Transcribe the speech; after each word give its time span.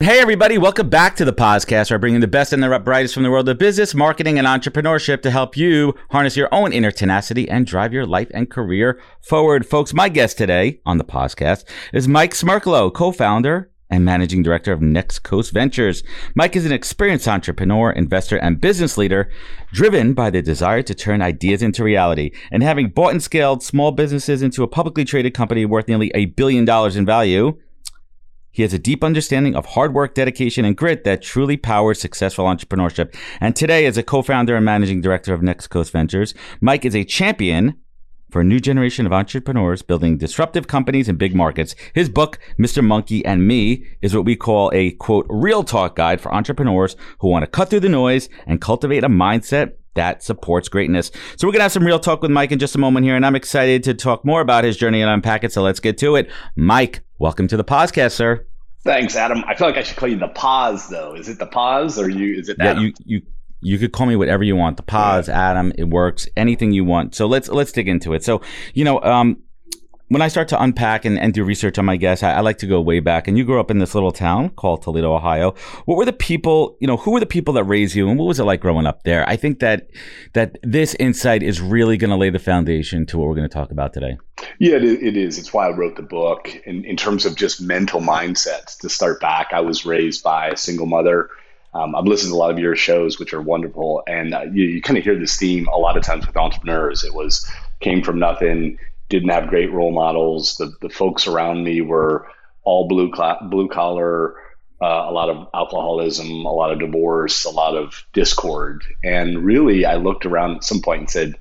Hey, 0.00 0.20
everybody, 0.20 0.58
welcome 0.58 0.90
back 0.90 1.16
to 1.16 1.24
the 1.24 1.32
podcast 1.32 1.88
where 1.88 1.96
I 1.96 1.98
bring 1.98 2.14
in 2.14 2.20
the 2.20 2.26
best 2.26 2.52
and 2.52 2.62
the 2.62 2.78
brightest 2.78 3.14
from 3.14 3.22
the 3.22 3.30
world 3.30 3.48
of 3.48 3.56
business, 3.56 3.94
marketing, 3.94 4.38
and 4.38 4.46
entrepreneurship 4.46 5.22
to 5.22 5.30
help 5.30 5.56
you 5.56 5.94
harness 6.10 6.36
your 6.36 6.50
own 6.52 6.74
inner 6.74 6.90
tenacity 6.90 7.48
and 7.48 7.66
drive 7.66 7.94
your 7.94 8.04
life 8.04 8.28
and 8.34 8.50
career 8.50 9.00
forward. 9.22 9.66
Folks, 9.66 9.94
my 9.94 10.10
guest 10.10 10.36
today 10.36 10.80
on 10.84 10.98
the 10.98 11.04
podcast 11.04 11.64
is 11.94 12.06
Mike 12.06 12.34
Smerklo, 12.34 12.92
co 12.92 13.10
founder 13.10 13.70
and 13.88 14.04
managing 14.04 14.42
director 14.42 14.70
of 14.70 14.82
Next 14.82 15.20
Coast 15.20 15.54
Ventures. 15.54 16.02
Mike 16.34 16.56
is 16.56 16.66
an 16.66 16.72
experienced 16.72 17.26
entrepreneur, 17.26 17.90
investor, 17.90 18.36
and 18.36 18.60
business 18.60 18.98
leader 18.98 19.30
driven 19.72 20.12
by 20.12 20.28
the 20.28 20.42
desire 20.42 20.82
to 20.82 20.94
turn 20.94 21.22
ideas 21.22 21.62
into 21.62 21.82
reality. 21.82 22.32
And 22.52 22.62
having 22.62 22.90
bought 22.90 23.12
and 23.12 23.22
scaled 23.22 23.62
small 23.62 23.92
businesses 23.92 24.42
into 24.42 24.62
a 24.62 24.68
publicly 24.68 25.06
traded 25.06 25.32
company 25.32 25.64
worth 25.64 25.88
nearly 25.88 26.12
a 26.14 26.26
billion 26.26 26.66
dollars 26.66 26.96
in 26.96 27.06
value, 27.06 27.56
he 28.56 28.62
has 28.62 28.72
a 28.72 28.78
deep 28.78 29.04
understanding 29.04 29.54
of 29.54 29.66
hard 29.66 29.92
work, 29.92 30.14
dedication, 30.14 30.64
and 30.64 30.78
grit 30.78 31.04
that 31.04 31.20
truly 31.20 31.58
powers 31.58 32.00
successful 32.00 32.46
entrepreneurship. 32.46 33.14
And 33.38 33.54
today, 33.54 33.84
as 33.84 33.98
a 33.98 34.02
co-founder 34.02 34.56
and 34.56 34.64
managing 34.64 35.02
director 35.02 35.34
of 35.34 35.42
Next 35.42 35.66
Coast 35.66 35.92
Ventures, 35.92 36.32
Mike 36.62 36.86
is 36.86 36.96
a 36.96 37.04
champion 37.04 37.74
for 38.30 38.40
a 38.40 38.44
new 38.44 38.58
generation 38.58 39.04
of 39.04 39.12
entrepreneurs 39.12 39.82
building 39.82 40.16
disruptive 40.16 40.68
companies 40.68 41.06
in 41.06 41.16
big 41.16 41.34
markets. 41.34 41.74
His 41.92 42.08
book, 42.08 42.38
Mr. 42.58 42.82
Monkey 42.82 43.22
and 43.26 43.46
Me, 43.46 43.84
is 44.00 44.14
what 44.14 44.24
we 44.24 44.36
call 44.36 44.70
a 44.72 44.92
quote, 44.92 45.26
real 45.28 45.62
talk 45.62 45.94
guide 45.94 46.22
for 46.22 46.34
entrepreneurs 46.34 46.96
who 47.18 47.28
want 47.28 47.42
to 47.42 47.46
cut 47.46 47.68
through 47.68 47.80
the 47.80 47.90
noise 47.90 48.30
and 48.46 48.62
cultivate 48.62 49.04
a 49.04 49.08
mindset 49.10 49.72
that 49.96 50.22
supports 50.22 50.68
greatness. 50.68 51.10
So 51.36 51.46
we're 51.46 51.52
going 51.52 51.60
to 51.60 51.64
have 51.64 51.72
some 51.72 51.84
real 51.84 51.98
talk 51.98 52.22
with 52.22 52.30
Mike 52.30 52.52
in 52.52 52.58
just 52.58 52.74
a 52.74 52.78
moment 52.78 53.04
here, 53.04 53.16
and 53.16 53.26
I'm 53.26 53.36
excited 53.36 53.82
to 53.84 53.94
talk 53.94 54.24
more 54.24 54.40
about 54.40 54.64
his 54.64 54.76
journey 54.76 55.02
and 55.02 55.10
unpack 55.10 55.44
it. 55.44 55.52
So 55.52 55.62
let's 55.62 55.80
get 55.80 55.98
to 55.98 56.16
it. 56.16 56.30
Mike, 56.54 57.02
welcome 57.18 57.48
to 57.48 57.56
the 57.56 57.64
podcast, 57.64 58.12
sir. 58.12 58.46
Thanks, 58.84 59.16
Adam. 59.16 59.44
I 59.48 59.56
feel 59.56 59.66
like 59.66 59.76
I 59.76 59.82
should 59.82 59.96
call 59.96 60.08
you 60.08 60.16
the 60.16 60.28
Poz, 60.28 60.88
though. 60.88 61.14
Is 61.14 61.28
it 61.28 61.40
the 61.40 61.46
Poz, 61.46 61.98
or 61.98 62.08
you? 62.08 62.38
Is 62.38 62.48
it 62.48 62.58
that? 62.58 62.76
Yeah, 62.76 62.82
you 62.82 62.92
you 63.04 63.22
you 63.60 63.78
could 63.78 63.92
call 63.92 64.06
me 64.06 64.14
whatever 64.14 64.44
you 64.44 64.54
want. 64.54 64.76
The 64.76 64.84
Poz. 64.84 65.28
Adam. 65.28 65.72
It 65.76 65.88
works. 65.88 66.28
Anything 66.36 66.70
you 66.70 66.84
want. 66.84 67.16
So 67.16 67.26
let's 67.26 67.48
let's 67.48 67.72
dig 67.72 67.88
into 67.88 68.14
it. 68.14 68.22
So 68.22 68.40
you 68.74 68.84
know, 68.84 69.02
um, 69.02 69.38
when 70.08 70.22
I 70.22 70.28
start 70.28 70.48
to 70.48 70.62
unpack 70.62 71.04
and, 71.04 71.18
and 71.18 71.34
do 71.34 71.42
research 71.42 71.78
on 71.78 71.84
my 71.84 71.96
guests, 71.96 72.22
I, 72.22 72.34
I, 72.34 72.40
like 72.40 72.58
to 72.58 72.66
go 72.66 72.80
way 72.80 73.00
back. 73.00 73.26
And 73.26 73.36
you 73.36 73.44
grew 73.44 73.58
up 73.58 73.70
in 73.70 73.78
this 73.78 73.94
little 73.94 74.12
town 74.12 74.50
called 74.50 74.82
Toledo, 74.82 75.12
Ohio. 75.12 75.54
What 75.84 75.96
were 75.96 76.04
the 76.04 76.12
people, 76.12 76.76
you 76.80 76.86
know, 76.86 76.96
who 76.96 77.10
were 77.10 77.20
the 77.20 77.26
people 77.26 77.54
that 77.54 77.64
raised 77.64 77.96
you 77.96 78.08
and 78.08 78.18
what 78.18 78.26
was 78.26 78.38
it 78.38 78.44
like 78.44 78.60
growing 78.60 78.86
up 78.86 79.02
there? 79.02 79.28
I 79.28 79.36
think 79.36 79.58
that, 79.60 79.90
that 80.34 80.58
this 80.62 80.94
insight 80.94 81.42
is 81.42 81.60
really 81.60 81.96
going 81.96 82.10
to 82.10 82.16
lay 82.16 82.30
the 82.30 82.38
foundation 82.38 83.04
to 83.06 83.18
what 83.18 83.28
we're 83.28 83.34
going 83.34 83.48
to 83.48 83.52
talk 83.52 83.72
about 83.72 83.92
today. 83.92 84.16
Yeah, 84.58 84.76
it 84.76 85.16
is. 85.16 85.38
It's 85.38 85.52
why 85.52 85.66
I 85.66 85.70
wrote 85.70 85.96
the 85.96 86.02
book. 86.02 86.54
In, 86.66 86.84
in 86.84 86.96
terms 86.96 87.26
of 87.26 87.34
just 87.34 87.60
mental 87.60 88.00
mindsets 88.00 88.78
to 88.78 88.88
start 88.88 89.20
back, 89.20 89.48
I 89.52 89.60
was 89.60 89.84
raised 89.84 90.22
by 90.22 90.48
a 90.48 90.56
single 90.56 90.86
mother. 90.86 91.30
Um, 91.74 91.96
I've 91.96 92.04
listened 92.04 92.30
to 92.30 92.36
a 92.36 92.38
lot 92.38 92.52
of 92.52 92.58
your 92.58 92.76
shows, 92.76 93.18
which 93.18 93.34
are 93.34 93.42
wonderful. 93.42 94.02
And 94.06 94.34
uh, 94.34 94.42
you, 94.52 94.64
you 94.64 94.82
kind 94.82 94.96
of 94.98 95.04
hear 95.04 95.18
this 95.18 95.36
theme 95.36 95.66
a 95.68 95.78
lot 95.78 95.96
of 95.96 96.04
times 96.04 96.26
with 96.26 96.36
entrepreneurs. 96.36 97.02
It 97.02 97.12
was 97.12 97.50
came 97.80 98.02
from 98.02 98.18
nothing 98.18 98.78
didn't 99.08 99.30
have 99.30 99.48
great 99.48 99.72
role 99.72 99.92
models. 99.92 100.56
The 100.56 100.72
the 100.80 100.88
folks 100.88 101.26
around 101.26 101.64
me 101.64 101.80
were 101.80 102.28
all 102.62 102.88
blue 102.88 103.12
cl- 103.14 103.38
blue 103.48 103.68
collar, 103.68 104.34
uh, 104.82 105.06
a 105.08 105.12
lot 105.12 105.30
of 105.30 105.48
alcoholism, 105.54 106.28
a 106.28 106.52
lot 106.52 106.72
of 106.72 106.80
divorce, 106.80 107.44
a 107.44 107.50
lot 107.50 107.76
of 107.76 108.04
discord. 108.12 108.84
And 109.04 109.44
really, 109.44 109.84
I 109.84 109.96
looked 109.96 110.26
around 110.26 110.56
at 110.56 110.64
some 110.64 110.82
point 110.82 111.00
and 111.00 111.10
said, 111.10 111.34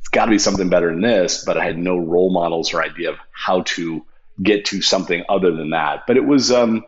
"It's 0.00 0.08
got 0.08 0.26
to 0.26 0.30
be 0.30 0.38
something 0.38 0.68
better 0.68 0.90
than 0.90 1.02
this." 1.02 1.44
But 1.44 1.58
I 1.58 1.64
had 1.64 1.78
no 1.78 1.98
role 1.98 2.32
models 2.32 2.72
or 2.72 2.82
idea 2.82 3.10
of 3.10 3.16
how 3.32 3.62
to 3.62 4.04
get 4.42 4.64
to 4.66 4.80
something 4.80 5.24
other 5.28 5.52
than 5.52 5.70
that. 5.70 6.04
But 6.06 6.16
it 6.16 6.24
was, 6.24 6.50
um, 6.50 6.84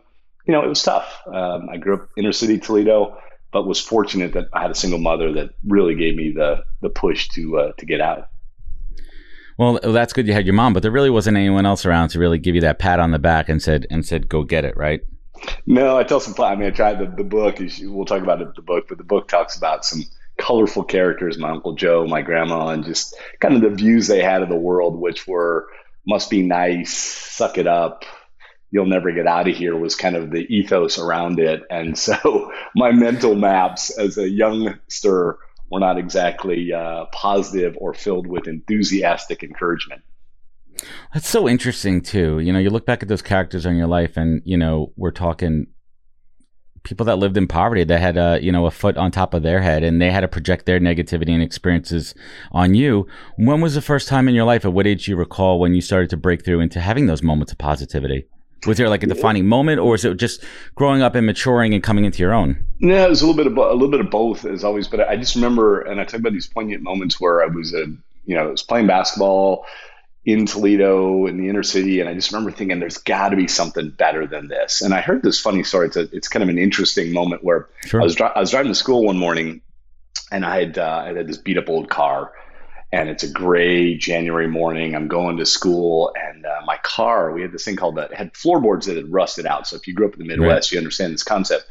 you 0.47 0.53
know, 0.53 0.63
it 0.63 0.67
was 0.69 0.81
tough. 0.81 1.21
Um, 1.27 1.69
I 1.69 1.77
grew 1.77 1.95
up 1.95 2.09
inner 2.17 2.31
city 2.31 2.57
Toledo, 2.57 3.17
but 3.51 3.67
was 3.67 3.79
fortunate 3.79 4.33
that 4.33 4.47
I 4.53 4.61
had 4.61 4.71
a 4.71 4.75
single 4.75 4.99
mother 4.99 5.33
that 5.33 5.51
really 5.65 5.95
gave 5.95 6.15
me 6.15 6.31
the 6.31 6.63
the 6.81 6.89
push 6.89 7.29
to 7.29 7.59
uh, 7.59 7.71
to 7.73 7.85
get 7.85 8.01
out. 8.01 8.29
Well, 9.57 9.79
that's 9.81 10.13
good 10.13 10.27
you 10.27 10.33
had 10.33 10.45
your 10.45 10.53
mom, 10.53 10.73
but 10.73 10.83
there 10.83 10.91
really 10.91 11.09
wasn't 11.09 11.37
anyone 11.37 11.65
else 11.65 11.85
around 11.85 12.09
to 12.09 12.19
really 12.19 12.37
give 12.37 12.55
you 12.55 12.61
that 12.61 12.79
pat 12.79 12.99
on 12.99 13.11
the 13.11 13.19
back 13.19 13.47
and 13.47 13.61
said 13.61 13.87
and 13.89 14.05
said 14.05 14.27
go 14.27 14.43
get 14.43 14.65
it, 14.65 14.75
right? 14.75 15.01
No, 15.65 15.97
I 15.97 16.03
tell 16.03 16.19
some. 16.19 16.35
I 16.43 16.55
mean, 16.55 16.67
I 16.67 16.71
tried 16.71 16.99
the, 16.99 17.05
the 17.05 17.23
book. 17.23 17.57
We'll 17.81 18.05
talk 18.05 18.21
about 18.21 18.41
it, 18.41 18.55
the 18.55 18.61
book, 18.61 18.87
but 18.89 18.97
the 18.97 19.03
book 19.03 19.27
talks 19.27 19.55
about 19.55 19.85
some 19.85 20.03
colorful 20.37 20.83
characters, 20.83 21.37
my 21.37 21.51
uncle 21.51 21.73
Joe, 21.73 22.05
my 22.07 22.21
grandma, 22.21 22.69
and 22.69 22.83
just 22.83 23.15
kind 23.39 23.55
of 23.55 23.61
the 23.61 23.69
views 23.69 24.07
they 24.07 24.21
had 24.21 24.41
of 24.41 24.49
the 24.49 24.55
world, 24.55 24.99
which 24.99 25.27
were 25.27 25.67
must 26.07 26.29
be 26.29 26.43
nice, 26.43 26.93
suck 26.93 27.57
it 27.57 27.67
up, 27.67 28.03
you'll 28.71 28.85
never 28.85 29.11
get 29.11 29.25
out 29.25 29.47
of 29.47 29.55
here 29.55 29.75
was 29.75 29.95
kind 29.95 30.15
of 30.15 30.31
the 30.31 30.45
ethos 30.53 30.99
around 30.99 31.39
it. 31.39 31.63
And 31.69 31.97
so 32.07 32.51
my 32.75 32.91
mental 32.91 33.35
maps 33.35 33.97
as 33.97 34.17
a 34.17 34.29
youngster 34.29 35.39
were 35.75 35.79
not 35.81 35.97
exactly 35.97 36.71
uh, 36.71 37.05
positive 37.11 37.77
or 37.79 37.93
filled 37.93 38.27
with 38.27 38.47
enthusiastic 38.47 39.43
encouragement. 39.43 40.01
That's 41.13 41.27
so 41.27 41.47
interesting 41.47 42.01
too. 42.01 42.39
You 42.39 42.53
know, 42.53 42.59
you 42.59 42.69
look 42.69 42.85
back 42.85 43.03
at 43.03 43.09
those 43.09 43.21
characters 43.21 43.65
in 43.65 43.75
your 43.75 43.87
life, 43.87 44.15
and 44.15 44.41
you 44.45 44.57
know, 44.57 44.93
we're 44.95 45.11
talking 45.11 45.67
people 46.83 47.05
that 47.07 47.17
lived 47.17 47.35
in 47.35 47.47
poverty 47.47 47.83
that 47.83 47.99
had 47.99 48.15
a 48.15 48.39
you 48.41 48.51
know 48.51 48.65
a 48.65 48.71
foot 48.71 48.95
on 48.95 49.11
top 49.11 49.33
of 49.33 49.43
their 49.43 49.61
head, 49.61 49.83
and 49.83 50.01
they 50.01 50.11
had 50.11 50.21
to 50.21 50.27
project 50.29 50.65
their 50.65 50.79
negativity 50.79 51.29
and 51.29 51.43
experiences 51.43 52.15
on 52.51 52.73
you. 52.73 53.05
When 53.37 53.59
was 53.59 53.75
the 53.75 53.81
first 53.81 54.07
time 54.07 54.29
in 54.29 54.35
your 54.35 54.45
life? 54.45 54.63
At 54.63 54.73
what 54.73 54.87
age 54.87 55.05
do 55.05 55.11
you 55.11 55.17
recall 55.17 55.59
when 55.59 55.73
you 55.73 55.81
started 55.81 56.09
to 56.11 56.17
break 56.17 56.45
through 56.45 56.61
into 56.61 56.79
having 56.79 57.07
those 57.07 57.23
moments 57.23 57.51
of 57.51 57.57
positivity? 57.57 58.27
Was 58.65 58.77
there 58.77 58.89
like 58.89 59.03
a 59.03 59.07
defining 59.07 59.45
moment, 59.45 59.79
or 59.79 59.95
is 59.95 60.05
it 60.05 60.17
just 60.17 60.43
growing 60.73 61.01
up 61.01 61.13
and 61.13 61.25
maturing 61.25 61.73
and 61.73 61.83
coming 61.83 62.05
into 62.05 62.19
your 62.19 62.33
own? 62.33 62.57
No, 62.79 63.05
it 63.05 63.09
was 63.09 63.21
a 63.21 63.27
little 63.27 63.37
bit 63.37 63.51
of 63.51 63.57
a 63.57 63.73
little 63.73 63.91
bit 63.91 63.99
of 63.99 64.09
both, 64.09 64.45
as 64.45 64.63
always. 64.63 64.87
But 64.87 65.07
I 65.07 65.17
just 65.17 65.35
remember, 65.35 65.81
and 65.81 66.01
I 66.01 66.05
talk 66.05 66.19
about 66.19 66.33
these 66.33 66.47
poignant 66.47 66.81
moments 66.81 67.19
where 67.19 67.43
I 67.43 67.47
was 67.47 67.73
a, 67.73 67.85
you 68.25 68.35
know, 68.35 68.43
I 68.43 68.47
was 68.47 68.63
playing 68.63 68.87
basketball 68.87 69.65
in 70.25 70.47
Toledo 70.47 71.27
in 71.27 71.37
the 71.37 71.47
inner 71.47 71.61
city, 71.61 71.99
and 71.99 72.09
I 72.09 72.15
just 72.15 72.31
remember 72.31 72.51
thinking, 72.51 72.79
"There's 72.79 72.97
got 72.97 73.29
to 73.29 73.35
be 73.35 73.47
something 73.47 73.91
better 73.91 74.25
than 74.25 74.47
this." 74.47 74.81
And 74.81 74.93
I 74.93 75.01
heard 75.01 75.21
this 75.21 75.39
funny 75.39 75.63
story. 75.63 75.87
It's 75.87 75.97
a, 75.97 76.09
it's 76.11 76.27
kind 76.27 76.41
of 76.41 76.49
an 76.49 76.57
interesting 76.57 77.13
moment 77.13 77.43
where 77.43 77.69
sure. 77.85 78.01
I 78.01 78.03
was 78.03 78.19
I 78.19 78.39
was 78.39 78.49
driving 78.49 78.71
to 78.71 78.75
school 78.75 79.05
one 79.05 79.17
morning, 79.17 79.61
and 80.31 80.43
I 80.43 80.59
had 80.59 80.77
uh, 80.79 81.03
I 81.05 81.13
had 81.13 81.27
this 81.27 81.37
beat 81.37 81.59
up 81.59 81.69
old 81.69 81.89
car 81.89 82.31
and 82.95 83.09
it's 83.09 83.23
a 83.23 83.29
gray 83.29 83.97
January 83.97 84.47
morning. 84.47 84.95
I'm 84.95 85.09
going 85.09 85.35
to 85.37 85.45
school, 85.45 86.13
and 86.15 86.45
uh, 86.45 86.61
my 86.65 86.77
car, 86.77 87.33
we 87.33 87.41
had 87.41 87.51
this 87.51 87.65
thing 87.65 87.75
called 87.75 87.97
that 87.97 88.13
had 88.13 88.33
floorboards 88.37 88.85
that 88.85 88.95
had 88.95 89.11
rusted 89.11 89.45
out. 89.45 89.67
So 89.67 89.75
if 89.75 89.85
you 89.85 89.93
grew 89.93 90.07
up 90.07 90.13
in 90.13 90.19
the 90.19 90.25
Midwest, 90.25 90.67
right. 90.67 90.71
you 90.71 90.77
understand 90.77 91.13
this 91.13 91.21
concept. 91.21 91.65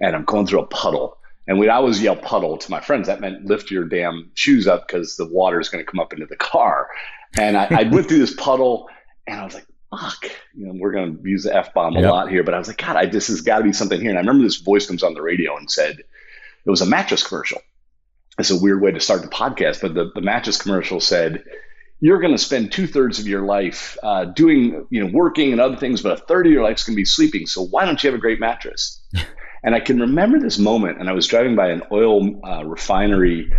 And 0.00 0.16
I'm 0.16 0.24
going 0.24 0.46
through 0.46 0.60
a 0.60 0.66
puddle. 0.66 1.18
And 1.46 1.62
I 1.62 1.74
always 1.74 2.00
yell 2.00 2.16
puddle 2.16 2.56
to 2.56 2.70
my 2.70 2.80
friends, 2.80 3.08
that 3.08 3.20
meant 3.20 3.44
lift 3.44 3.70
your 3.70 3.84
damn 3.84 4.30
shoes 4.32 4.66
up 4.66 4.88
because 4.88 5.16
the 5.16 5.26
water 5.26 5.60
is 5.60 5.68
going 5.68 5.84
to 5.84 5.90
come 5.90 6.00
up 6.00 6.14
into 6.14 6.24
the 6.24 6.36
car. 6.36 6.88
And 7.38 7.58
I, 7.58 7.66
I 7.70 7.82
went 7.82 8.08
through 8.08 8.20
this 8.20 8.34
puddle, 8.34 8.88
and 9.26 9.38
I 9.38 9.44
was 9.44 9.52
like, 9.52 9.66
fuck, 9.90 10.30
you 10.54 10.66
know, 10.66 10.72
we're 10.80 10.92
going 10.92 11.22
to 11.22 11.28
use 11.28 11.42
the 11.42 11.54
F 11.54 11.74
bomb 11.74 11.94
a 11.94 12.00
lot 12.00 12.30
here. 12.30 12.42
But 12.42 12.54
I 12.54 12.58
was 12.58 12.68
like, 12.68 12.78
God, 12.78 12.96
I, 12.96 13.04
this 13.04 13.28
has 13.28 13.42
got 13.42 13.58
to 13.58 13.64
be 13.64 13.74
something 13.74 14.00
here. 14.00 14.08
And 14.08 14.18
I 14.18 14.22
remember 14.22 14.44
this 14.44 14.56
voice 14.56 14.86
comes 14.86 15.02
on 15.02 15.12
the 15.12 15.20
radio 15.20 15.58
and 15.58 15.70
said, 15.70 15.98
it 15.98 16.70
was 16.70 16.80
a 16.80 16.86
mattress 16.86 17.26
commercial 17.26 17.60
it's 18.38 18.50
a 18.50 18.58
weird 18.58 18.80
way 18.80 18.90
to 18.90 19.00
start 19.00 19.22
the 19.22 19.28
podcast, 19.28 19.82
but 19.82 19.94
the, 19.94 20.10
the 20.14 20.20
mattress 20.20 20.60
commercial 20.60 21.00
said, 21.00 21.44
you're 22.00 22.20
going 22.20 22.32
to 22.32 22.38
spend 22.38 22.72
two 22.72 22.86
thirds 22.86 23.18
of 23.18 23.28
your 23.28 23.42
life 23.42 23.98
uh, 24.02 24.24
doing, 24.24 24.86
you 24.90 25.04
know, 25.04 25.10
working 25.12 25.52
and 25.52 25.60
other 25.60 25.76
things, 25.76 26.00
but 26.00 26.12
a 26.12 26.16
third 26.16 26.46
of 26.46 26.52
your 26.52 26.62
life 26.62 26.78
is 26.78 26.84
going 26.84 26.94
to 26.94 27.00
be 27.00 27.04
sleeping. 27.04 27.46
So 27.46 27.66
why 27.66 27.84
don't 27.84 28.02
you 28.02 28.08
have 28.08 28.18
a 28.18 28.20
great 28.20 28.40
mattress? 28.40 29.02
And 29.62 29.74
I 29.74 29.80
can 29.80 30.00
remember 30.00 30.40
this 30.40 30.58
moment, 30.58 31.00
and 31.00 31.08
I 31.08 31.12
was 31.12 31.26
driving 31.26 31.54
by 31.54 31.68
an 31.68 31.82
oil 31.92 32.40
uh, 32.46 32.64
refinery 32.64 33.52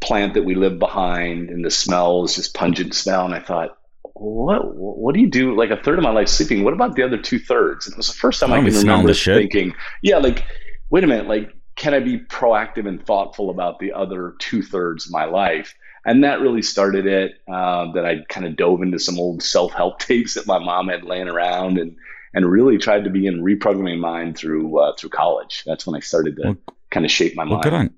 plant 0.00 0.34
that 0.34 0.42
we 0.42 0.54
lived 0.54 0.78
behind, 0.78 1.50
and 1.50 1.64
the 1.64 1.70
smell 1.70 2.22
was 2.22 2.34
just 2.34 2.54
pungent 2.54 2.94
smell. 2.94 3.24
And 3.24 3.34
I 3.34 3.40
thought, 3.40 3.78
what 4.14 4.74
what 4.74 5.14
do 5.14 5.20
you 5.20 5.30
do? 5.30 5.56
Like 5.56 5.70
a 5.70 5.76
third 5.76 5.98
of 5.98 6.02
my 6.02 6.10
life 6.10 6.28
sleeping. 6.28 6.64
What 6.64 6.74
about 6.74 6.96
the 6.96 7.04
other 7.04 7.18
two 7.18 7.38
thirds? 7.38 7.86
And 7.86 7.94
it 7.94 7.96
was 7.96 8.08
the 8.08 8.14
first 8.14 8.40
time 8.40 8.52
I, 8.52 8.56
I 8.56 8.64
can 8.64 8.74
remember 8.74 9.14
thinking, 9.14 9.74
yeah, 10.02 10.18
like 10.18 10.44
wait 10.90 11.04
a 11.04 11.06
minute, 11.06 11.28
like 11.28 11.52
can 11.78 11.94
I 11.94 12.00
be 12.00 12.18
proactive 12.18 12.86
and 12.86 13.04
thoughtful 13.04 13.48
about 13.48 13.78
the 13.78 13.92
other 13.92 14.34
two 14.38 14.62
thirds 14.62 15.06
of 15.06 15.12
my 15.12 15.24
life? 15.24 15.74
And 16.04 16.24
that 16.24 16.40
really 16.40 16.62
started 16.62 17.06
it. 17.06 17.40
Uh, 17.48 17.92
that 17.92 18.04
I 18.04 18.24
kind 18.28 18.46
of 18.46 18.56
dove 18.56 18.82
into 18.82 18.98
some 18.98 19.18
old 19.18 19.42
self 19.42 19.72
help 19.72 19.98
tapes 20.00 20.34
that 20.34 20.46
my 20.46 20.58
mom 20.58 20.88
had 20.88 21.04
laying 21.04 21.28
around, 21.28 21.78
and 21.78 21.96
and 22.34 22.50
really 22.50 22.78
tried 22.78 23.04
to 23.04 23.10
begin 23.10 23.42
reprogramming 23.42 23.98
mind 23.98 24.36
through 24.36 24.78
uh, 24.78 24.94
through 24.96 25.10
college. 25.10 25.62
That's 25.64 25.86
when 25.86 25.96
I 25.96 26.00
started 26.00 26.36
to 26.36 26.42
well, 26.44 26.56
kind 26.90 27.06
of 27.06 27.12
shape 27.12 27.34
my 27.34 27.44
well, 27.44 27.54
mind. 27.54 27.64
Good 27.64 27.72
on 27.72 27.94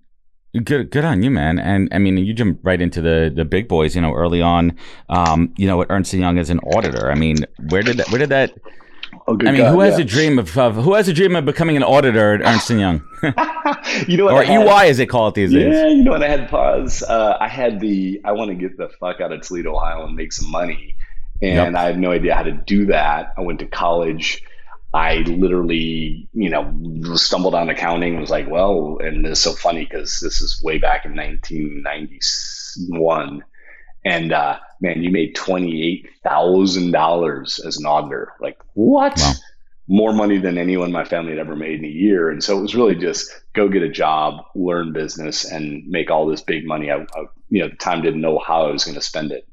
Good, 0.64 0.90
good 0.90 1.04
on 1.04 1.22
you, 1.22 1.30
man. 1.30 1.60
And 1.60 1.88
I 1.92 1.98
mean, 1.98 2.16
you 2.18 2.34
jump 2.34 2.58
right 2.64 2.80
into 2.80 3.00
the 3.00 3.32
the 3.32 3.44
big 3.44 3.68
boys. 3.68 3.94
You 3.94 4.02
know, 4.02 4.12
early 4.12 4.42
on, 4.42 4.76
um, 5.08 5.54
you 5.56 5.66
know, 5.68 5.80
at 5.80 5.86
Ernst 5.90 6.12
Young 6.12 6.38
as 6.38 6.50
an 6.50 6.58
auditor. 6.60 7.08
I 7.08 7.14
mean, 7.14 7.46
where 7.68 7.82
did 7.82 7.98
that? 7.98 8.10
Where 8.10 8.18
did 8.18 8.30
that? 8.30 8.52
Oh, 9.26 9.36
I 9.40 9.52
mean, 9.52 9.56
God, 9.56 9.72
who 9.72 9.80
has 9.80 9.98
yeah. 9.98 10.04
a 10.04 10.06
dream 10.06 10.38
of, 10.38 10.56
of, 10.58 10.76
who 10.76 10.94
has 10.94 11.08
a 11.08 11.12
dream 11.12 11.36
of 11.36 11.44
becoming 11.44 11.76
an 11.76 11.82
auditor 11.82 12.34
at 12.34 12.42
Ernst 12.42 12.70
and 12.70 12.80
Young? 12.80 13.02
you 14.08 14.16
know, 14.16 14.24
what 14.24 14.34
or 14.34 14.44
had, 14.44 14.66
EY 14.66 14.88
as 14.88 14.98
they 14.98 15.06
call 15.06 15.28
it 15.28 15.34
these 15.34 15.52
yeah, 15.52 15.64
days. 15.64 15.74
Yeah, 15.74 15.88
you 15.88 16.02
know 16.02 16.12
what? 16.12 16.22
I 16.22 16.28
had 16.28 16.48
pause. 16.48 17.02
Uh, 17.02 17.36
I 17.40 17.48
had 17.48 17.80
the 17.80 18.20
I 18.24 18.32
want 18.32 18.50
to 18.50 18.54
get 18.54 18.76
the 18.76 18.88
fuck 19.00 19.20
out 19.20 19.32
of 19.32 19.40
Toledo, 19.42 19.76
Ohio, 19.76 20.06
and 20.06 20.16
make 20.16 20.32
some 20.32 20.50
money, 20.50 20.96
and 21.42 21.54
yep. 21.54 21.74
I 21.74 21.84
had 21.84 21.98
no 21.98 22.12
idea 22.12 22.34
how 22.34 22.42
to 22.42 22.52
do 22.52 22.86
that. 22.86 23.34
I 23.36 23.42
went 23.42 23.58
to 23.60 23.66
college 23.66 24.42
I 24.92 25.18
literally, 25.18 26.28
you 26.32 26.50
know, 26.50 27.14
stumbled 27.14 27.54
on 27.54 27.70
accounting. 27.70 28.20
Was 28.20 28.30
like, 28.30 28.48
well, 28.48 28.98
and 29.00 29.24
it's 29.24 29.38
so 29.40 29.52
funny 29.52 29.84
because 29.84 30.18
this 30.20 30.40
is 30.40 30.60
way 30.62 30.78
back 30.78 31.04
in 31.04 31.14
1991, 31.14 33.44
and 34.04 34.32
uh, 34.32 34.58
man, 34.80 35.02
you 35.02 35.10
made 35.10 35.34
twenty 35.34 35.82
eight 35.86 36.08
thousand 36.22 36.92
dollars 36.92 37.58
as 37.58 37.78
an 37.78 37.86
auditor. 37.86 38.32
Like, 38.40 38.58
what? 38.74 39.18
Wow. 39.18 39.32
More 39.92 40.12
money 40.12 40.38
than 40.38 40.56
anyone 40.56 40.86
in 40.86 40.92
my 40.92 41.04
family 41.04 41.32
had 41.32 41.40
ever 41.40 41.56
made 41.56 41.80
in 41.80 41.84
a 41.84 41.88
year. 41.88 42.30
And 42.30 42.44
so 42.44 42.56
it 42.56 42.62
was 42.62 42.76
really 42.76 42.94
just 42.94 43.28
go 43.54 43.68
get 43.68 43.82
a 43.82 43.88
job, 43.88 44.44
learn 44.54 44.92
business, 44.92 45.44
and 45.44 45.84
make 45.88 46.12
all 46.12 46.26
this 46.26 46.42
big 46.42 46.64
money. 46.64 46.92
I, 46.92 46.98
I 46.98 47.24
you 47.48 47.60
know, 47.60 47.68
the 47.68 47.74
time 47.74 48.00
didn't 48.00 48.20
know 48.20 48.38
how 48.38 48.66
I 48.68 48.70
was 48.70 48.84
going 48.84 48.94
to 48.94 49.00
spend 49.00 49.32
it. 49.32 49.48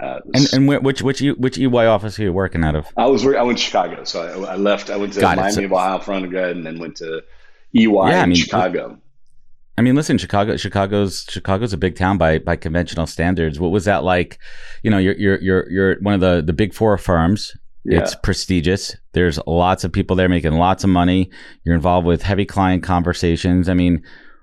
Uh, 0.00 0.20
and 0.34 0.52
and 0.52 0.84
which 0.84 1.02
which 1.02 1.20
which 1.20 1.58
EY 1.58 1.86
office 1.86 2.18
are 2.18 2.22
you 2.22 2.32
working 2.32 2.64
out 2.64 2.76
of? 2.76 2.86
I 2.96 3.06
was 3.06 3.26
I 3.26 3.42
went 3.42 3.58
to 3.58 3.64
Chicago, 3.64 4.04
so 4.04 4.44
I, 4.44 4.52
I 4.52 4.56
left. 4.56 4.90
I 4.90 4.96
went 4.96 5.12
to 5.14 5.20
Got 5.20 5.36
Miami 5.36 5.52
so, 5.52 5.64
of 5.64 5.72
Ohio, 5.72 5.98
front 5.98 6.30
good, 6.30 6.56
and 6.56 6.64
then 6.64 6.78
went 6.78 6.96
to 6.98 7.22
EY 7.74 7.84
yeah, 7.84 8.08
in 8.08 8.14
I 8.14 8.26
mean, 8.26 8.36
Chicago. 8.36 8.98
I 9.78 9.80
mean, 9.80 9.94
listen, 9.94 10.18
Chicago, 10.18 10.56
Chicago's 10.56 11.24
Chicago's 11.30 11.72
a 11.72 11.76
big 11.76 11.94
town 11.94 12.18
by 12.18 12.38
by 12.38 12.56
conventional 12.56 13.06
standards. 13.06 13.60
What 13.60 13.70
was 13.70 13.84
that 13.84 14.02
like? 14.02 14.40
You 14.82 14.90
know, 14.90 14.98
you're 14.98 15.14
you're 15.14 15.40
you're 15.40 15.70
you're 15.70 16.00
one 16.00 16.14
of 16.14 16.20
the 16.20 16.42
the 16.44 16.52
big 16.52 16.74
four 16.74 16.98
firms. 16.98 17.56
Yeah. 17.84 18.00
It's 18.00 18.16
prestigious. 18.16 18.96
There's 19.12 19.38
lots 19.46 19.84
of 19.84 19.92
people 19.92 20.16
there 20.16 20.28
making 20.28 20.54
lots 20.54 20.82
of 20.82 20.90
money. 20.90 21.30
You're 21.62 21.76
involved 21.76 22.08
with 22.08 22.22
heavy 22.22 22.44
client 22.44 22.82
conversations. 22.82 23.68
I 23.68 23.74
mean, 23.74 24.02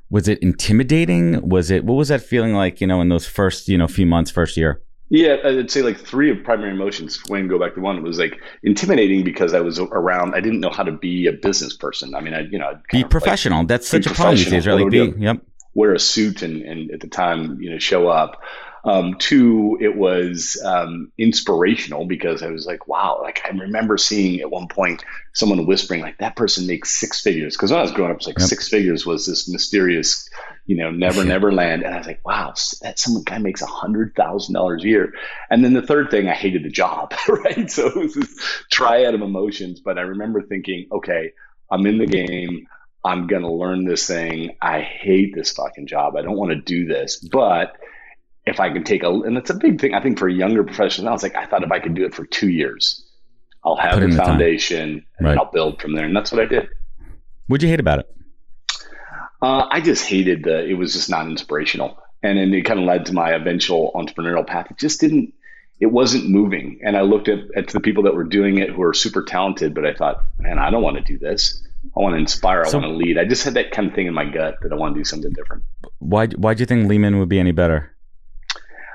was 0.09 0.29
it 0.29 0.39
intimidating? 0.39 1.47
Was 1.49 1.69
it 1.69 1.83
what 1.83 1.95
was 1.95 2.07
that 2.07 2.21
feeling 2.21 2.53
like? 2.53 2.79
You 2.79 2.87
know, 2.87 3.01
in 3.01 3.09
those 3.09 3.27
first 3.27 3.67
you 3.67 3.77
know 3.77 3.89
few 3.89 4.05
months, 4.05 4.31
first 4.31 4.55
year. 4.55 4.81
Yeah, 5.09 5.37
I'd 5.43 5.69
say 5.69 5.83
like 5.83 5.99
three 5.99 6.31
of 6.31 6.43
primary 6.43 6.71
emotions. 6.71 7.21
When 7.27 7.47
go 7.47 7.59
back 7.59 7.75
to 7.75 7.81
one, 7.81 7.97
it 7.97 8.03
was 8.03 8.17
like 8.17 8.41
intimidating 8.63 9.23
because 9.23 9.53
I 9.53 9.59
was 9.59 9.79
around. 9.79 10.33
I 10.33 10.41
didn't 10.41 10.61
know 10.61 10.71
how 10.71 10.83
to 10.83 10.91
be 10.91 11.27
a 11.27 11.31
business 11.31 11.75
person. 11.75 12.15
I 12.15 12.21
mean, 12.21 12.33
I 12.33 12.41
you 12.41 12.57
know 12.57 12.79
be 12.91 13.03
professional. 13.03 13.59
Like, 13.59 13.67
That's 13.67 13.87
such 13.87 14.07
a 14.07 14.13
problem 14.13 14.37
these 14.37 14.49
days, 14.49 14.67
right? 14.67 14.81
Like 14.81 14.89
be, 14.89 15.13
yep. 15.17 15.41
Wear 15.75 15.93
a 15.93 15.99
suit 15.99 16.41
and, 16.41 16.61
and 16.61 16.91
at 16.91 17.01
the 17.01 17.07
time, 17.07 17.61
you 17.61 17.69
know, 17.69 17.77
show 17.77 18.07
up. 18.07 18.41
Um, 18.85 19.15
two, 19.17 19.79
it 19.81 19.95
was 19.95 20.61
um, 20.63 21.11
inspirational 21.17 22.05
because 22.05 22.43
I 22.43 22.49
was 22.49 22.67
like, 22.67 22.87
wow, 22.87 23.19
like 23.21 23.41
I 23.43 23.49
remember 23.49 23.97
seeing 23.97 24.41
at 24.41 24.51
one 24.51 24.67
point 24.67 25.03
someone 25.33 25.65
whispering 25.65 26.01
like 26.01 26.19
that 26.19 26.35
person 26.35 26.67
makes 26.67 26.91
six 26.91 27.19
figures. 27.21 27.55
Because 27.55 27.71
when 27.71 27.79
I 27.79 27.83
was 27.83 27.91
growing 27.91 28.11
up, 28.11 28.17
it 28.17 28.19
was 28.19 28.27
like 28.27 28.39
yep. 28.39 28.47
six 28.47 28.69
figures 28.69 29.03
was 29.03 29.25
this 29.25 29.49
mysterious, 29.49 30.29
you 30.65 30.75
know, 30.75 30.91
never, 30.91 31.23
never 31.25 31.51
land. 31.51 31.83
And 31.83 31.93
I 31.93 31.97
was 31.97 32.07
like, 32.07 32.25
wow, 32.25 32.53
that 32.81 32.99
some 32.99 33.23
guy 33.23 33.37
makes 33.37 33.61
a 33.61 33.67
hundred 33.67 34.15
thousand 34.15 34.53
dollars 34.53 34.83
a 34.83 34.87
year. 34.87 35.13
And 35.49 35.63
then 35.63 35.73
the 35.73 35.81
third 35.81 36.11
thing, 36.11 36.27
I 36.27 36.33
hated 36.33 36.63
the 36.63 36.69
job, 36.69 37.13
right? 37.27 37.69
So 37.69 37.87
it 37.87 37.95
was 37.95 38.13
this 38.13 38.63
triad 38.71 39.13
of 39.13 39.21
emotions. 39.21 39.79
But 39.79 39.97
I 39.97 40.01
remember 40.01 40.41
thinking, 40.41 40.87
okay, 40.91 41.31
I'm 41.71 41.85
in 41.85 41.97
the 41.97 42.07
game. 42.07 42.67
I'm 43.03 43.27
going 43.27 43.43
to 43.43 43.51
learn 43.51 43.85
this 43.85 44.07
thing. 44.07 44.57
I 44.61 44.81
hate 44.81 45.35
this 45.35 45.51
fucking 45.51 45.85
job. 45.85 46.15
I 46.15 46.23
don't 46.23 46.37
want 46.37 46.51
to 46.51 46.59
do 46.59 46.87
this. 46.87 47.17
But 47.17 47.77
if 48.47 48.59
I 48.59 48.71
can 48.71 48.83
take 48.83 49.03
a, 49.03 49.09
and 49.09 49.37
it's 49.37 49.51
a 49.51 49.55
big 49.55 49.79
thing, 49.79 49.93
I 49.93 50.01
think 50.01 50.17
for 50.17 50.27
a 50.27 50.33
younger 50.33 50.63
professional, 50.63 51.11
was 51.11 51.21
like, 51.21 51.35
I 51.35 51.45
thought 51.45 51.63
if 51.63 51.71
I 51.71 51.79
could 51.79 51.93
do 51.93 52.05
it 52.05 52.15
for 52.15 52.25
two 52.25 52.49
years, 52.49 53.05
I'll 53.63 53.75
have 53.75 53.99
the 53.99 54.11
foundation 54.15 55.05
the 55.19 55.27
and 55.27 55.39
I'll 55.39 55.51
build 55.51 55.81
from 55.81 55.93
there. 55.93 56.05
And 56.05 56.15
that's 56.15 56.31
what 56.31 56.41
I 56.41 56.45
did. 56.45 56.67
What'd 57.47 57.61
you 57.63 57.69
hate 57.69 57.79
about 57.79 57.99
it? 57.99 58.14
Uh, 59.45 59.67
I 59.69 59.79
just 59.79 60.07
hated 60.07 60.43
the, 60.43 60.65
it 60.65 60.73
was 60.73 60.93
just 60.93 61.07
not 61.07 61.27
inspirational. 61.27 61.99
And 62.23 62.39
then 62.39 62.51
it 62.51 62.63
kind 62.63 62.79
of 62.79 62.85
led 62.87 63.05
to 63.05 63.13
my 63.13 63.29
eventual 63.29 63.91
entrepreneurial 63.93 64.47
path. 64.47 64.71
It 64.71 64.79
just 64.79 64.99
didn't, 64.99 65.35
it 65.79 65.85
wasn't 65.85 66.27
moving. 66.27 66.79
And 66.83 66.97
I 66.97 67.01
looked 67.01 67.27
at, 67.27 67.41
at 67.55 67.67
the 67.67 67.79
people 67.79 68.01
that 68.05 68.15
were 68.15 68.23
doing 68.23 68.57
it 68.57 68.71
who 68.71 68.77
were 68.77 68.95
super 68.95 69.21
talented, 69.21 69.75
but 69.75 69.85
I 69.85 69.93
thought, 69.93 70.23
man, 70.39 70.57
I 70.57 70.71
don't 70.71 70.81
want 70.81 70.97
to 70.97 71.03
do 71.03 71.19
this. 71.19 71.61
I 71.95 71.99
want 71.99 72.13
to 72.13 72.17
inspire. 72.17 72.65
So, 72.65 72.79
I 72.79 72.81
want 72.81 72.93
to 72.93 72.97
lead. 72.97 73.19
I 73.19 73.25
just 73.25 73.43
had 73.43 73.53
that 73.53 73.69
kind 73.69 73.87
of 73.87 73.93
thing 73.93 74.07
in 74.07 74.15
my 74.15 74.25
gut 74.25 74.55
that 74.63 74.71
I 74.73 74.75
want 74.75 74.95
to 74.95 74.99
do 74.99 75.05
something 75.05 75.31
different. 75.33 75.61
Why, 75.99 76.25
why 76.25 76.55
do 76.55 76.63
you 76.63 76.65
think 76.65 76.89
Lehman 76.89 77.19
would 77.19 77.29
be 77.29 77.39
any 77.39 77.51
better? 77.51 77.95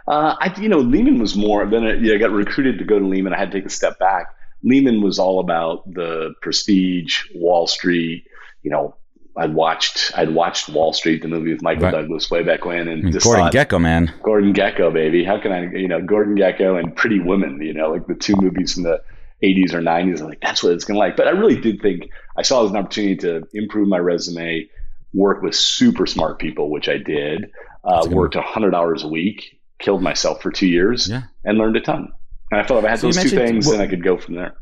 Uh, 0.09 0.35
I, 0.41 0.53
you 0.61 0.69
know, 0.69 0.81
Lehman 0.81 1.21
was 1.21 1.37
more. 1.37 1.65
Then 1.65 1.85
I, 1.85 1.93
you 1.93 2.09
know, 2.09 2.15
I 2.17 2.19
got 2.19 2.33
recruited 2.33 2.81
to 2.81 2.85
go 2.85 2.99
to 2.99 3.07
Lehman. 3.07 3.33
I 3.33 3.39
had 3.39 3.53
to 3.53 3.59
take 3.59 3.67
a 3.67 3.71
step 3.71 4.01
back. 4.01 4.35
Lehman 4.65 5.01
was 5.01 5.21
all 5.21 5.39
about 5.39 5.89
the 5.95 6.35
prestige, 6.43 7.23
Wall 7.37 7.69
Street. 7.69 8.25
You 8.65 8.73
know, 8.73 8.97
I'd 9.37 9.55
watched 9.55 10.13
I'd 10.17 10.35
watched 10.35 10.69
Wall 10.69 10.93
Street, 10.93 11.23
the 11.23 11.29
movie 11.29 11.53
with 11.53 11.63
Michael 11.63 11.85
right. 11.85 11.93
Douglas 11.93 12.31
way 12.31 12.43
back 12.43 12.65
when, 12.65 12.89
and 12.89 13.03
Gordon 13.21 13.45
thought, 13.45 13.53
Gekko, 13.53 13.81
man, 13.81 14.13
Gordon 14.23 14.53
Gekko, 14.53 14.93
baby. 14.93 15.25
How 15.25 15.41
can 15.41 15.53
I, 15.53 15.71
you 15.73 15.89
know, 15.89 16.01
Gordon 16.01 16.37
Gekko 16.37 16.79
and 16.79 16.95
Pretty 16.95 17.21
Women, 17.21 17.61
you 17.63 17.73
know, 17.73 17.91
like 17.91 18.07
the 18.07 18.15
two 18.15 18.35
movies 18.37 18.75
from 18.75 18.85
the 18.85 19.01
80s 19.43 19.73
or 19.73 19.81
90s. 19.81 20.21
I'm 20.21 20.29
like, 20.29 20.41
that's 20.41 20.63
what 20.63 20.73
it's 20.73 20.85
gonna 20.85 20.99
like. 20.99 21.17
But 21.17 21.29
I 21.29 21.31
really 21.31 21.61
did 21.61 21.81
think 21.81 22.11
I 22.37 22.43
saw 22.43 22.63
it 22.63 22.67
as 22.67 22.71
an 22.71 22.77
opportunity 22.77 23.17
to 23.19 23.43
improve 23.55 23.89
my 23.89 23.99
resume, 23.99 24.69
work 25.15 25.43
with 25.43 25.55
super 25.55 26.07
smart 26.07 26.39
people, 26.39 26.71
which 26.71 26.89
I 26.89 26.99
did. 26.99 27.51
Uh, 27.83 28.07
worked 28.11 28.35
100 28.35 28.75
hours 28.75 29.05
a 29.05 29.09
week, 29.09 29.59
killed 29.79 30.03
myself 30.03 30.43
for 30.43 30.51
two 30.51 30.67
years 30.67 31.09
yeah. 31.09 31.23
and 31.45 31.57
learned 31.57 31.77
a 31.77 31.81
ton. 31.81 32.13
And 32.51 32.61
I 32.61 32.67
felt 32.67 32.81
if 32.81 32.85
I 32.85 32.91
had 32.91 33.01
so 33.01 33.07
those 33.07 33.23
two 33.23 33.31
things, 33.31 33.67
what, 33.67 33.79
then 33.79 33.81
I 33.81 33.87
could 33.87 34.05
go 34.05 34.19
from 34.19 34.35
there. 34.35 34.55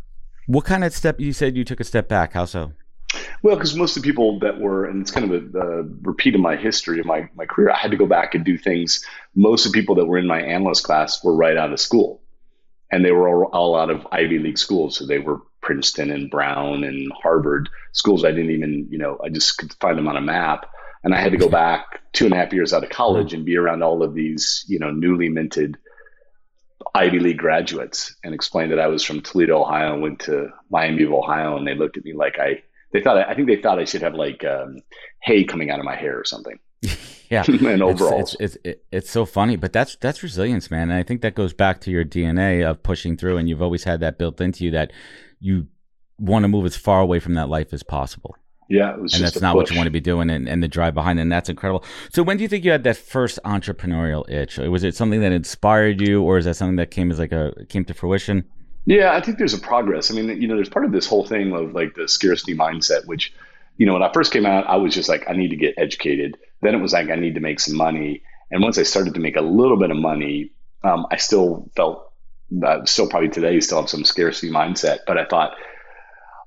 What 0.47 0.65
kind 0.65 0.85
of 0.85 0.95
step 0.95 1.19
you 1.19 1.33
said 1.33 1.57
you 1.57 1.65
took 1.65 1.81
a 1.81 1.85
step 1.85 2.09
back? 2.09 2.33
How 2.33 2.45
so? 2.45 2.73
Well, 3.43 3.57
because 3.57 3.75
most 3.75 3.97
of 3.97 4.03
the 4.03 4.09
people 4.09 4.39
that 4.41 4.59
were, 4.59 4.87
and 4.87 5.03
it's 5.03 5.11
kind 5.11 5.31
of 5.31 5.55
a, 5.55 5.59
a, 5.59 5.83
repeat 6.03 6.35
of 6.35 6.41
my 6.41 6.57
history 6.57 7.01
of 7.01 7.07
my, 7.07 7.29
my 7.35 7.47
career, 7.47 7.71
I 7.71 7.77
had 7.77 7.91
to 7.91 7.97
go 7.97 8.07
back 8.07 8.35
and 8.35 8.45
do 8.45 8.59
things. 8.59 9.05
Most 9.35 9.67
of 9.67 9.73
the 9.73 9.79
people 9.79 9.95
that 9.97 10.07
were 10.07 10.19
in 10.19 10.27
my 10.27 10.41
analyst 10.41 10.85
class 10.85 11.23
were 11.23 11.35
right 11.35 11.57
out 11.57 11.73
of 11.73 11.81
school. 11.81 12.23
And 12.91 13.05
they 13.05 13.13
were 13.13 13.29
all, 13.29 13.51
all 13.53 13.77
out 13.77 13.91
of 13.91 14.07
Ivy 14.13 14.39
League 14.39 14.59
schools. 14.59 14.97
So 14.97 15.07
they 15.07 15.19
were 15.19 15.41
Princeton 15.61 16.11
and 16.11 16.31
Brown 16.31 16.85
and 16.85 17.13
Harvard 17.23 17.69
schools. 17.93 18.25
I 18.25 18.31
didn't 18.31 18.51
even, 18.51 18.89
you 18.91 18.99
know, 18.99 19.19
I 19.23 19.29
just 19.29 19.59
could 19.59 19.75
find 19.75 19.99
them 19.99 20.09
on 20.09 20.17
a 20.17 20.23
map. 20.23 20.67
And 21.05 21.15
I 21.15 21.21
had 21.21 21.33
to 21.33 21.39
go 21.39 21.49
back 21.49 22.01
two 22.13 22.25
and 22.25 22.35
a 22.35 22.37
half 22.37 22.53
years 22.53 22.73
out 22.73 22.83
of 22.83 22.91
college 22.91 23.35
and 23.35 23.45
be 23.45 23.57
around 23.57 23.83
all 23.83 24.03
of 24.03 24.15
these, 24.15 24.65
you 24.69 24.79
know, 24.79 24.91
newly 24.91 25.29
minted 25.29 25.77
Ivy 26.95 27.21
League 27.21 27.39
graduates 27.39 28.17
and 28.25 28.35
explain 28.35 28.71
that 28.71 28.81
I 28.81 28.87
was 28.87 29.05
from 29.05 29.21
Toledo, 29.21 29.61
Ohio, 29.61 29.95
and 29.95 30.03
went 30.03 30.21
to 30.21 30.51
Miami 30.71 31.05
of 31.05 31.13
Ohio, 31.13 31.57
and 31.57 31.67
they 31.67 31.75
looked 31.75 31.97
at 31.97 32.05
me 32.05 32.13
like 32.13 32.39
I. 32.39 32.63
They 32.92 33.02
thought 33.02 33.18
I 33.18 33.35
think 33.35 33.49
they 33.49 33.61
thought 33.61 33.78
I 33.78 33.85
should 33.85 34.02
have 34.02 34.14
like 34.14 34.45
um, 34.45 34.78
hay 35.23 35.45
coming 35.45 35.71
out 35.71 35.78
of 35.78 35.85
my 35.85 35.97
hair 35.97 36.18
or 36.18 36.25
something. 36.25 36.59
yeah, 37.30 37.45
and 37.49 37.83
overall, 37.83 38.21
it's 38.21 38.37
it's, 38.40 38.57
it's 38.64 38.80
it's 38.90 39.11
so 39.11 39.26
funny, 39.26 39.57
but 39.57 39.73
that's 39.73 39.97
that's 39.97 40.23
resilience, 40.23 40.71
man. 40.71 40.90
And 40.90 40.99
I 40.99 41.02
think 41.02 41.23
that 41.23 41.35
goes 41.35 41.52
back 41.52 41.80
to 41.83 41.90
your 41.90 42.04
DNA 42.04 42.68
of 42.68 42.83
pushing 42.83 43.16
through, 43.16 43.37
and 43.37 43.49
you've 43.49 43.62
always 43.62 43.85
had 43.85 44.00
that 44.00 44.18
built 44.18 44.40
into 44.40 44.64
you 44.64 44.71
that 44.73 44.92
you 45.40 45.68
want 46.18 46.45
to 46.45 46.49
move 46.49 46.64
as 46.64 46.76
far 46.76 47.00
away 47.00 47.21
from 47.21 47.35
that 47.35 47.49
life 47.49 47.73
as 47.73 47.83
possible. 47.83 48.37
Yeah, 48.68 48.95
and 48.95 49.09
that's 49.09 49.40
not 49.40 49.54
push. 49.54 49.62
what 49.62 49.71
you 49.71 49.76
want 49.76 49.87
to 49.87 49.90
be 49.92 50.00
doing, 50.00 50.28
and, 50.28 50.47
and 50.47 50.62
the 50.62 50.68
drive 50.68 50.92
behind, 50.92 51.18
it, 51.18 51.23
and 51.23 51.33
that's 51.33 51.49
incredible. 51.49 51.85
So, 52.12 52.23
when 52.23 52.37
do 52.37 52.42
you 52.42 52.49
think 52.49 52.66
you 52.66 52.71
had 52.71 52.85
that 52.85 52.99
first 52.99 53.38
entrepreneurial 53.45 54.28
itch? 54.30 54.59
Was 54.59 54.85
it 54.85 54.95
something 54.95 55.21
that 55.21 55.33
inspired 55.33 56.02
you, 56.02 56.23
or 56.23 56.37
is 56.37 56.45
that 56.45 56.54
something 56.54 56.76
that 56.76 56.90
came 56.90 57.11
as 57.11 57.18
like 57.18 57.33
a 57.33 57.54
came 57.71 57.87
to 57.87 57.95
fruition? 57.95 58.45
Yeah, 58.88 59.12
I 59.14 59.21
think 59.21 59.37
there's 59.37 59.52
a 59.52 59.59
progress. 59.59 60.11
I 60.11 60.14
mean, 60.14 60.40
you 60.40 60.49
know, 60.49 60.54
there's 60.54 60.71
part 60.71 60.87
of 60.87 60.92
this 60.92 61.07
whole 61.07 61.26
thing 61.26 61.52
of 61.52 61.75
like 61.75 61.95
the 61.95 62.09
scarcity 62.09 62.57
mindset, 62.57 63.04
which, 63.04 63.35
you 63.76 63.85
know, 63.85 63.92
when 63.92 64.02
I 64.02 64.11
first 64.14 64.33
came 64.33 64.47
out, 64.47 64.66
I 64.66 64.76
was 64.76 64.95
just 64.95 65.11
like, 65.11 65.28
I 65.28 65.35
need 65.35 65.50
to 65.50 65.57
get 65.57 65.75
educated. 65.76 66.38
Then 66.62 66.75
it 66.75 66.78
was 66.78 66.95
like, 66.95 67.11
I 67.11 67.16
need 67.16 67.35
to 67.35 67.40
make 67.40 67.61
some 67.61 67.76
money. 67.76 68.23
And 68.50 68.62
once 68.62 68.78
I 68.78 68.85
started 68.85 69.12
to 69.12 69.21
make 69.21 69.37
a 69.37 69.42
little 69.42 69.76
bit 69.76 69.90
of 69.90 69.99
money, 69.99 70.52
um, 70.85 71.07
I 71.11 71.18
still 71.18 71.71
felt, 71.76 72.11
still 72.87 73.11
probably 73.11 73.28
today, 73.28 73.61
still 73.61 73.83
have 73.83 73.90
some 73.90 74.07
scarcity 74.07 74.50
mindset. 74.50 75.00
But 75.07 75.18
I 75.18 75.26
thought, 75.26 75.54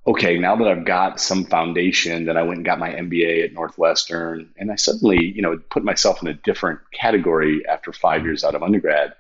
okay, 0.07 0.39
now 0.39 0.55
that 0.55 0.67
I've 0.67 0.83
got 0.83 1.21
some 1.21 1.45
foundation, 1.45 2.25
then 2.25 2.37
I 2.37 2.41
went 2.41 2.57
and 2.57 2.65
got 2.65 2.79
my 2.79 2.89
MBA 2.89 3.45
at 3.45 3.53
Northwestern, 3.53 4.49
and 4.57 4.71
I 4.71 4.77
suddenly, 4.77 5.23
you 5.23 5.43
know, 5.43 5.59
put 5.69 5.83
myself 5.83 6.23
in 6.23 6.27
a 6.27 6.33
different 6.33 6.79
category 6.91 7.67
after 7.67 7.93
five 7.93 8.23
years 8.23 8.43
out 8.43 8.55
of 8.55 8.63
undergrad. 8.63 9.13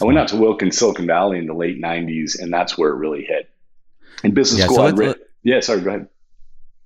I 0.00 0.04
went 0.04 0.18
out 0.18 0.28
to 0.28 0.36
Wilkins, 0.36 0.78
Silicon 0.78 1.06
Valley 1.06 1.38
in 1.38 1.46
the 1.46 1.54
late 1.54 1.80
'90s, 1.80 2.38
and 2.40 2.52
that's 2.52 2.76
where 2.76 2.90
it 2.90 2.96
really 2.96 3.24
hit. 3.24 3.50
In 4.22 4.34
business 4.34 4.60
yeah, 4.60 4.66
school, 4.66 4.76
so 4.76 4.94
read, 4.94 5.16
yeah, 5.42 5.60
sorry, 5.60 5.80
go 5.80 5.90
ahead. 5.90 6.08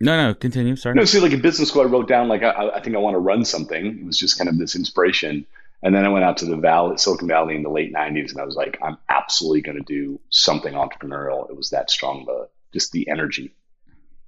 No, 0.00 0.16
no, 0.16 0.34
continue. 0.34 0.76
Sorry. 0.76 0.94
No, 0.94 1.04
see, 1.04 1.20
like 1.20 1.32
in 1.32 1.40
business 1.40 1.68
school, 1.68 1.82
I 1.82 1.84
wrote 1.86 2.08
down 2.08 2.28
like 2.28 2.42
I, 2.42 2.70
I 2.74 2.80
think 2.80 2.96
I 2.96 2.98
want 2.98 3.14
to 3.14 3.20
run 3.20 3.44
something. 3.44 3.86
It 3.86 4.04
was 4.04 4.18
just 4.18 4.36
kind 4.36 4.48
of 4.48 4.58
this 4.58 4.74
inspiration, 4.74 5.46
and 5.82 5.94
then 5.94 6.04
I 6.04 6.08
went 6.08 6.24
out 6.24 6.38
to 6.38 6.46
the 6.46 6.56
Valley, 6.56 6.96
Silicon 6.98 7.28
Valley 7.28 7.54
in 7.54 7.62
the 7.62 7.70
late 7.70 7.92
'90s, 7.92 8.32
and 8.32 8.40
I 8.40 8.44
was 8.44 8.56
like, 8.56 8.78
I'm 8.82 8.98
absolutely 9.08 9.62
going 9.62 9.78
to 9.78 9.84
do 9.84 10.20
something 10.30 10.74
entrepreneurial. 10.74 11.48
It 11.48 11.56
was 11.56 11.70
that 11.70 11.90
strong, 11.90 12.24
the 12.26 12.48
just 12.72 12.92
the 12.92 13.08
energy. 13.08 13.54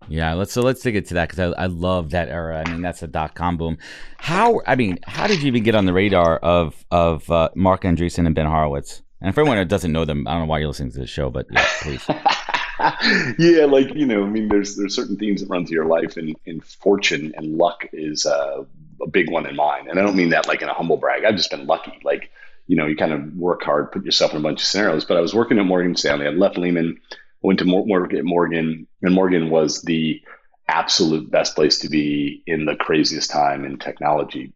Yeah, 0.09 0.35
let's 0.35 0.53
so 0.53 0.63
let's 0.63 0.83
dig 0.83 0.97
into 0.97 1.15
that 1.15 1.29
because 1.29 1.55
I, 1.55 1.65
I 1.65 1.67
love 1.67 2.11
that 2.11 2.29
era. 2.29 2.63
I 2.65 2.71
mean, 2.71 2.83
that's 2.83 3.03
a 3.03 3.07
dot 3.07 3.35
com 3.35 3.57
boom. 3.57 3.79
How 4.19 4.61
I 4.67 4.77
mean, 4.77 4.99
how 5.05 5.27
did 5.27 5.43
you 5.43 5.49
even 5.49 5.63
get 5.63 5.75
on 5.75 5.87
the 5.87 5.93
radar 5.93 6.39
of 6.39 6.85
of 6.91 7.31
uh, 7.31 7.51
Marc 7.55 7.83
Andreessen 7.83 8.27
and 8.27 8.35
Ben 8.35 8.47
Horowitz? 8.47 9.03
And 9.21 9.35
for 9.35 9.41
anyone 9.41 9.57
who 9.57 9.65
doesn't 9.65 9.93
know 9.93 10.05
them, 10.05 10.27
I 10.29 10.33
don't 10.33 10.43
know 10.43 10.47
why 10.47 10.59
you're 10.59 10.69
listening 10.69 10.93
to 10.93 11.01
this 11.01 11.11
show, 11.11 11.31
but 11.31 11.47
yeah, 11.51 11.67
please. 11.81 12.05
yeah, 13.39 13.65
like 13.65 13.95
you 13.95 14.07
know, 14.07 14.25
I 14.25 14.29
mean, 14.29 14.49
there's 14.49 14.77
there's 14.77 14.95
certain 14.95 15.17
themes 15.17 15.41
that 15.41 15.49
run 15.49 15.67
through 15.67 15.77
your 15.77 15.87
life, 15.87 16.17
and, 16.17 16.37
and 16.47 16.63
fortune 16.65 17.33
and 17.37 17.57
luck 17.57 17.87
is 17.93 18.27
uh, 18.27 18.65
a 19.01 19.09
big 19.09 19.31
one 19.31 19.47
in 19.47 19.57
mine. 19.57 19.89
And 19.89 19.99
I 19.99 20.03
don't 20.03 20.17
mean 20.17 20.31
that 20.31 20.47
like 20.47 20.63
in 20.63 20.69
a 20.69 20.75
humble 20.75 20.97
brag. 20.97 21.25
I've 21.25 21.37
just 21.37 21.51
been 21.51 21.67
lucky. 21.67 21.99
Like 22.05 22.31
you 22.67 22.77
know, 22.77 22.87
you 22.87 22.97
kind 22.97 23.13
of 23.13 23.35
work 23.35 23.63
hard, 23.63 23.93
put 23.93 24.05
yourself 24.05 24.33
in 24.33 24.39
a 24.39 24.43
bunch 24.43 24.61
of 24.61 24.67
scenarios. 24.67 25.05
But 25.05 25.17
I 25.17 25.21
was 25.21 25.35
working 25.35 25.59
at 25.59 25.67
Morgan 25.67 25.97
Stanley. 25.97 26.27
I 26.27 26.31
left 26.31 26.59
Lehman 26.59 27.01
went 27.45 27.59
to 27.59 27.85
work 27.87 28.15
at 28.15 28.25
Morgan, 28.25 28.87
and 29.03 29.15
Morgan 29.15 29.51
was 29.51 29.83
the 29.83 30.21
absolute 30.67 31.31
best 31.31 31.55
place 31.55 31.79
to 31.81 31.91
be 31.91 32.43
in 32.47 32.65
the 32.65 32.75
craziest 32.75 33.31
time 33.31 33.67
in 33.67 33.79
technology. 33.79 34.55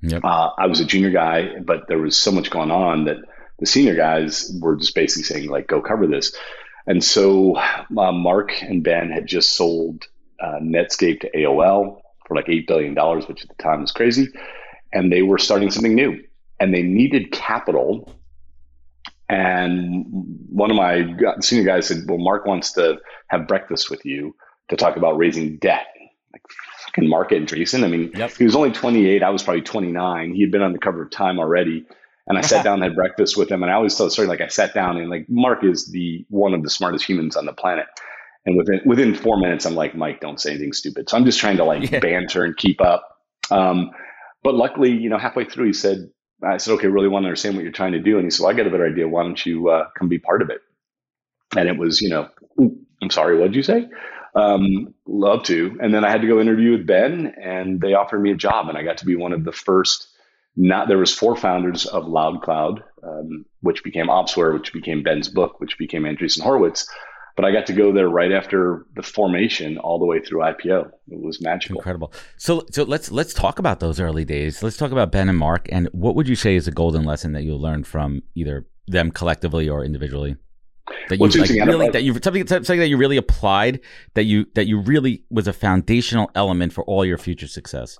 Yep. 0.00 0.24
Uh, 0.24 0.50
I 0.58 0.66
was 0.66 0.80
a 0.80 0.86
junior 0.86 1.10
guy, 1.10 1.58
but 1.60 1.86
there 1.86 1.98
was 1.98 2.16
so 2.16 2.32
much 2.32 2.50
going 2.50 2.70
on 2.70 3.04
that 3.04 3.18
the 3.58 3.66
senior 3.66 3.94
guys 3.94 4.50
were 4.58 4.76
just 4.76 4.94
basically 4.94 5.24
saying, 5.24 5.50
like, 5.50 5.66
go 5.66 5.82
cover 5.82 6.06
this. 6.06 6.34
And 6.86 7.04
so 7.04 7.56
uh, 7.56 7.84
Marc 7.90 8.62
and 8.62 8.82
Ben 8.82 9.10
had 9.10 9.26
just 9.26 9.50
sold 9.50 10.06
uh, 10.42 10.60
Netscape 10.62 11.20
to 11.20 11.30
AOL 11.32 12.00
for 12.26 12.34
like 12.34 12.46
$8 12.46 12.66
billion, 12.66 12.94
which 12.94 13.42
at 13.42 13.48
the 13.48 13.62
time 13.62 13.82
was 13.82 13.92
crazy. 13.92 14.28
And 14.94 15.12
they 15.12 15.20
were 15.20 15.36
starting 15.36 15.70
something 15.70 15.94
new. 15.94 16.24
And 16.58 16.72
they 16.72 16.82
needed 16.82 17.32
capital 17.32 18.10
and 19.30 20.04
one 20.48 20.72
of 20.72 20.76
my 20.76 21.06
senior 21.40 21.64
guys 21.64 21.86
said, 21.86 21.98
Well, 22.08 22.18
Marc 22.18 22.46
wants 22.46 22.72
to 22.72 22.98
have 23.28 23.46
breakfast 23.46 23.88
with 23.88 24.04
you 24.04 24.34
to 24.70 24.76
talk 24.76 24.96
about 24.96 25.16
raising 25.16 25.56
debt. 25.58 25.86
Like, 26.32 26.42
fucking 26.86 27.08
Marc 27.08 27.30
Andreessen. 27.30 27.84
I 27.84 27.86
mean, 27.86 28.10
yep. 28.12 28.32
he 28.36 28.44
was 28.44 28.56
only 28.56 28.72
28. 28.72 29.22
I 29.22 29.30
was 29.30 29.44
probably 29.44 29.62
29. 29.62 30.34
He 30.34 30.42
had 30.42 30.50
been 30.50 30.62
on 30.62 30.72
the 30.72 30.80
cover 30.80 31.02
of 31.02 31.10
Time 31.12 31.38
already. 31.38 31.86
And 32.26 32.38
I 32.38 32.40
sat 32.40 32.64
down 32.64 32.74
and 32.74 32.82
had 32.82 32.96
breakfast 32.96 33.36
with 33.36 33.48
him. 33.48 33.62
And 33.62 33.70
I 33.70 33.76
always 33.76 33.94
tell 33.94 34.06
the 34.06 34.10
story 34.10 34.26
like 34.26 34.40
I 34.40 34.48
sat 34.48 34.74
down 34.74 34.96
and 34.96 35.08
like 35.08 35.26
Marc 35.28 35.62
is 35.62 35.92
the 35.92 36.26
one 36.28 36.52
of 36.52 36.64
the 36.64 36.70
smartest 36.70 37.08
humans 37.08 37.36
on 37.36 37.46
the 37.46 37.52
planet. 37.52 37.86
And 38.46 38.56
within 38.56 38.80
within 38.84 39.14
four 39.14 39.38
minutes, 39.38 39.64
I'm 39.64 39.76
like, 39.76 39.94
Mike, 39.94 40.20
don't 40.20 40.40
say 40.40 40.50
anything 40.50 40.72
stupid. 40.72 41.08
So 41.08 41.16
I'm 41.16 41.24
just 41.24 41.38
trying 41.38 41.58
to 41.58 41.64
like 41.64 41.88
yeah. 41.92 42.00
banter 42.00 42.42
and 42.42 42.56
keep 42.56 42.80
up. 42.80 43.06
Um, 43.52 43.92
but 44.42 44.54
luckily, 44.54 44.90
you 44.90 45.08
know, 45.08 45.18
halfway 45.18 45.44
through, 45.44 45.66
he 45.66 45.72
said, 45.72 46.10
I 46.42 46.56
said, 46.56 46.72
okay, 46.74 46.86
really 46.86 47.08
want 47.08 47.24
to 47.24 47.28
understand 47.28 47.56
what 47.56 47.62
you're 47.62 47.72
trying 47.72 47.92
to 47.92 48.00
do. 48.00 48.16
And 48.16 48.24
he 48.24 48.30
said, 48.30 48.44
well, 48.44 48.52
I 48.52 48.56
got 48.56 48.66
a 48.66 48.70
better 48.70 48.86
idea. 48.86 49.08
Why 49.08 49.22
don't 49.22 49.44
you 49.44 49.68
uh, 49.68 49.88
come 49.98 50.08
be 50.08 50.18
part 50.18 50.42
of 50.42 50.50
it? 50.50 50.60
And 51.56 51.68
it 51.68 51.76
was, 51.76 52.00
you 52.00 52.10
know, 52.10 52.28
I'm 53.02 53.10
sorry, 53.10 53.38
what 53.38 53.46
did 53.46 53.56
you 53.56 53.62
say? 53.62 53.88
Um, 54.34 54.94
love 55.06 55.42
to. 55.44 55.76
And 55.82 55.92
then 55.92 56.04
I 56.04 56.10
had 56.10 56.20
to 56.20 56.28
go 56.28 56.40
interview 56.40 56.72
with 56.72 56.86
Ben 56.86 57.34
and 57.42 57.80
they 57.80 57.94
offered 57.94 58.20
me 58.20 58.30
a 58.30 58.36
job 58.36 58.68
and 58.68 58.78
I 58.78 58.82
got 58.82 58.98
to 58.98 59.06
be 59.06 59.16
one 59.16 59.32
of 59.32 59.44
the 59.44 59.52
first, 59.52 60.08
not, 60.56 60.88
there 60.88 60.98
was 60.98 61.12
four 61.12 61.36
founders 61.36 61.86
of 61.86 62.04
LoudCloud, 62.04 62.82
um, 63.02 63.44
which 63.60 63.82
became 63.82 64.06
Opsware, 64.06 64.54
which 64.54 64.72
became 64.72 65.02
Ben's 65.02 65.28
book, 65.28 65.58
which 65.58 65.78
became 65.78 66.04
Andreessen 66.04 66.42
Horowitz 66.42 66.88
but 67.36 67.44
I 67.44 67.52
got 67.52 67.66
to 67.66 67.72
go 67.72 67.92
there 67.92 68.08
right 68.08 68.32
after 68.32 68.86
the 68.94 69.02
formation, 69.02 69.78
all 69.78 69.98
the 69.98 70.06
way 70.06 70.20
through 70.20 70.40
IPO. 70.40 70.90
It 71.08 71.20
was 71.20 71.40
magical, 71.40 71.76
incredible. 71.76 72.12
So, 72.36 72.66
so 72.70 72.84
let's 72.84 73.10
let's 73.10 73.34
talk 73.34 73.58
about 73.58 73.80
those 73.80 74.00
early 74.00 74.24
days. 74.24 74.62
Let's 74.62 74.76
talk 74.76 74.92
about 74.92 75.12
Ben 75.12 75.28
and 75.28 75.38
Marc 75.38 75.68
and 75.70 75.88
what 75.92 76.14
would 76.14 76.28
you 76.28 76.36
say 76.36 76.56
is 76.56 76.68
a 76.68 76.72
golden 76.72 77.04
lesson 77.04 77.32
that 77.32 77.42
you'll 77.42 77.60
learn 77.60 77.84
from 77.84 78.22
either 78.34 78.66
them 78.86 79.10
collectively 79.10 79.68
or 79.68 79.84
individually? 79.84 80.36
That 81.08 81.18
you 81.18 81.26
like, 81.28 81.50
really 81.50 81.88
that 81.90 82.02
you 82.02 82.14
something 82.22 82.46
something 82.46 82.78
that 82.78 82.88
you 82.88 82.96
really 82.96 83.16
applied 83.16 83.80
that 84.14 84.24
you 84.24 84.46
that 84.54 84.66
you 84.66 84.80
really 84.80 85.24
was 85.30 85.46
a 85.46 85.52
foundational 85.52 86.30
element 86.34 86.72
for 86.72 86.84
all 86.84 87.04
your 87.04 87.18
future 87.18 87.46
success. 87.46 87.98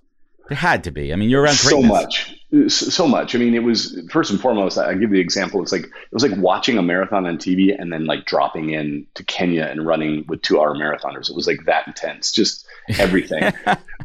It 0.51 0.57
had 0.57 0.83
to 0.85 0.91
be. 0.91 1.13
I 1.13 1.17
mean, 1.17 1.31
you're 1.31 1.43
around 1.43 1.55
so 1.55 1.81
much, 1.81 2.35
so 2.69 3.07
much. 3.07 3.35
I 3.35 3.39
mean, 3.39 3.55
it 3.55 3.63
was 3.63 4.01
first 4.11 4.31
and 4.31 4.41
foremost. 4.41 4.79
I 4.79 4.95
give 4.95 5.11
the 5.11 5.21
example. 5.21 5.63
It's 5.63 5.73
like 5.73 5.85
it 5.85 6.13
was 6.13 6.23
like 6.23 6.37
watching 6.39 6.79
a 6.79 6.83
marathon 6.83 7.27
on 7.27 7.39
TV 7.39 7.75
and 7.79 7.93
then 7.93 8.07
like 8.07 8.27
dropping 8.27 8.71
in 8.71 9.07
to 9.15 9.25
Kenya 9.25 9.65
and 9.65 9.87
running 9.87 10.25
with 10.29 10.43
two 10.43 10.61
hour 10.61 10.75
marathoners. 10.75 11.31
It 11.31 11.37
was 11.37 11.47
like 11.47 11.65
that 11.67 11.87
intense. 11.87 12.33
Just 12.33 12.67
everything. 12.99 13.53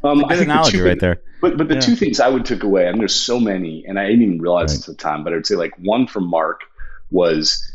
Um, 0.04 0.22
good 0.22 0.40
analogy 0.40 0.82
right 0.82 1.00
there. 1.00 1.22
But 1.42 1.58
but 1.58 1.68
the 1.68 1.76
yeah. 1.76 1.82
two 1.82 1.96
things 1.96 2.20
I 2.20 2.28
would 2.28 2.46
took 2.46 2.64
away, 2.64 2.88
and 2.88 3.00
there's 3.00 3.16
so 3.16 3.40
many, 3.40 3.86
and 3.88 4.00
I 4.00 4.06
didn't 4.06 4.22
even 4.22 4.42
realize 4.42 4.74
right. 4.74 4.80
at 4.80 4.86
the 4.86 4.94
time. 4.94 5.24
But 5.24 5.34
I 5.34 5.38
would 5.38 5.48
say 5.48 5.56
like 5.56 5.74
one 5.80 6.06
from 6.06 6.28
Marc 6.28 6.62
was 7.10 7.72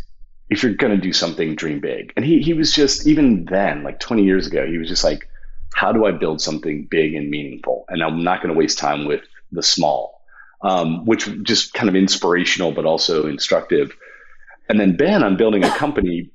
if 0.49 0.63
you're 0.63 0.75
going 0.75 0.95
to 0.95 1.01
do 1.01 1.13
something, 1.13 1.55
dream 1.57 1.81
big. 1.81 2.13
And 2.17 2.25
he 2.25 2.41
he 2.43 2.55
was 2.55 2.73
just 2.73 3.07
even 3.07 3.45
then, 3.47 3.83
like 3.83 3.99
20 3.99 4.23
years 4.23 4.47
ago, 4.47 4.67
he 4.67 4.79
was 4.79 4.89
just 4.89 5.03
like 5.03 5.29
how 5.73 5.93
do 5.93 6.05
I 6.05 6.11
build 6.11 6.41
something 6.41 6.87
big 6.91 7.15
and 7.15 7.31
meaningful? 7.31 7.85
And 7.89 8.03
I'm 8.03 8.25
not 8.25 8.43
going 8.43 8.53
to 8.53 8.59
waste 8.59 8.79
time 8.79 9.07
with 9.07 9.23
the 9.53 9.63
small, 9.63 10.20
um, 10.63 11.05
which 11.07 11.29
just 11.43 11.73
kind 11.75 11.89
of 11.89 11.97
inspirational, 11.97 12.73
but 12.73 12.85
also 12.85 13.27
instructive. 13.27 13.93
And 14.69 14.79
then 14.79 14.97
Ben, 14.97 15.23
on 15.23 15.37
building 15.37 15.65
a 15.65 15.71
company, 15.71 16.31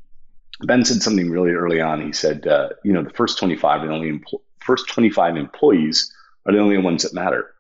Ben 0.64 0.84
said 0.84 1.02
something 1.02 1.30
really 1.30 1.52
early 1.52 1.82
on. 1.82 2.02
He 2.02 2.12
said, 2.12 2.48
uh, 2.48 2.70
you 2.84 2.94
know, 2.94 3.04
the 3.04 3.12
first 3.12 3.38
25 3.38 3.84
and 3.84 3.92
only 3.92 4.12
empl- 4.12 4.42
first 4.60 4.88
25 4.90 5.38
employees 5.38 6.14
are 6.46 6.54
the 6.54 6.60
only 6.60 6.78
ones 6.78 7.04
that 7.04 7.14
matter. 7.14 7.54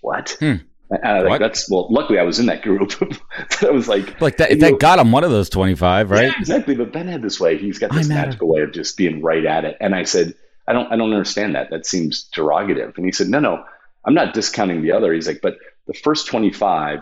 What? 0.00 0.36
Hmm. 0.40 0.54
Uh, 0.90 1.22
like 1.26 1.38
that's 1.38 1.70
well. 1.70 1.86
Luckily, 1.90 2.18
I 2.18 2.22
was 2.22 2.38
in 2.38 2.46
that 2.46 2.62
group. 2.62 2.92
I 3.62 3.70
was 3.70 3.88
like, 3.88 4.18
like 4.22 4.38
that. 4.38 4.48
That 4.48 4.58
know, 4.58 4.76
got 4.78 4.98
him 4.98 5.12
one 5.12 5.22
of 5.22 5.30
those 5.30 5.50
twenty-five, 5.50 6.10
right? 6.10 6.24
Yeah, 6.24 6.32
exactly. 6.38 6.76
But 6.76 6.94
Ben 6.94 7.06
had 7.06 7.20
this 7.20 7.38
way. 7.38 7.58
He's 7.58 7.78
got 7.78 7.92
this 7.92 8.08
magical 8.08 8.48
way 8.48 8.62
of 8.62 8.72
just 8.72 8.96
being 8.96 9.20
right 9.20 9.44
at 9.44 9.66
it. 9.66 9.76
And 9.80 9.94
I 9.94 10.04
said, 10.04 10.34
I 10.66 10.72
don't 10.72 10.90
I 10.90 10.96
don't 10.96 11.12
understand 11.12 11.56
that. 11.56 11.68
That 11.70 11.84
seems 11.84 12.30
derogative. 12.34 12.96
And 12.96 13.04
he 13.04 13.12
said, 13.12 13.28
No, 13.28 13.38
no, 13.38 13.64
I'm 14.04 14.14
not 14.14 14.34
discounting 14.34 14.82
the 14.82 14.92
other. 14.92 15.12
He's 15.12 15.26
like, 15.26 15.40
but 15.42 15.58
the 15.86 15.94
first 15.94 16.26
25 16.26 17.00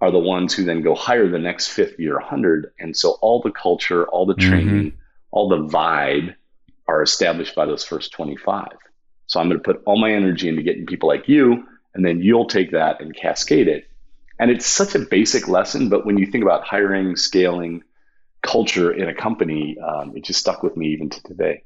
are 0.00 0.10
the 0.10 0.18
ones 0.18 0.52
who 0.52 0.64
then 0.64 0.82
go 0.82 0.94
hire 0.94 1.28
the 1.28 1.38
next 1.38 1.68
50 1.68 2.06
or 2.08 2.16
100. 2.16 2.72
And 2.78 2.96
so 2.96 3.18
all 3.22 3.40
the 3.40 3.52
culture, 3.52 4.06
all 4.08 4.26
the 4.26 4.34
training, 4.34 4.92
mm-hmm. 4.92 4.96
all 5.30 5.48
the 5.48 5.68
vibe 5.68 6.34
are 6.88 7.02
established 7.02 7.54
by 7.54 7.66
those 7.66 7.84
first 7.84 8.12
25. 8.12 8.68
So 9.26 9.40
I'm 9.40 9.48
going 9.48 9.60
to 9.60 9.64
put 9.64 9.82
all 9.86 9.98
my 9.98 10.12
energy 10.12 10.48
into 10.48 10.62
getting 10.62 10.86
people 10.86 11.08
like 11.08 11.28
you, 11.28 11.64
and 11.94 12.04
then 12.04 12.20
you'll 12.20 12.48
take 12.48 12.72
that 12.72 13.00
and 13.00 13.14
cascade 13.14 13.68
it. 13.68 13.86
And 14.38 14.50
it's 14.50 14.66
such 14.66 14.94
a 14.94 14.98
basic 14.98 15.48
lesson, 15.48 15.88
but 15.88 16.04
when 16.04 16.18
you 16.18 16.26
think 16.26 16.42
about 16.42 16.64
hiring, 16.64 17.16
scaling, 17.16 17.84
culture 18.42 18.92
in 18.92 19.08
a 19.08 19.14
company, 19.14 19.78
um, 19.78 20.16
it 20.16 20.24
just 20.24 20.40
stuck 20.40 20.62
with 20.62 20.76
me 20.76 20.88
even 20.88 21.10
to 21.10 21.22
today. 21.22 21.62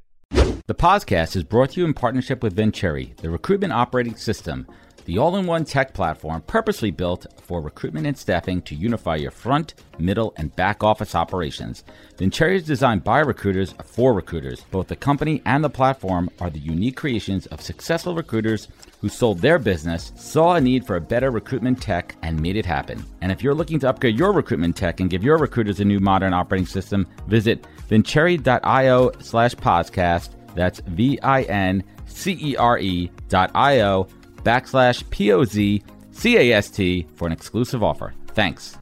The 0.68 0.74
podcast 0.74 1.36
is 1.36 1.44
brought 1.44 1.70
to 1.70 1.80
you 1.80 1.86
in 1.86 1.94
partnership 1.94 2.42
with 2.42 2.56
Vincere, 2.56 3.06
the 3.18 3.30
recruitment 3.30 3.72
operating 3.72 4.16
system, 4.16 4.66
the 5.04 5.16
all 5.16 5.36
in 5.36 5.46
one 5.46 5.64
tech 5.64 5.94
platform 5.94 6.42
purposely 6.42 6.90
built 6.90 7.24
for 7.40 7.60
recruitment 7.60 8.04
and 8.04 8.18
staffing 8.18 8.60
to 8.62 8.74
unify 8.74 9.14
your 9.14 9.30
front, 9.30 9.74
middle, 10.00 10.34
and 10.36 10.56
back 10.56 10.82
office 10.82 11.14
operations. 11.14 11.84
Vincere 12.18 12.54
is 12.54 12.64
designed 12.64 13.04
by 13.04 13.20
recruiters 13.20 13.76
for 13.84 14.12
recruiters. 14.12 14.62
Both 14.72 14.88
the 14.88 14.96
company 14.96 15.40
and 15.46 15.62
the 15.62 15.70
platform 15.70 16.30
are 16.40 16.50
the 16.50 16.58
unique 16.58 16.96
creations 16.96 17.46
of 17.46 17.62
successful 17.62 18.16
recruiters 18.16 18.66
who 19.00 19.08
sold 19.08 19.38
their 19.38 19.60
business, 19.60 20.10
saw 20.16 20.56
a 20.56 20.60
need 20.60 20.84
for 20.84 20.96
a 20.96 21.00
better 21.00 21.30
recruitment 21.30 21.80
tech, 21.80 22.16
and 22.22 22.42
made 22.42 22.56
it 22.56 22.66
happen. 22.66 23.06
And 23.20 23.30
if 23.30 23.40
you're 23.40 23.54
looking 23.54 23.78
to 23.78 23.88
upgrade 23.88 24.18
your 24.18 24.32
recruitment 24.32 24.74
tech 24.74 24.98
and 24.98 25.08
give 25.08 25.22
your 25.22 25.38
recruiters 25.38 25.78
a 25.78 25.84
new 25.84 26.00
modern 26.00 26.34
operating 26.34 26.66
system, 26.66 27.06
visit 27.28 27.64
vincere.io 27.88 29.12
slash 29.20 29.54
podcast. 29.54 30.30
That's 30.56 30.80
V 30.80 31.20
I 31.20 31.42
N 31.42 31.84
C 32.06 32.36
E 32.40 32.56
R 32.56 32.78
E 32.78 33.10
dot 33.28 33.50
I 33.54 33.82
O 33.82 34.08
backslash 34.42 35.08
P 35.10 35.32
O 35.32 35.44
Z 35.44 35.82
C 36.10 36.36
A 36.36 36.56
S 36.56 36.70
T 36.70 37.06
for 37.14 37.26
an 37.26 37.32
exclusive 37.32 37.82
offer. 37.82 38.14
Thanks. 38.28 38.76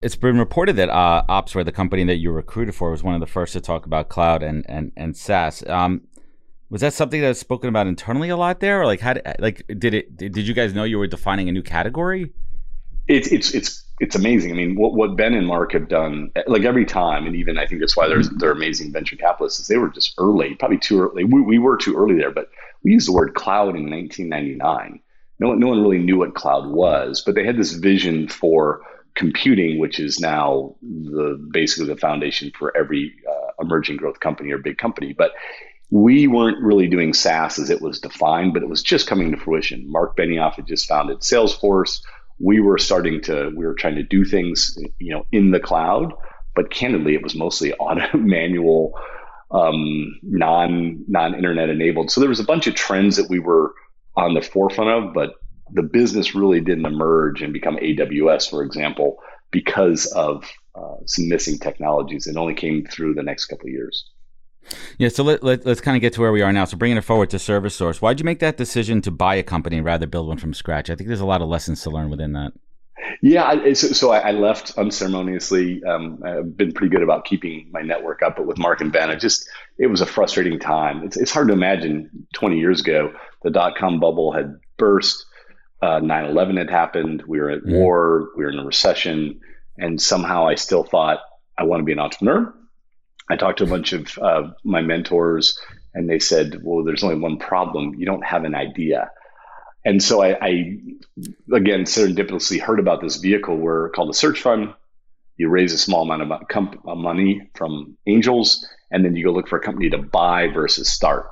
It's 0.00 0.16
been 0.16 0.38
reported 0.38 0.76
that 0.76 0.90
uh, 0.90 1.24
Opsware, 1.28 1.64
the 1.64 1.72
company 1.72 2.04
that 2.04 2.16
you 2.16 2.30
recruited 2.30 2.74
for, 2.74 2.90
was 2.90 3.02
one 3.02 3.14
of 3.14 3.20
the 3.20 3.26
first 3.26 3.52
to 3.52 3.60
talk 3.60 3.84
about 3.84 4.08
cloud 4.08 4.42
and 4.42 4.64
and 4.68 4.92
and 4.96 5.16
SaaS. 5.16 5.66
Um, 5.68 6.02
was 6.70 6.82
that 6.82 6.92
something 6.92 7.20
that 7.20 7.28
was 7.28 7.40
spoken 7.40 7.68
about 7.68 7.86
internally 7.86 8.28
a 8.28 8.36
lot 8.36 8.60
there, 8.60 8.80
or 8.80 8.86
like 8.86 9.00
how 9.00 9.14
did, 9.14 9.26
like 9.38 9.64
did 9.78 9.94
it 9.94 10.16
did 10.16 10.36
you 10.38 10.54
guys 10.54 10.74
know 10.74 10.84
you 10.84 10.98
were 10.98 11.06
defining 11.06 11.48
a 11.48 11.52
new 11.52 11.62
category? 11.62 12.32
It's 13.06 13.28
it's 13.32 13.54
it's 13.54 13.84
it's 14.00 14.16
amazing. 14.16 14.52
I 14.52 14.54
mean, 14.54 14.76
what, 14.76 14.94
what 14.94 15.16
Ben 15.16 15.34
and 15.34 15.46
Marc 15.46 15.72
have 15.72 15.88
done, 15.88 16.30
like 16.46 16.62
every 16.62 16.84
time, 16.84 17.26
and 17.26 17.34
even 17.34 17.58
I 17.58 17.66
think 17.66 17.80
that's 17.80 17.96
why 17.96 18.08
they're, 18.08 18.18
mm-hmm. 18.18 18.38
they're 18.38 18.52
amazing 18.52 18.92
venture 18.92 19.16
capitalists, 19.16 19.60
is 19.60 19.66
they 19.66 19.78
were 19.78 19.88
just 19.88 20.14
early, 20.18 20.54
probably 20.54 20.78
too 20.78 21.00
early. 21.00 21.24
We, 21.24 21.40
we 21.40 21.58
were 21.58 21.76
too 21.76 21.96
early 21.96 22.16
there, 22.16 22.30
but 22.30 22.48
we 22.82 22.92
used 22.92 23.08
the 23.08 23.12
word 23.12 23.34
cloud 23.34 23.76
in 23.76 23.90
1999. 23.90 25.00
No 25.40 25.48
one, 25.48 25.60
no 25.60 25.68
one 25.68 25.82
really 25.82 25.98
knew 25.98 26.18
what 26.18 26.34
cloud 26.34 26.68
was, 26.68 27.22
but 27.24 27.34
they 27.34 27.44
had 27.44 27.56
this 27.56 27.72
vision 27.72 28.28
for 28.28 28.82
computing, 29.14 29.78
which 29.78 29.98
is 29.98 30.20
now 30.20 30.76
the 30.82 31.44
basically 31.52 31.92
the 31.92 32.00
foundation 32.00 32.52
for 32.56 32.76
every 32.76 33.12
uh, 33.28 33.62
emerging 33.62 33.96
growth 33.96 34.20
company 34.20 34.52
or 34.52 34.58
big 34.58 34.78
company. 34.78 35.12
But 35.12 35.32
we 35.90 36.26
weren't 36.26 36.62
really 36.62 36.86
doing 36.86 37.14
SaaS 37.14 37.58
as 37.58 37.70
it 37.70 37.80
was 37.80 38.00
defined, 38.00 38.52
but 38.52 38.62
it 38.62 38.68
was 38.68 38.82
just 38.82 39.06
coming 39.06 39.30
to 39.32 39.38
fruition. 39.38 39.90
Mark 39.90 40.16
Benioff 40.16 40.54
had 40.54 40.66
just 40.66 40.86
founded 40.86 41.18
Salesforce. 41.20 42.00
We 42.38 42.60
were 42.60 42.78
starting 42.78 43.20
to, 43.22 43.50
we 43.54 43.66
were 43.66 43.74
trying 43.74 43.96
to 43.96 44.02
do 44.02 44.24
things, 44.24 44.76
you 44.98 45.12
know, 45.12 45.26
in 45.32 45.50
the 45.50 45.60
cloud, 45.60 46.12
but 46.54 46.70
candidly, 46.70 47.14
it 47.14 47.22
was 47.22 47.34
mostly 47.34 47.72
auto 47.74 48.16
manual, 48.18 48.98
um, 49.50 50.18
non 50.22 51.04
non 51.08 51.34
internet 51.34 51.68
enabled. 51.68 52.10
So 52.10 52.20
there 52.20 52.28
was 52.28 52.40
a 52.40 52.44
bunch 52.44 52.66
of 52.66 52.74
trends 52.74 53.16
that 53.16 53.30
we 53.30 53.38
were 53.38 53.74
on 54.16 54.34
the 54.34 54.42
forefront 54.42 54.90
of, 54.90 55.14
but 55.14 55.34
the 55.72 55.82
business 55.82 56.34
really 56.34 56.60
didn't 56.60 56.86
emerge 56.86 57.42
and 57.42 57.52
become 57.52 57.76
AWS, 57.76 58.50
for 58.50 58.62
example, 58.62 59.18
because 59.50 60.06
of 60.06 60.44
uh, 60.74 60.96
some 61.06 61.28
missing 61.28 61.58
technologies. 61.58 62.26
It 62.26 62.36
only 62.36 62.54
came 62.54 62.84
through 62.84 63.14
the 63.14 63.22
next 63.22 63.46
couple 63.46 63.66
of 63.66 63.72
years. 63.72 64.10
Yeah, 64.98 65.08
so 65.08 65.22
let, 65.22 65.42
let, 65.42 65.66
us 65.66 65.80
kind 65.80 65.96
of 65.96 66.00
get 66.00 66.12
to 66.14 66.20
where 66.20 66.32
we 66.32 66.42
are 66.42 66.52
now. 66.52 66.64
So 66.64 66.76
bringing 66.76 66.96
it 66.96 67.04
forward 67.04 67.30
to 67.30 67.36
ServiceSource, 67.36 68.00
why'd 68.00 68.20
you 68.20 68.24
make 68.24 68.40
that 68.40 68.56
decision 68.56 69.00
to 69.02 69.10
buy 69.10 69.34
a 69.36 69.42
company 69.42 69.80
rather 69.80 70.06
build 70.06 70.28
one 70.28 70.38
from 70.38 70.54
scratch? 70.54 70.90
I 70.90 70.94
think 70.94 71.08
there's 71.08 71.20
a 71.20 71.26
lot 71.26 71.42
of 71.42 71.48
lessons 71.48 71.82
to 71.82 71.90
learn 71.90 72.10
within 72.10 72.32
that. 72.32 72.52
Yeah, 73.22 73.72
so, 73.72 73.88
so 73.88 74.10
I, 74.12 74.30
left 74.32 74.76
unceremoniously. 74.78 75.82
Um, 75.84 76.22
I've 76.24 76.56
been 76.56 76.72
pretty 76.72 76.90
good 76.90 77.02
about 77.02 77.24
keeping 77.24 77.68
my 77.72 77.80
network 77.80 78.22
up, 78.22 78.36
but 78.36 78.46
with 78.46 78.58
Marc 78.58 78.80
and 78.80 78.92
Ben, 78.92 79.10
it 79.10 79.18
just 79.18 79.48
it 79.78 79.86
was 79.86 80.00
a 80.00 80.06
frustrating 80.06 80.58
time. 80.58 81.02
It's, 81.04 81.16
it's 81.16 81.30
hard 81.30 81.48
to 81.48 81.54
imagine 81.54 82.10
20 82.34 82.58
years 82.58 82.80
ago 82.80 83.12
the 83.42 83.50
dot 83.50 83.76
com 83.76 84.00
bubble 84.00 84.32
had 84.32 84.58
burst, 84.76 85.24
uh, 85.82 86.00
9/11 86.00 86.58
had 86.58 86.70
happened, 86.70 87.22
we 87.26 87.40
were 87.40 87.50
at 87.50 87.62
mm. 87.62 87.72
war, 87.72 88.30
we 88.36 88.44
were 88.44 88.50
in 88.50 88.58
a 88.58 88.64
recession, 88.64 89.40
and 89.76 90.00
somehow 90.00 90.46
I 90.46 90.54
still 90.54 90.84
thought 90.84 91.20
I 91.56 91.64
want 91.64 91.80
to 91.80 91.84
be 91.84 91.92
an 91.92 92.00
entrepreneur. 92.00 92.54
I 93.30 93.36
talked 93.36 93.58
to 93.58 93.64
a 93.64 93.68
bunch 93.68 93.92
of 93.92 94.18
uh, 94.18 94.50
my 94.64 94.80
mentors, 94.80 95.58
and 95.94 96.08
they 96.08 96.18
said, 96.18 96.60
"Well, 96.62 96.84
there's 96.84 97.04
only 97.04 97.18
one 97.18 97.38
problem: 97.38 97.94
you 97.94 98.06
don't 98.06 98.24
have 98.24 98.44
an 98.44 98.54
idea." 98.54 99.10
And 99.84 100.02
so 100.02 100.22
I, 100.22 100.36
I 100.40 100.78
again 101.52 101.84
serendipitously 101.84 102.60
heard 102.60 102.80
about 102.80 103.00
this 103.00 103.16
vehicle 103.16 103.56
where 103.56 103.88
called 103.90 104.10
a 104.10 104.14
search 104.14 104.40
fund. 104.40 104.74
You 105.36 105.48
raise 105.48 105.72
a 105.72 105.78
small 105.78 106.02
amount 106.02 106.22
of 106.22 106.48
comp- 106.48 106.84
money 106.84 107.48
from 107.54 107.96
angels, 108.06 108.66
and 108.90 109.04
then 109.04 109.14
you 109.14 109.24
go 109.24 109.32
look 109.32 109.48
for 109.48 109.58
a 109.58 109.62
company 109.62 109.88
to 109.90 109.98
buy 109.98 110.48
versus 110.48 110.90
start. 110.90 111.26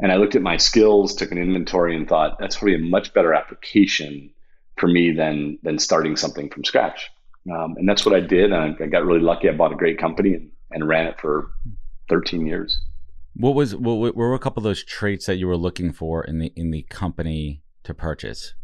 And 0.00 0.12
I 0.12 0.16
looked 0.16 0.36
at 0.36 0.42
my 0.42 0.56
skills, 0.56 1.14
took 1.14 1.32
an 1.32 1.38
inventory, 1.38 1.96
and 1.96 2.08
thought 2.08 2.38
that's 2.38 2.56
probably 2.56 2.76
a 2.76 2.78
much 2.78 3.12
better 3.14 3.34
application 3.34 4.30
for 4.76 4.86
me 4.86 5.12
than 5.12 5.58
than 5.62 5.78
starting 5.78 6.16
something 6.16 6.50
from 6.50 6.64
scratch. 6.64 7.10
Um, 7.50 7.76
and 7.76 7.88
that's 7.88 8.04
what 8.04 8.14
I 8.14 8.20
did. 8.20 8.52
And 8.52 8.76
I, 8.80 8.84
I 8.84 8.86
got 8.86 9.04
really 9.04 9.20
lucky. 9.20 9.48
I 9.48 9.52
bought 9.52 9.72
a 9.72 9.76
great 9.76 9.98
company 9.98 10.34
and 10.34 10.50
and 10.70 10.88
ran 10.88 11.06
it 11.06 11.20
for 11.20 11.50
13 12.08 12.46
years. 12.46 12.80
What 13.34 13.54
was 13.54 13.76
what, 13.76 14.16
were 14.16 14.34
a 14.34 14.38
couple 14.38 14.60
of 14.60 14.64
those 14.64 14.82
traits 14.82 15.26
that 15.26 15.36
you 15.36 15.46
were 15.46 15.56
looking 15.56 15.92
for 15.92 16.24
in 16.24 16.38
the 16.38 16.52
in 16.56 16.70
the 16.70 16.82
company 16.82 17.62
to 17.84 17.94
purchase? 17.94 18.54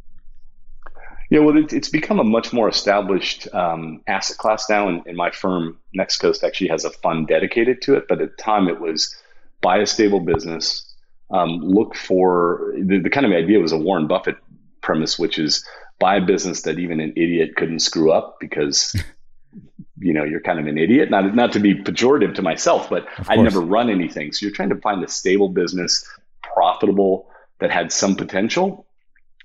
Yeah, 1.31 1.41
well, 1.41 1.57
it, 1.57 1.73
it's 1.73 1.89
become 1.89 2.21
a 2.21 2.25
much 2.25 2.53
more 2.53 2.69
established 2.69 3.53
um, 3.55 4.03
asset 4.07 4.37
class 4.37 4.69
now, 4.69 4.89
and, 4.89 5.03
and, 5.07 5.17
my 5.17 5.31
firm 5.31 5.79
Next 5.95 6.19
Coast 6.19 6.45
actually 6.45 6.69
has 6.69 6.85
a 6.85 6.91
fund 6.91 7.29
dedicated 7.29 7.81
to 7.83 7.95
it. 7.95 8.05
But 8.09 8.21
at 8.21 8.37
the 8.37 8.43
time, 8.43 8.69
it 8.69 8.81
was 8.81 9.17
buy 9.63 9.79
a 9.79 9.87
stable 9.87 10.21
business, 10.21 10.95
um, 11.31 11.61
look 11.61 11.95
for 11.95 12.75
the, 12.77 12.99
the 12.99 13.11
kind 13.11 13.25
of 13.25 13.33
idea 13.33 13.59
was 13.59 13.73
a 13.73 13.79
Warren 13.79 14.07
Buffett 14.07 14.37
premise, 14.83 15.19
which 15.19 15.39
is 15.39 15.67
buy 15.99 16.17
a 16.17 16.21
business 16.21 16.63
that 16.63 16.79
even 16.79 17.01
an 17.01 17.13
idiot 17.17 17.57
couldn't 17.57 17.81
screw 17.81 18.13
up 18.13 18.37
because 18.41 18.95
you 19.99 20.13
know 20.13 20.25
you're 20.25 20.41
kind 20.41 20.59
of 20.59 20.67
an 20.67 20.79
idiot. 20.79 21.11
Not 21.11 21.35
not 21.35 21.53
to 21.53 21.61
be 21.61 21.75
pejorative 21.75 22.35
to 22.37 22.43
myself 22.43 22.91
but 22.91 23.07
i 23.29 23.37
never 23.37 23.61
run 23.61 23.91
anything. 23.91 24.33
So 24.33 24.47
you're 24.47 24.55
trying 24.55 24.71
to 24.71 24.77
find 24.77 25.03
a 25.05 25.09
stable 25.09 25.49
business 25.49 26.05
profitable 26.43 27.29
that 27.61 27.71
had 27.71 27.93
some 27.93 28.17
potential. 28.17 28.87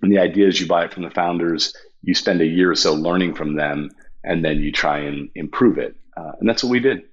And 0.01 0.12
the 0.12 0.19
idea 0.19 0.47
is 0.47 0.59
you 0.59 0.67
buy 0.67 0.85
it 0.85 0.93
from 0.93 1.03
the 1.03 1.09
founders 1.12 1.75
you 2.01 2.13
spend 2.13 2.41
a 2.41 2.45
year 2.45 2.71
or 2.71 2.75
so 2.75 2.93
learning 2.93 3.35
from 3.35 3.55
them 3.55 3.89
and 4.23 4.43
then 4.43 4.59
you 4.59 4.71
try 4.71 4.99
and 4.99 5.29
improve 5.35 5.77
it. 5.77 5.97
Uh, 6.15 6.31
and 6.39 6.47
that's 6.47 6.63
what 6.63 6.69
we 6.69 6.79
did. 6.79 7.03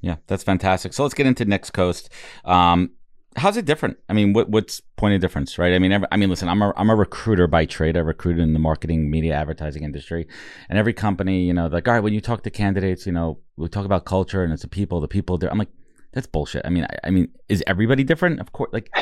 Yeah 0.00 0.16
that's 0.26 0.42
fantastic. 0.42 0.92
So 0.92 1.02
let's 1.02 1.14
get 1.14 1.26
into 1.26 1.44
next 1.44 1.70
coast. 1.70 2.10
Um, 2.44 2.92
how's 3.36 3.56
it 3.56 3.64
different? 3.64 3.98
I 4.08 4.12
mean, 4.12 4.32
what 4.32 4.48
what's 4.48 4.80
point 4.96 5.14
of 5.14 5.20
difference, 5.20 5.58
right? 5.58 5.74
I 5.74 5.78
mean, 5.78 5.92
every, 5.92 6.08
I 6.12 6.16
mean, 6.16 6.28
listen, 6.28 6.48
I'm 6.48 6.62
a 6.62 6.72
I'm 6.76 6.90
a 6.90 6.94
recruiter 6.94 7.46
by 7.46 7.64
trade. 7.66 7.96
I 7.96 8.00
recruited 8.00 8.42
in 8.42 8.52
the 8.52 8.58
marketing, 8.58 9.10
media, 9.10 9.34
advertising 9.34 9.84
industry, 9.84 10.26
and 10.68 10.78
every 10.78 10.92
company, 10.92 11.44
you 11.44 11.52
know, 11.52 11.66
like, 11.66 11.88
all 11.88 11.94
right, 11.94 12.00
when 12.00 12.12
you 12.12 12.20
talk 12.20 12.42
to 12.42 12.50
candidates, 12.50 13.06
you 13.06 13.12
know, 13.12 13.38
we 13.56 13.68
talk 13.68 13.84
about 13.84 14.04
culture 14.04 14.42
and 14.42 14.52
it's 14.52 14.62
the 14.62 14.68
people, 14.68 15.00
the 15.00 15.08
people 15.08 15.38
there. 15.38 15.50
I'm 15.50 15.58
like, 15.58 15.70
that's 16.12 16.26
bullshit. 16.26 16.62
I 16.64 16.68
mean, 16.68 16.84
I, 16.84 17.08
I 17.08 17.10
mean, 17.10 17.28
is 17.48 17.64
everybody 17.66 18.04
different? 18.04 18.40
Of 18.40 18.52
course. 18.52 18.70
Like, 18.72 18.94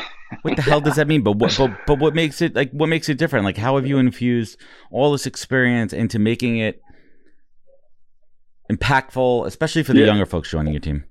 what 0.43 0.55
the 0.55 0.61
hell 0.61 0.81
does 0.81 0.95
that 0.95 1.07
mean? 1.07 1.23
But 1.23 1.33
what 1.33 1.55
but 1.57 1.71
but 1.85 1.99
what 1.99 2.15
makes 2.15 2.41
it 2.41 2.55
like 2.55 2.71
what 2.71 2.87
makes 2.87 3.09
it 3.09 3.17
different? 3.17 3.45
Like, 3.45 3.57
how 3.57 3.75
have 3.75 3.85
you 3.85 3.97
infused 3.97 4.57
all 4.91 5.11
this 5.11 5.25
experience 5.25 5.93
into 5.93 6.19
making 6.19 6.57
it 6.57 6.81
impactful, 8.71 9.45
especially 9.45 9.83
for 9.83 9.93
the 9.93 9.99
yeah. 9.99 10.05
younger 10.05 10.25
folks 10.25 10.49
joining 10.49 10.73
your 10.73 10.79
team? 10.79 11.03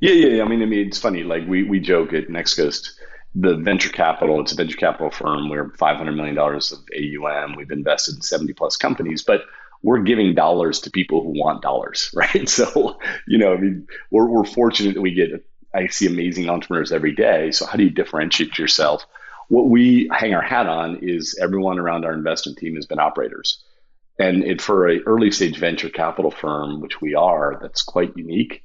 Yeah, 0.00 0.12
yeah, 0.12 0.28
yeah. 0.36 0.42
I 0.44 0.48
mean, 0.48 0.62
I 0.62 0.66
mean, 0.66 0.86
it's 0.86 0.98
funny. 0.98 1.24
Like 1.24 1.46
we 1.48 1.64
we 1.64 1.80
joke 1.80 2.12
at 2.12 2.30
Next 2.30 2.54
Coast, 2.54 2.98
the 3.34 3.56
venture 3.56 3.90
capital. 3.90 4.40
It's 4.40 4.52
a 4.52 4.56
venture 4.56 4.76
capital 4.76 5.10
firm. 5.10 5.48
We're 5.48 5.70
five 5.76 5.96
hundred 5.96 6.12
million 6.16 6.34
dollars 6.36 6.72
of 6.72 6.80
AUM. 6.94 7.56
We've 7.56 7.70
invested 7.70 8.16
in 8.16 8.22
seventy 8.22 8.52
plus 8.52 8.76
companies, 8.76 9.22
but 9.22 9.42
we're 9.82 10.00
giving 10.02 10.34
dollars 10.34 10.80
to 10.80 10.90
people 10.90 11.22
who 11.22 11.38
want 11.38 11.62
dollars, 11.62 12.10
right? 12.14 12.48
So, 12.48 12.98
you 13.26 13.38
know, 13.38 13.52
I 13.54 13.56
mean, 13.56 13.86
we're 14.10 14.26
we're 14.28 14.44
fortunate 14.44 14.94
that 14.94 15.00
we 15.02 15.12
get. 15.14 15.44
I 15.74 15.88
see 15.88 16.06
amazing 16.06 16.48
entrepreneurs 16.48 16.92
every 16.92 17.14
day. 17.14 17.50
So, 17.50 17.66
how 17.66 17.76
do 17.76 17.84
you 17.84 17.90
differentiate 17.90 18.58
yourself? 18.58 19.04
What 19.48 19.68
we 19.68 20.10
hang 20.12 20.34
our 20.34 20.42
hat 20.42 20.66
on 20.66 20.98
is 21.02 21.38
everyone 21.42 21.78
around 21.78 22.04
our 22.04 22.12
investment 22.12 22.58
team 22.58 22.76
has 22.76 22.86
been 22.86 22.98
operators. 23.00 23.62
And 24.18 24.44
it, 24.44 24.60
for 24.60 24.88
a 24.88 25.00
early 25.04 25.30
stage 25.30 25.58
venture 25.58 25.88
capital 25.90 26.30
firm, 26.30 26.80
which 26.80 27.00
we 27.00 27.14
are, 27.14 27.58
that's 27.62 27.82
quite 27.82 28.16
unique 28.16 28.62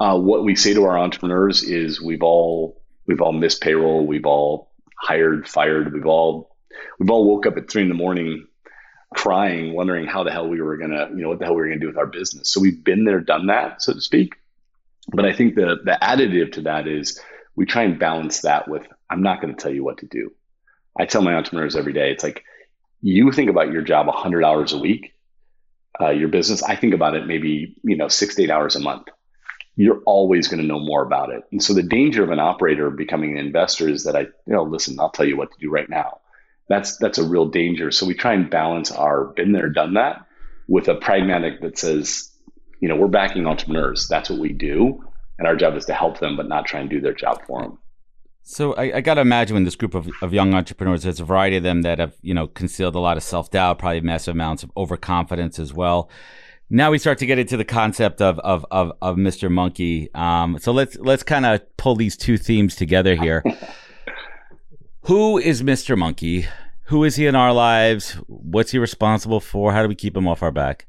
uh, 0.00 0.18
what 0.18 0.42
we 0.42 0.56
say 0.56 0.72
to 0.72 0.84
our 0.84 0.98
entrepreneurs 0.98 1.62
is 1.62 2.00
we've 2.00 2.22
all 2.22 2.82
we've 3.06 3.20
all 3.20 3.32
missed 3.32 3.60
payroll, 3.60 4.06
we've 4.06 4.24
all 4.24 4.72
hired, 4.96 5.46
fired, 5.46 5.92
we've 5.92 6.06
all 6.06 6.56
we've 6.98 7.10
all 7.10 7.28
woke 7.28 7.46
up 7.46 7.58
at 7.58 7.70
three 7.70 7.82
in 7.82 7.88
the 7.88 7.94
morning 7.94 8.46
crying, 9.14 9.74
wondering 9.74 10.06
how 10.06 10.24
the 10.24 10.30
hell 10.30 10.48
we 10.48 10.62
were 10.62 10.78
gonna, 10.78 11.10
you 11.10 11.22
know, 11.22 11.28
what 11.28 11.38
the 11.38 11.44
hell 11.44 11.54
we 11.54 11.60
were 11.60 11.68
gonna 11.68 11.80
do 11.80 11.86
with 11.86 11.98
our 11.98 12.06
business. 12.06 12.50
So 12.50 12.60
we've 12.60 12.82
been 12.82 13.04
there, 13.04 13.20
done 13.20 13.48
that, 13.48 13.82
so 13.82 13.92
to 13.92 14.00
speak. 14.00 14.36
But 15.12 15.26
I 15.26 15.34
think 15.34 15.54
the 15.54 15.76
the 15.84 15.98
additive 16.00 16.52
to 16.52 16.62
that 16.62 16.88
is 16.88 17.20
we 17.54 17.66
try 17.66 17.82
and 17.82 17.98
balance 17.98 18.40
that 18.40 18.68
with 18.68 18.86
I'm 19.10 19.22
not 19.22 19.42
to 19.42 19.52
tell 19.52 19.72
you 19.72 19.84
what 19.84 19.98
to 19.98 20.06
do. 20.06 20.32
I 20.98 21.04
tell 21.04 21.20
my 21.20 21.34
entrepreneurs 21.34 21.76
every 21.76 21.92
day, 21.92 22.10
it's 22.10 22.24
like 22.24 22.42
you 23.02 23.32
think 23.32 23.50
about 23.50 23.70
your 23.70 23.82
job 23.82 24.06
100 24.06 24.44
hours 24.44 24.72
a 24.72 24.78
week, 24.78 25.14
uh, 26.00 26.10
your 26.10 26.28
business. 26.28 26.62
I 26.62 26.76
think 26.76 26.94
about 26.94 27.16
it 27.16 27.26
maybe 27.26 27.76
you 27.82 27.96
know 27.98 28.08
six 28.08 28.36
to 28.36 28.44
eight 28.44 28.50
hours 28.50 28.76
a 28.76 28.80
month 28.80 29.08
you're 29.76 30.02
always 30.04 30.48
going 30.48 30.60
to 30.60 30.66
know 30.66 30.80
more 30.80 31.02
about 31.02 31.30
it. 31.30 31.42
And 31.52 31.62
so 31.62 31.72
the 31.72 31.82
danger 31.82 32.22
of 32.22 32.30
an 32.30 32.40
operator 32.40 32.90
becoming 32.90 33.32
an 33.32 33.46
investor 33.46 33.88
is 33.88 34.04
that 34.04 34.16
I, 34.16 34.20
you 34.20 34.30
know, 34.46 34.62
listen, 34.62 34.98
I'll 35.00 35.10
tell 35.10 35.26
you 35.26 35.36
what 35.36 35.52
to 35.52 35.58
do 35.58 35.70
right 35.70 35.88
now. 35.88 36.20
That's 36.68 36.96
that's 36.98 37.18
a 37.18 37.24
real 37.24 37.46
danger. 37.46 37.90
So 37.90 38.06
we 38.06 38.14
try 38.14 38.34
and 38.34 38.50
balance 38.50 38.90
our 38.90 39.24
been 39.24 39.52
there, 39.52 39.68
done 39.68 39.94
that 39.94 40.26
with 40.68 40.88
a 40.88 40.94
pragmatic 40.94 41.60
that 41.62 41.78
says, 41.78 42.30
you 42.80 42.88
know, 42.88 42.96
we're 42.96 43.08
backing 43.08 43.46
entrepreneurs. 43.46 44.06
That's 44.08 44.30
what 44.30 44.38
we 44.38 44.52
do. 44.52 45.04
And 45.38 45.48
our 45.48 45.56
job 45.56 45.74
is 45.76 45.86
to 45.86 45.94
help 45.94 46.20
them, 46.20 46.36
but 46.36 46.48
not 46.48 46.66
try 46.66 46.80
and 46.80 46.90
do 46.90 47.00
their 47.00 47.14
job 47.14 47.42
for 47.46 47.62
them. 47.62 47.78
So 48.42 48.74
I, 48.74 48.96
I 48.96 49.00
got 49.00 49.14
to 49.14 49.20
imagine 49.20 49.56
in 49.56 49.64
this 49.64 49.76
group 49.76 49.94
of, 49.94 50.08
of 50.22 50.32
young 50.32 50.54
entrepreneurs, 50.54 51.02
there's 51.02 51.20
a 51.20 51.24
variety 51.24 51.56
of 51.56 51.62
them 51.62 51.82
that 51.82 51.98
have, 51.98 52.14
you 52.22 52.34
know, 52.34 52.46
concealed 52.46 52.94
a 52.94 53.00
lot 53.00 53.16
of 53.16 53.22
self 53.22 53.50
doubt, 53.50 53.78
probably 53.78 54.00
massive 54.00 54.34
amounts 54.34 54.62
of 54.62 54.70
overconfidence 54.76 55.58
as 55.58 55.72
well 55.72 56.10
now 56.70 56.92
we 56.92 56.98
start 56.98 57.18
to 57.18 57.26
get 57.26 57.38
into 57.38 57.56
the 57.56 57.64
concept 57.64 58.22
of 58.22 58.38
of 58.38 58.64
of, 58.70 58.92
of 59.02 59.16
Mr. 59.16 59.50
Monkey. 59.50 60.08
Um, 60.14 60.58
so 60.58 60.72
let's 60.72 60.96
let's 60.96 61.24
kind 61.24 61.44
of 61.44 61.60
pull 61.76 61.96
these 61.96 62.16
two 62.16 62.38
themes 62.38 62.76
together 62.76 63.16
here. 63.16 63.44
Who 65.02 65.38
is 65.38 65.62
Mr. 65.62 65.98
Monkey? 65.98 66.46
Who 66.84 67.04
is 67.04 67.16
he 67.16 67.26
in 67.26 67.34
our 67.34 67.52
lives? 67.52 68.12
What's 68.26 68.70
he 68.70 68.78
responsible 68.78 69.40
for? 69.40 69.72
How 69.72 69.82
do 69.82 69.88
we 69.88 69.94
keep 69.94 70.16
him 70.16 70.28
off 70.28 70.42
our 70.42 70.52
back? 70.52 70.86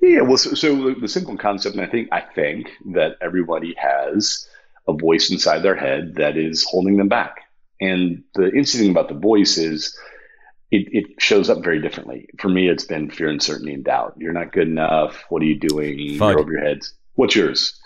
Yeah, 0.00 0.20
well, 0.22 0.36
so, 0.36 0.54
so 0.54 0.94
the 0.94 1.08
simple 1.08 1.36
concept, 1.36 1.76
and 1.76 1.84
I 1.84 1.90
think 1.90 2.08
I 2.12 2.20
think 2.20 2.68
that 2.92 3.16
everybody 3.20 3.74
has 3.78 4.48
a 4.86 4.92
voice 4.92 5.30
inside 5.30 5.60
their 5.60 5.74
head 5.76 6.14
that 6.16 6.36
is 6.36 6.64
holding 6.64 6.96
them 6.96 7.08
back. 7.08 7.36
And 7.80 8.22
the 8.34 8.46
interesting 8.46 8.82
thing 8.82 8.90
about 8.90 9.08
the 9.08 9.14
voice 9.14 9.58
is 9.58 9.96
it, 10.70 10.88
it 10.92 11.06
shows 11.18 11.48
up 11.48 11.62
very 11.62 11.80
differently. 11.80 12.28
For 12.38 12.48
me, 12.48 12.68
it's 12.68 12.84
been 12.84 13.10
fear, 13.10 13.28
uncertainty, 13.28 13.72
and 13.72 13.84
doubt. 13.84 14.14
You're 14.18 14.32
not 14.32 14.52
good 14.52 14.68
enough. 14.68 15.24
What 15.28 15.42
are 15.42 15.46
you 15.46 15.58
doing? 15.58 15.98
You're 15.98 16.38
over 16.38 16.52
your 16.52 16.62
heads. 16.62 16.94
What's 17.14 17.34
yours? 17.34 17.78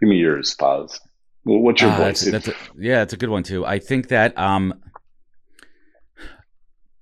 Give 0.00 0.08
me 0.08 0.16
yours, 0.16 0.54
Poz. 0.54 1.00
What's 1.44 1.80
your 1.80 1.90
uh, 1.90 1.96
voice? 1.96 2.20
That's, 2.20 2.46
that's 2.46 2.48
a, 2.48 2.60
yeah, 2.76 3.02
it's 3.02 3.12
a 3.12 3.16
good 3.16 3.30
one 3.30 3.42
too. 3.42 3.64
I 3.64 3.78
think 3.78 4.08
that 4.08 4.36
um, 4.36 4.74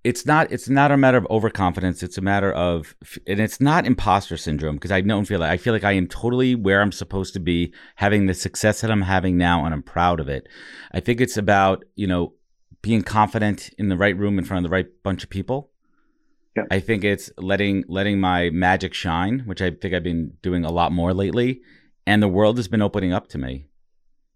it's 0.04 0.24
not 0.24 0.52
it's 0.52 0.68
not 0.68 0.92
a 0.92 0.96
matter 0.96 1.18
of 1.18 1.26
overconfidence. 1.30 2.02
It's 2.02 2.16
a 2.16 2.20
matter 2.20 2.52
of, 2.52 2.94
and 3.26 3.40
it's 3.40 3.60
not 3.60 3.86
imposter 3.86 4.36
syndrome 4.36 4.76
because 4.76 4.92
I 4.92 5.00
don't 5.00 5.24
feel 5.24 5.40
like 5.40 5.50
I 5.50 5.56
feel 5.56 5.72
like 5.72 5.82
I 5.82 5.92
am 5.92 6.06
totally 6.06 6.54
where 6.54 6.80
I'm 6.80 6.92
supposed 6.92 7.34
to 7.34 7.40
be, 7.40 7.72
having 7.96 8.26
the 8.26 8.34
success 8.34 8.82
that 8.82 8.90
I'm 8.90 9.02
having 9.02 9.36
now, 9.36 9.64
and 9.64 9.74
I'm 9.74 9.82
proud 9.82 10.20
of 10.20 10.28
it. 10.28 10.46
I 10.92 11.00
think 11.00 11.20
it's 11.20 11.36
about 11.36 11.84
you 11.96 12.06
know 12.06 12.34
being 12.86 13.02
confident 13.02 13.70
in 13.78 13.88
the 13.88 13.96
right 13.96 14.16
room 14.16 14.38
in 14.38 14.44
front 14.44 14.64
of 14.64 14.70
the 14.70 14.72
right 14.72 14.86
bunch 15.02 15.24
of 15.24 15.28
people. 15.28 15.70
Yeah. 16.56 16.62
I 16.70 16.78
think 16.78 17.02
it's 17.02 17.32
letting 17.36 17.84
letting 17.88 18.20
my 18.20 18.50
magic 18.50 18.94
shine, 18.94 19.40
which 19.40 19.60
I 19.60 19.72
think 19.72 19.92
I've 19.92 20.04
been 20.04 20.34
doing 20.40 20.64
a 20.64 20.70
lot 20.70 20.92
more 20.92 21.12
lately, 21.12 21.62
and 22.06 22.22
the 22.22 22.28
world 22.28 22.58
has 22.58 22.68
been 22.68 22.80
opening 22.80 23.12
up 23.12 23.26
to 23.30 23.38
me. 23.38 23.66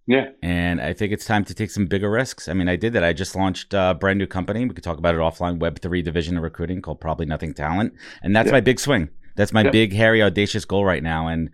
Yeah. 0.09 0.31
And 0.43 0.81
I 0.81 0.93
think 0.93 1.13
it's 1.13 1.25
time 1.25 1.45
to 1.45 1.55
take 1.55 1.71
some 1.71 1.87
bigger 1.87 2.11
risks. 2.11 2.49
I 2.49 2.53
mean, 2.53 2.69
I 2.69 2.75
did 2.75 2.93
that. 2.95 3.05
I 3.05 3.13
just 3.13 3.37
launched 3.37 3.73
a 3.73 3.97
brand 3.99 4.19
new 4.19 4.27
company. 4.27 4.65
We 4.65 4.75
could 4.75 4.83
talk 4.83 4.99
about 4.99 5.15
it 5.15 5.19
offline, 5.19 5.61
Web3 5.61 6.03
division 6.03 6.37
of 6.37 6.43
recruiting 6.43 6.83
called 6.83 7.01
Probably 7.01 7.27
Nothing 7.27 7.55
Talent. 7.55 7.93
And 8.21 8.35
that's 8.35 8.47
yeah. 8.47 8.55
my 8.55 8.61
big 8.61 8.81
swing. 8.81 9.11
That's 9.37 9.53
my 9.53 9.63
yeah. 9.63 9.71
big, 9.71 9.93
hairy, 9.93 10.21
audacious 10.21 10.65
goal 10.65 10.85
right 10.85 11.05
now. 11.05 11.29
And 11.29 11.51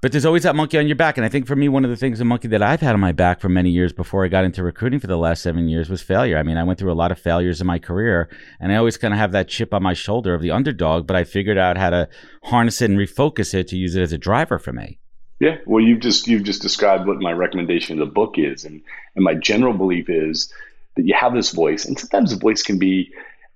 but 0.00 0.12
there's 0.12 0.24
always 0.24 0.44
that 0.44 0.54
monkey 0.54 0.78
on 0.78 0.86
your 0.86 0.96
back. 0.96 1.16
And 1.16 1.24
I 1.24 1.28
think 1.28 1.46
for 1.46 1.56
me, 1.56 1.68
one 1.68 1.84
of 1.84 1.90
the 1.90 1.96
things, 1.96 2.18
the 2.18 2.24
monkey 2.24 2.48
that 2.48 2.62
I've 2.62 2.80
had 2.80 2.94
on 2.94 3.00
my 3.00 3.12
back 3.12 3.40
for 3.40 3.48
many 3.48 3.70
years 3.70 3.92
before 3.92 4.24
I 4.24 4.28
got 4.28 4.44
into 4.44 4.62
recruiting 4.62 5.00
for 5.00 5.08
the 5.08 5.18
last 5.18 5.42
seven 5.42 5.68
years 5.68 5.90
was 5.90 6.02
failure. 6.02 6.38
I 6.38 6.44
mean, 6.44 6.56
I 6.56 6.62
went 6.62 6.78
through 6.78 6.92
a 6.92 6.94
lot 6.94 7.10
of 7.10 7.18
failures 7.18 7.60
in 7.60 7.66
my 7.66 7.78
career, 7.78 8.28
and 8.60 8.72
I 8.72 8.76
always 8.76 8.96
kind 8.96 9.12
of 9.12 9.18
have 9.18 9.32
that 9.32 9.48
chip 9.48 9.74
on 9.74 9.82
my 9.82 9.94
shoulder 9.94 10.34
of 10.34 10.42
the 10.42 10.52
underdog, 10.52 11.06
but 11.06 11.16
I 11.16 11.24
figured 11.24 11.58
out 11.58 11.76
how 11.76 11.90
to 11.90 12.08
harness 12.44 12.80
it 12.80 12.90
and 12.90 12.98
refocus 12.98 13.54
it 13.54 13.68
to 13.68 13.76
use 13.76 13.96
it 13.96 14.02
as 14.02 14.12
a 14.12 14.18
driver 14.18 14.58
for 14.58 14.72
me. 14.72 14.98
Yeah, 15.40 15.58
well, 15.66 15.82
you've 15.82 16.00
just 16.00 16.26
you've 16.26 16.42
just 16.42 16.62
described 16.62 17.06
what 17.06 17.18
my 17.20 17.32
recommendation 17.32 18.00
of 18.00 18.06
the 18.06 18.12
book 18.12 18.34
is, 18.38 18.64
and 18.64 18.82
and 19.14 19.24
my 19.24 19.34
general 19.34 19.72
belief 19.72 20.08
is 20.08 20.52
that 20.96 21.06
you 21.06 21.14
have 21.14 21.32
this 21.32 21.52
voice, 21.52 21.84
and 21.84 21.98
sometimes 21.98 22.30
the 22.30 22.40
voice 22.40 22.62
can 22.62 22.78
be, 22.78 23.12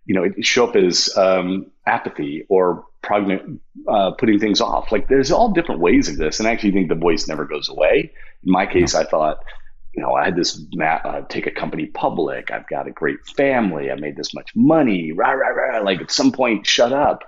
you 0.07 0.15
know, 0.15 0.23
it 0.23 0.45
show 0.45 0.69
up 0.69 0.77
as 0.77 1.17
um, 1.17 1.67
apathy 1.87 2.47
or 2.49 2.85
progn- 3.03 3.59
uh, 3.89 4.13
putting 4.13 4.39
things 4.39 4.61
off. 4.61 4.93
Like 4.93 5.09
there's 5.09 5.31
all 5.31 5.53
different 5.53 5.81
ways 5.81 6.09
of 6.09 6.17
this, 6.17 6.39
and 6.39 6.49
I 6.49 6.53
actually 6.53 6.73
think 6.73 6.89
the 6.89 6.95
voice 6.95 7.29
never 7.29 7.45
goes 7.45 7.69
away. 7.69 8.13
In 8.45 8.53
my 8.53 8.67
case, 8.67 8.95
I 8.95 9.05
thought, 9.05 9.39
you 9.95 10.03
know, 10.03 10.13
I 10.15 10.25
had 10.25 10.37
this 10.37 10.61
map, 10.75 11.05
uh, 11.05 11.23
take 11.29 11.47
a 11.47 11.51
company 11.51 11.87
public. 11.87 12.51
I've 12.51 12.67
got 12.69 12.89
a 12.89 12.93
great 12.93 13.19
family. 13.37 13.91
I 13.91 13.95
made 13.97 14.17
this 14.17 14.35
much 14.35 14.51
money. 14.55 15.13
Rah 15.13 15.33
rah 15.33 15.49
rah. 15.49 15.81
Like 15.81 16.01
at 16.01 16.11
some 16.11 16.33
point, 16.33 16.67
shut 16.67 16.93
up. 16.93 17.25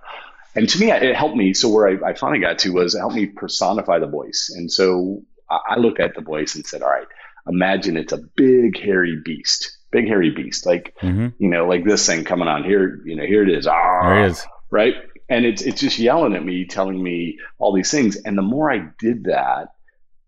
And 0.57 0.69
to 0.69 0.79
me, 0.79 0.91
it 0.91 1.17
helped 1.17 1.37
me. 1.37 1.53
So 1.53 1.69
where 1.69 1.89
I, 1.89 2.11
I 2.11 2.15
finally 2.15 2.41
got 2.41 2.61
to 2.61 2.71
was 2.71 2.95
it 2.95 2.99
helped 2.99 3.17
me 3.17 3.27
personify 3.27 3.99
the 3.99 4.07
voice. 4.07 4.53
And 4.55 4.71
so 4.71 5.23
I 5.51 5.79
looked 5.79 6.01
at 6.01 6.15
the 6.15 6.23
voice 6.23 6.55
and 6.55 6.65
said, 6.65 6.83
all 6.83 6.91
right, 6.91 7.07
imagine 7.49 7.97
it's 7.97 8.13
a 8.13 8.21
big 8.37 8.79
hairy 8.79 9.21
beast, 9.25 9.77
big 9.91 10.07
hairy 10.07 10.31
beast, 10.31 10.65
like 10.67 10.95
mm-hmm. 11.03 11.29
you 11.39 11.49
know, 11.49 11.67
like 11.67 11.85
this 11.85 12.07
thing 12.07 12.25
coming 12.25 12.49
on 12.49 12.65
here. 12.65 13.03
You 13.05 13.17
know, 13.17 13.27
here 13.27 13.43
it 13.43 13.51
is. 13.51 13.67
Ah, 13.67 14.01
there 14.03 14.25
it 14.25 14.31
is. 14.31 14.47
Right, 14.71 14.95
and 15.29 15.45
it's 15.45 15.63
it's 15.63 15.81
just 15.81 15.99
yelling 15.99 16.35
at 16.35 16.45
me, 16.45 16.65
telling 16.65 17.03
me 17.03 17.39
all 17.59 17.75
these 17.75 17.91
things. 17.91 18.17
And 18.17 18.37
the 18.37 18.43
more 18.43 18.71
I 18.71 18.89
did 18.99 19.25
that, 19.25 19.75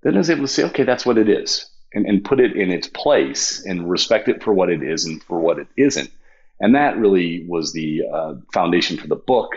then 0.03 0.15
I 0.15 0.19
was 0.19 0.31
able 0.31 0.43
to 0.43 0.49
say, 0.49 0.65
okay, 0.65 0.85
that's 0.85 1.07
what 1.07 1.19
it 1.19 1.29
is, 1.29 1.69
and 1.93 2.07
and 2.07 2.25
put 2.25 2.41
it 2.41 2.57
in 2.57 2.71
its 2.71 2.89
place 2.89 3.65
and 3.65 3.91
respect 3.91 4.29
it 4.29 4.43
for 4.43 4.53
what 4.53 4.71
it 4.71 4.83
is 4.83 5.05
and 5.05 5.23
for 5.23 5.39
what 5.39 5.59
it 5.59 5.69
isn't. 5.77 6.11
And 6.59 6.75
that 6.75 6.97
really 6.97 7.45
was 7.47 7.73
the 7.73 8.03
uh, 8.11 8.35
foundation 8.53 8.97
for 8.97 9.09
the 9.09 9.17
book 9.17 9.53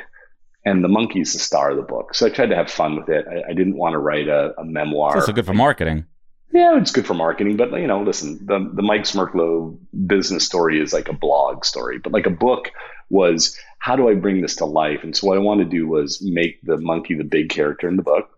and 0.65 0.83
the 0.83 0.89
monkey's 0.89 1.33
the 1.33 1.39
star 1.39 1.71
of 1.71 1.77
the 1.77 1.83
book. 1.83 2.13
So 2.13 2.25
I 2.25 2.29
tried 2.29 2.49
to 2.49 2.55
have 2.55 2.69
fun 2.69 2.95
with 2.97 3.09
it. 3.09 3.25
I, 3.27 3.51
I 3.51 3.53
didn't 3.53 3.77
want 3.77 3.93
to 3.93 3.99
write 3.99 4.27
a, 4.27 4.53
a 4.59 4.65
memoir. 4.65 5.09
It's 5.09 5.23
also 5.23 5.33
good 5.33 5.45
for 5.45 5.53
marketing. 5.53 6.05
Yeah, 6.51 6.79
it's 6.79 6.91
good 6.91 7.05
for 7.05 7.13
marketing, 7.13 7.57
but 7.57 7.71
you 7.73 7.85
know, 7.85 8.01
listen, 8.01 8.45
the 8.45 8.71
the 8.73 8.81
Mike 8.81 9.03
Smerklo 9.03 9.77
business 10.07 10.45
story 10.45 10.81
is 10.81 10.93
like 10.93 11.07
a 11.07 11.13
blog 11.13 11.63
story, 11.63 11.99
but 11.99 12.11
like 12.11 12.25
a 12.25 12.31
book 12.31 12.71
was 13.09 13.57
how 13.79 13.95
do 13.95 14.09
I 14.09 14.15
bring 14.15 14.41
this 14.41 14.55
to 14.57 14.65
life? 14.65 15.03
And 15.03 15.15
so 15.15 15.27
what 15.27 15.37
I 15.37 15.41
wanted 15.41 15.65
to 15.65 15.77
do 15.77 15.87
was 15.87 16.21
make 16.21 16.61
the 16.63 16.77
monkey 16.77 17.15
the 17.15 17.23
big 17.23 17.49
character 17.49 17.87
in 17.87 17.95
the 17.95 18.03
book, 18.03 18.29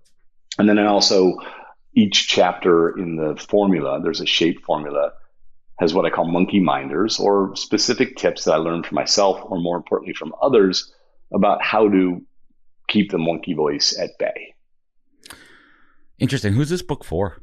and 0.57 0.67
then 0.67 0.79
I 0.79 0.85
also 0.85 1.37
each 1.93 2.27
chapter 2.27 2.97
in 2.97 3.17
the 3.17 3.35
formula, 3.35 3.99
there's 4.01 4.21
a 4.21 4.25
shape 4.25 4.63
formula, 4.63 5.11
has 5.79 5.93
what 5.93 6.05
I 6.05 6.09
call 6.09 6.25
monkey 6.25 6.59
minders 6.59 7.19
or 7.19 7.55
specific 7.55 8.15
tips 8.15 8.45
that 8.45 8.53
I 8.53 8.57
learned 8.57 8.85
from 8.85 8.95
myself, 8.95 9.41
or 9.43 9.59
more 9.59 9.77
importantly 9.77 10.13
from 10.13 10.33
others 10.41 10.93
about 11.33 11.61
how 11.61 11.89
to 11.89 12.21
keep 12.87 13.11
the 13.11 13.17
monkey 13.17 13.53
voice 13.53 13.97
at 13.97 14.11
bay. 14.19 14.53
Interesting. 16.19 16.53
Who's 16.53 16.69
this 16.69 16.83
book 16.83 17.03
for? 17.03 17.41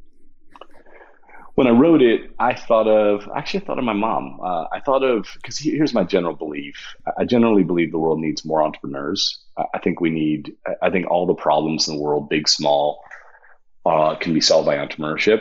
When 1.59 1.67
I 1.67 1.71
wrote 1.71 2.03
it, 2.03 2.31
I 2.39 2.55
thought 2.55 2.87
of 2.87 3.29
actually 3.35 3.63
I 3.63 3.65
thought 3.65 3.79
of 3.81 3.85
my 3.85 3.93
mom. 3.93 4.39
Uh, 4.41 4.67
I 4.71 4.79
thought 4.79 5.03
of 5.03 5.27
because 5.35 5.59
here's 5.59 5.93
my 5.93 6.05
general 6.05 6.37
belief. 6.37 6.95
I 7.19 7.25
generally 7.25 7.65
believe 7.65 7.91
the 7.91 7.99
world 7.99 8.21
needs 8.21 8.45
more 8.45 8.63
entrepreneurs. 8.63 9.41
I 9.75 9.81
think 9.81 10.01
we 10.01 10.09
need. 10.09 10.55
I 10.81 10.91
think 10.91 11.11
all 11.11 11.27
the 11.27 11.35
problems 11.35 11.89
in 11.89 11.97
the 11.97 12.01
world, 12.01 12.29
big, 12.29 12.49
small, 12.49 13.03
uh, 13.85 14.15
can 14.15 14.35
be 14.35 14.41
solved 14.41 14.67
by 14.67 14.77
entrepreneurship. 14.77 15.41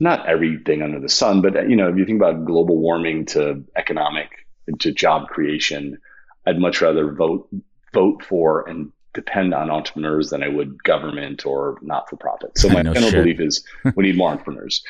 Not 0.00 0.26
everything 0.26 0.82
under 0.82 0.98
the 0.98 1.08
sun, 1.08 1.42
but 1.42 1.70
you 1.70 1.76
know, 1.76 1.90
if 1.90 1.96
you 1.96 2.04
think 2.04 2.20
about 2.20 2.44
global 2.44 2.78
warming 2.78 3.26
to 3.26 3.62
economic 3.76 4.48
to 4.80 4.90
job 4.90 5.28
creation, 5.28 5.98
I'd 6.44 6.58
much 6.58 6.80
rather 6.80 7.12
vote 7.12 7.48
vote 7.94 8.24
for 8.24 8.68
and 8.68 8.90
depend 9.14 9.54
on 9.54 9.70
entrepreneurs 9.70 10.30
than 10.30 10.42
I 10.42 10.48
would 10.48 10.82
government 10.82 11.46
or 11.46 11.78
not 11.82 12.10
for 12.10 12.16
profit. 12.16 12.58
So 12.58 12.68
my 12.76 12.82
no 12.82 12.92
general 12.92 13.12
shit. 13.12 13.22
belief 13.22 13.40
is 13.40 13.64
we 13.94 14.02
need 14.02 14.16
more 14.16 14.30
entrepreneurs. 14.30 14.82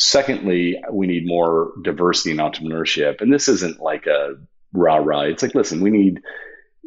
Secondly, 0.00 0.82
we 0.90 1.06
need 1.06 1.26
more 1.26 1.72
diversity 1.82 2.30
in 2.30 2.38
entrepreneurship. 2.38 3.20
And 3.20 3.32
this 3.32 3.48
isn't 3.48 3.80
like 3.80 4.06
a 4.06 4.34
rah 4.72 4.96
rah. 4.96 5.22
It's 5.22 5.42
like, 5.42 5.54
listen, 5.54 5.80
we 5.80 5.90
need 5.90 6.22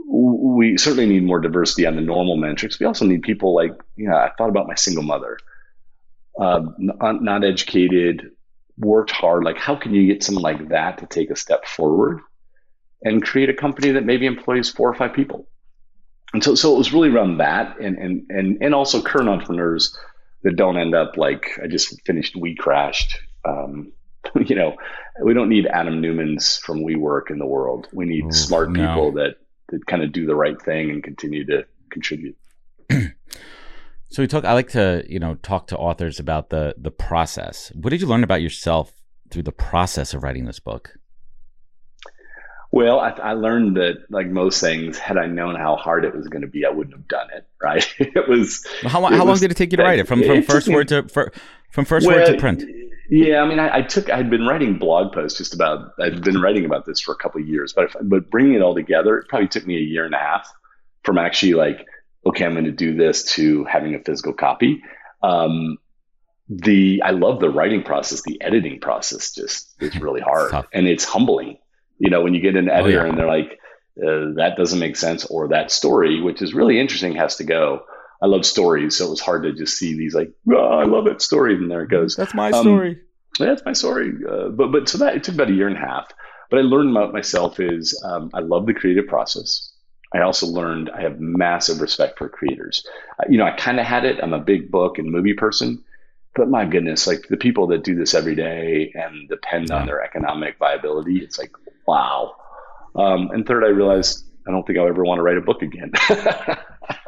we 0.06 0.78
certainly 0.78 1.06
need 1.06 1.24
more 1.24 1.40
diversity 1.40 1.86
on 1.86 1.96
the 1.96 2.02
normal 2.02 2.36
metrics. 2.36 2.80
We 2.80 2.86
also 2.86 3.06
need 3.06 3.22
people 3.22 3.56
like, 3.56 3.72
you 3.96 4.10
know, 4.10 4.16
I 4.16 4.32
thought 4.38 4.50
about 4.50 4.68
my 4.68 4.76
single 4.76 5.04
mother, 5.04 5.38
uh, 6.40 6.62
not, 6.78 7.24
not 7.24 7.44
educated, 7.46 8.32
worked 8.78 9.12
hard. 9.12 9.46
Like, 9.46 9.58
how 9.58 9.76
can 9.76 9.94
you 9.94 10.06
get 10.08 10.22
someone 10.22 10.44
like 10.44 10.70
that 10.70 10.98
to 10.98 11.06
take 11.06 11.30
a 11.30 11.36
step 11.38 11.66
forward? 11.66 12.20
and 13.04 13.24
create 13.24 13.50
a 13.50 13.54
company 13.54 13.92
that 13.92 14.06
maybe 14.06 14.26
employs 14.26 14.70
four 14.70 14.90
or 14.90 14.94
five 14.94 15.14
people. 15.14 15.48
And 16.34 16.44
so, 16.44 16.56
so 16.56 16.74
it 16.74 16.78
was 16.78 16.94
really 16.94 17.10
around 17.10 17.38
that, 17.38 17.80
and 17.80 17.98
and 17.98 18.26
and 18.30 18.58
and 18.62 18.74
also 18.74 19.02
current 19.02 19.30
entrepreneurs 19.30 19.96
that 20.44 20.56
don't 20.56 20.78
end 20.78 20.94
up 20.94 21.18
like 21.18 21.60
I 21.62 21.68
just 21.68 22.02
finished 22.06 22.36
We 22.36 22.56
Crashed. 22.56 23.18
Um, 23.46 23.92
you 24.46 24.56
know, 24.56 24.76
we 25.24 25.34
don't 25.34 25.50
need 25.50 25.68
Adam 25.68 26.02
Neumann's 26.02 26.58
from 26.58 26.84
WeWork 26.84 27.30
in 27.30 27.40
the 27.40 27.46
world. 27.46 27.88
We 27.94 28.06
need 28.06 28.26
Ooh, 28.26 28.32
smart 28.32 28.72
no. 28.72 28.88
people 28.88 29.12
that 29.14 29.36
that 29.70 29.86
kind 29.86 30.04
of 30.04 30.12
do 30.12 30.26
the 30.26 30.36
right 30.36 30.62
thing 30.62 30.90
and 30.90 31.04
continue 31.04 31.46
to 31.46 31.66
contribute. 31.90 32.38
so 32.92 34.22
we 34.22 34.28
talk. 34.28 34.46
I 34.46 34.54
like 34.54 34.70
to 34.70 35.04
you 35.08 35.20
know 35.20 35.36
talk 35.36 35.68
to 35.68 35.78
authors 35.78 36.20
about 36.20 36.50
the 36.50 36.76
the 36.78 36.92
process. 36.92 37.72
What 37.76 37.90
did 37.90 38.02
you 38.02 38.08
learn 38.08 38.24
about 38.24 38.42
yourself 38.42 38.94
through 39.32 39.44
the 39.44 39.52
process 39.52 40.14
of 40.14 40.24
writing 40.24 40.46
this 40.46 40.60
book? 40.60 40.98
Well, 42.74 43.00
I, 43.00 43.10
I, 43.10 43.34
learned 43.34 43.78
that, 43.78 43.98
like 44.10 44.26
most 44.26 44.60
things, 44.60 44.98
had 44.98 45.16
I 45.16 45.28
known 45.28 45.54
how 45.54 45.76
hard 45.76 46.06
it 46.06 46.16
was 46.16 46.28
going 46.28 46.42
to 46.42 46.48
be, 46.48 46.66
I 46.66 46.72
wouldn't 46.72 46.96
have 46.96 47.08
done 47.08 47.28
it. 47.32 47.46
Right? 47.62 47.88
it 48.00 48.28
was. 48.28 48.66
How, 48.82 49.06
it 49.06 49.12
how 49.12 49.20
was, 49.20 49.28
long 49.28 49.38
did 49.38 49.52
it 49.52 49.58
take 49.58 49.72
you 49.72 49.78
to 49.78 49.84
write 49.84 50.00
it 50.00 50.08
from 50.08 50.24
from 50.24 50.42
first 50.42 50.68
word 50.68 50.88
to 50.88 51.08
for, 51.08 51.32
from 51.70 51.86
first 51.86 52.08
well, 52.08 52.18
word 52.18 52.26
to 52.26 52.38
print? 52.40 52.64
Yeah, 53.12 53.42
I 53.42 53.48
mean, 53.48 53.60
I, 53.60 53.76
I, 53.78 53.82
took. 53.84 54.10
I 54.10 54.18
had 54.18 54.32
been 54.32 54.48
writing 54.48 54.80
blog 54.80 55.14
posts 55.14 55.38
just 55.38 55.54
about. 55.54 55.92
I'd 56.00 56.24
been 56.24 56.42
writing 56.42 56.66
about 56.66 56.88
this 56.88 57.00
for 57.00 57.12
a 57.12 57.16
couple 57.16 57.42
of 57.42 57.48
years, 57.48 57.74
but 57.74 57.96
but 58.10 58.32
bringing 58.32 58.56
it 58.56 58.64
all 58.64 58.74
together, 58.74 59.20
it 59.20 59.28
probably 59.28 59.50
took 59.50 59.68
me 59.68 59.78
a 59.78 59.82
year 59.82 60.04
and 60.04 60.16
a 60.16 60.18
half 60.18 60.52
from 61.04 61.20
actually 61.20 61.54
like, 61.54 61.86
okay, 62.26 62.44
I'm 62.44 62.54
going 62.54 62.66
to 62.66 62.72
do 62.72 62.98
this 62.98 63.24
to 63.34 63.66
having 63.66 63.94
a 63.94 64.00
physical 64.00 64.34
copy. 64.34 64.82
Um, 65.22 65.78
the 66.50 67.04
I 67.06 67.12
love 67.12 67.40
the 67.40 67.52
writing 67.52 67.84
process. 67.84 68.24
The 68.24 68.42
editing 68.42 68.80
process 68.80 69.32
just 69.32 69.76
is 69.80 69.96
really 70.00 70.22
hard, 70.26 70.66
and 70.74 70.88
it's 70.88 71.04
humbling 71.04 71.60
you 72.00 72.10
know, 72.10 72.22
when 72.22 72.34
you 72.34 72.42
get 72.42 72.56
an 72.56 72.70
editor 72.70 73.02
oh, 73.02 73.04
yeah. 73.04 73.10
and 73.10 73.18
they're 73.18 73.28
like, 73.28 73.60
uh, 73.98 74.34
that 74.36 74.56
doesn't 74.58 74.80
make 74.80 74.96
sense, 74.96 75.26
or 75.26 75.50
that 75.50 75.72
story, 75.72 76.22
which 76.22 76.42
is 76.42 76.54
really 76.54 76.80
interesting, 76.80 77.16
has 77.16 77.36
to 77.38 77.44
go. 77.44 77.84
I 78.22 78.26
love 78.26 78.46
stories, 78.46 78.98
so 78.98 79.08
it 79.08 79.10
was 79.10 79.20
hard 79.20 79.44
to 79.44 79.54
just 79.54 79.78
see 79.78 79.96
these 79.96 80.16
like, 80.16 80.32
oh, 80.52 80.80
I 80.80 80.86
love 80.86 81.08
it 81.08 81.22
stories, 81.22 81.60
and 81.60 81.70
there 81.70 81.84
it 81.84 81.90
goes. 81.90 82.16
That's 82.16 82.34
my 82.34 82.52
um, 82.52 82.64
story. 82.64 83.00
That's 83.38 83.64
my 83.66 83.74
story. 83.74 84.14
Uh, 84.28 84.50
but 84.50 84.72
but 84.72 84.90
so 84.90 84.98
that 85.00 85.16
it 85.16 85.24
took 85.24 85.36
about 85.36 85.50
a 85.50 85.54
year 85.54 85.68
and 85.68 85.78
a 85.78 85.80
half. 85.80 86.08
But 86.50 86.60
I 86.60 86.62
learned 86.64 86.96
about 86.96 87.14
myself 87.14 87.60
is 87.60 88.00
um, 88.06 88.30
I 88.34 88.40
love 88.40 88.66
the 88.66 88.74
creative 88.74 89.08
process. 89.08 89.72
I 90.14 90.22
also 90.22 90.46
learned 90.46 90.92
I 90.92 91.02
have 91.02 91.20
massive 91.20 91.82
respect 91.82 92.18
for 92.18 92.30
creators. 92.30 92.86
Uh, 93.20 93.26
you 93.30 93.38
know, 93.38 93.46
I 93.46 93.52
kind 93.52 93.80
of 93.80 93.86
had 93.86 94.06
it. 94.06 94.20
I'm 94.22 94.34
a 94.34 94.40
big 94.40 94.70
book 94.70 95.00
and 95.00 95.12
movie 95.12 95.34
person, 95.34 95.84
but 96.36 96.50
my 96.50 96.66
goodness, 96.66 97.08
like 97.08 97.28
the 97.28 97.38
people 97.38 97.68
that 97.68 97.84
do 97.84 97.96
this 97.96 98.14
every 98.14 98.36
day 98.36 98.92
and 98.94 99.28
depend 99.28 99.70
yeah. 99.70 99.78
on 99.78 99.88
their 99.88 100.04
economic 100.04 100.58
viability, 100.60 101.18
it's 101.18 101.40
like 101.40 101.52
wow. 101.88 102.36
Um, 102.96 103.30
and 103.32 103.46
third, 103.46 103.64
I 103.64 103.68
realized 103.68 104.26
I 104.48 104.52
don't 104.52 104.66
think 104.68 104.78
I'll 104.78 104.88
ever 104.88 105.04
want 105.04 105.20
to 105.20 105.24
write 105.24 105.38
a 105.38 105.42
book 105.42 105.62
again. 105.62 105.92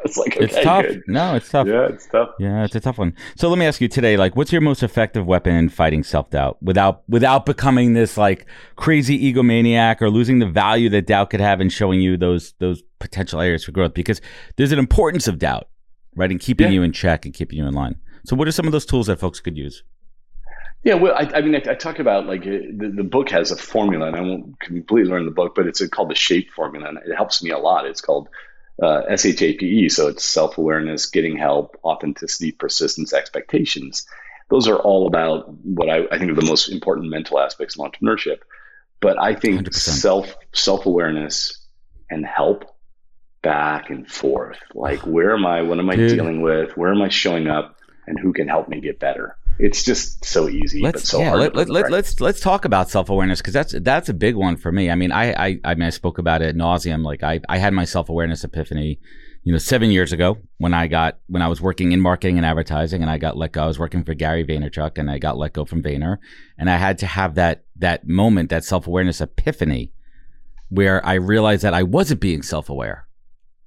it's 0.04 0.16
like 0.16 0.36
okay, 0.36 0.44
it's 0.46 0.60
tough. 0.62 0.84
good. 0.84 1.02
No, 1.06 1.34
it's 1.34 1.48
tough. 1.48 1.66
Yeah, 1.66 1.86
it's 1.86 2.06
tough. 2.06 2.30
Yeah, 2.38 2.64
it's 2.64 2.74
a 2.74 2.80
tough 2.80 2.98
one. 2.98 3.14
So 3.36 3.48
let 3.48 3.58
me 3.58 3.66
ask 3.66 3.80
you 3.80 3.88
today, 3.88 4.16
like, 4.16 4.36
what's 4.36 4.52
your 4.52 4.62
most 4.62 4.82
effective 4.82 5.26
weapon 5.26 5.54
in 5.54 5.68
fighting 5.68 6.02
self 6.02 6.30
doubt 6.30 6.58
without 6.62 7.02
without 7.08 7.46
becoming 7.46 7.92
this 7.92 8.16
like 8.16 8.46
crazy 8.76 9.32
egomaniac 9.32 10.00
or 10.00 10.10
losing 10.10 10.38
the 10.38 10.46
value 10.46 10.88
that 10.90 11.06
doubt 11.06 11.30
could 11.30 11.40
have 11.40 11.60
in 11.60 11.68
showing 11.68 12.00
you 12.00 12.16
those 12.16 12.54
those 12.58 12.82
potential 12.98 13.40
areas 13.40 13.64
for 13.64 13.72
growth? 13.72 13.94
Because 13.94 14.20
there's 14.56 14.72
an 14.72 14.78
importance 14.78 15.28
of 15.28 15.38
doubt, 15.38 15.68
right, 16.16 16.30
in 16.30 16.38
keeping 16.38 16.68
Yeah. 16.68 16.72
you 16.74 16.82
in 16.82 16.92
check 16.92 17.24
and 17.26 17.34
keeping 17.34 17.58
you 17.58 17.66
in 17.66 17.74
line. 17.74 17.96
So 18.24 18.34
what 18.34 18.48
are 18.48 18.52
some 18.52 18.66
of 18.66 18.72
those 18.72 18.86
tools 18.86 19.06
that 19.06 19.20
folks 19.20 19.40
could 19.40 19.56
use? 19.56 19.84
Yeah, 20.82 20.94
well, 20.94 21.14
I, 21.14 21.28
I 21.34 21.40
mean, 21.40 21.56
I, 21.56 21.72
I 21.72 21.74
talk 21.74 21.98
about 21.98 22.26
like 22.26 22.42
uh, 22.42 22.62
the, 22.76 22.92
the 22.96 23.04
book 23.04 23.30
has 23.30 23.50
a 23.50 23.56
formula, 23.56 24.06
and 24.06 24.16
I 24.16 24.20
won't 24.20 24.58
completely 24.60 25.10
learn 25.10 25.24
the 25.24 25.32
book, 25.32 25.54
but 25.54 25.66
it's 25.66 25.86
called 25.88 26.10
the 26.10 26.14
SHAPE 26.14 26.50
formula, 26.54 26.88
and 26.88 26.98
it 26.98 27.14
helps 27.14 27.42
me 27.42 27.50
a 27.50 27.58
lot. 27.58 27.86
It's 27.86 28.00
called 28.00 28.28
uh, 28.82 29.02
SHAPE, 29.16 29.90
so 29.90 30.08
it's 30.08 30.24
self 30.24 30.58
awareness, 30.58 31.06
getting 31.06 31.36
help, 31.36 31.76
authenticity, 31.82 32.52
persistence, 32.52 33.12
expectations. 33.12 34.06
Those 34.48 34.68
are 34.68 34.76
all 34.76 35.08
about 35.08 35.48
what 35.64 35.88
I, 35.90 36.04
I 36.10 36.18
think 36.18 36.30
are 36.30 36.36
the 36.36 36.46
most 36.46 36.68
important 36.68 37.10
mental 37.10 37.40
aspects 37.40 37.76
of 37.76 37.84
entrepreneurship. 37.84 38.38
But 39.00 39.18
I 39.18 39.34
think 39.34 39.62
100%. 39.62 39.74
self 39.74 40.34
self 40.52 40.86
awareness 40.86 41.66
and 42.10 42.24
help 42.24 42.64
back 43.42 43.90
and 43.90 44.10
forth. 44.10 44.58
Like, 44.74 45.00
where 45.00 45.34
am 45.34 45.46
I? 45.46 45.62
What 45.62 45.78
am 45.78 45.90
I 45.90 45.96
Dude. 45.96 46.10
dealing 46.10 46.42
with? 46.42 46.76
Where 46.76 46.92
am 46.92 47.02
I 47.02 47.08
showing 47.08 47.48
up? 47.48 47.76
And 48.06 48.18
who 48.18 48.32
can 48.32 48.48
help 48.48 48.68
me 48.68 48.80
get 48.80 49.00
better? 49.00 49.36
It's 49.58 49.82
just 49.82 50.24
so 50.24 50.48
easy, 50.48 50.82
but 50.82 50.96
Let's 50.96 51.08
so 51.08 51.20
yeah, 51.20 51.30
hard. 51.30 51.54
let, 51.54 51.68
let, 51.68 51.82
right. 51.84 51.92
let's 51.92 52.20
let's 52.20 52.40
talk 52.40 52.64
about 52.64 52.90
self 52.90 53.08
awareness 53.08 53.40
because 53.40 53.54
that's 53.54 53.74
that's 53.80 54.08
a 54.08 54.14
big 54.14 54.34
one 54.34 54.56
for 54.56 54.70
me. 54.70 54.90
I 54.90 54.94
mean, 54.94 55.12
I 55.12 55.32
I 55.32 55.60
I 55.64 55.74
mean, 55.74 55.84
I 55.84 55.90
spoke 55.90 56.18
about 56.18 56.42
it 56.42 56.56
nauseum. 56.56 57.04
Like 57.04 57.22
I 57.22 57.40
I 57.48 57.58
had 57.58 57.72
my 57.72 57.84
self 57.84 58.08
awareness 58.08 58.44
epiphany, 58.44 59.00
you 59.44 59.52
know, 59.52 59.58
seven 59.58 59.90
years 59.90 60.12
ago 60.12 60.38
when 60.58 60.74
I 60.74 60.88
got 60.88 61.18
when 61.28 61.40
I 61.40 61.48
was 61.48 61.62
working 61.62 61.92
in 61.92 62.00
marketing 62.00 62.36
and 62.36 62.44
advertising, 62.44 63.00
and 63.00 63.10
I 63.10 63.16
got 63.16 63.38
let 63.38 63.52
go. 63.52 63.64
I 63.64 63.66
was 63.66 63.78
working 63.78 64.04
for 64.04 64.12
Gary 64.12 64.44
Vaynerchuk, 64.44 64.98
and 64.98 65.10
I 65.10 65.18
got 65.18 65.38
let 65.38 65.54
go 65.54 65.64
from 65.64 65.82
Vayner, 65.82 66.18
and 66.58 66.68
I 66.68 66.76
had 66.76 66.98
to 66.98 67.06
have 67.06 67.34
that 67.36 67.64
that 67.76 68.06
moment, 68.06 68.50
that 68.50 68.64
self 68.64 68.86
awareness 68.86 69.22
epiphany, 69.22 69.90
where 70.68 71.04
I 71.04 71.14
realized 71.14 71.62
that 71.62 71.74
I 71.74 71.82
wasn't 71.82 72.20
being 72.20 72.42
self 72.42 72.68
aware. 72.68 73.08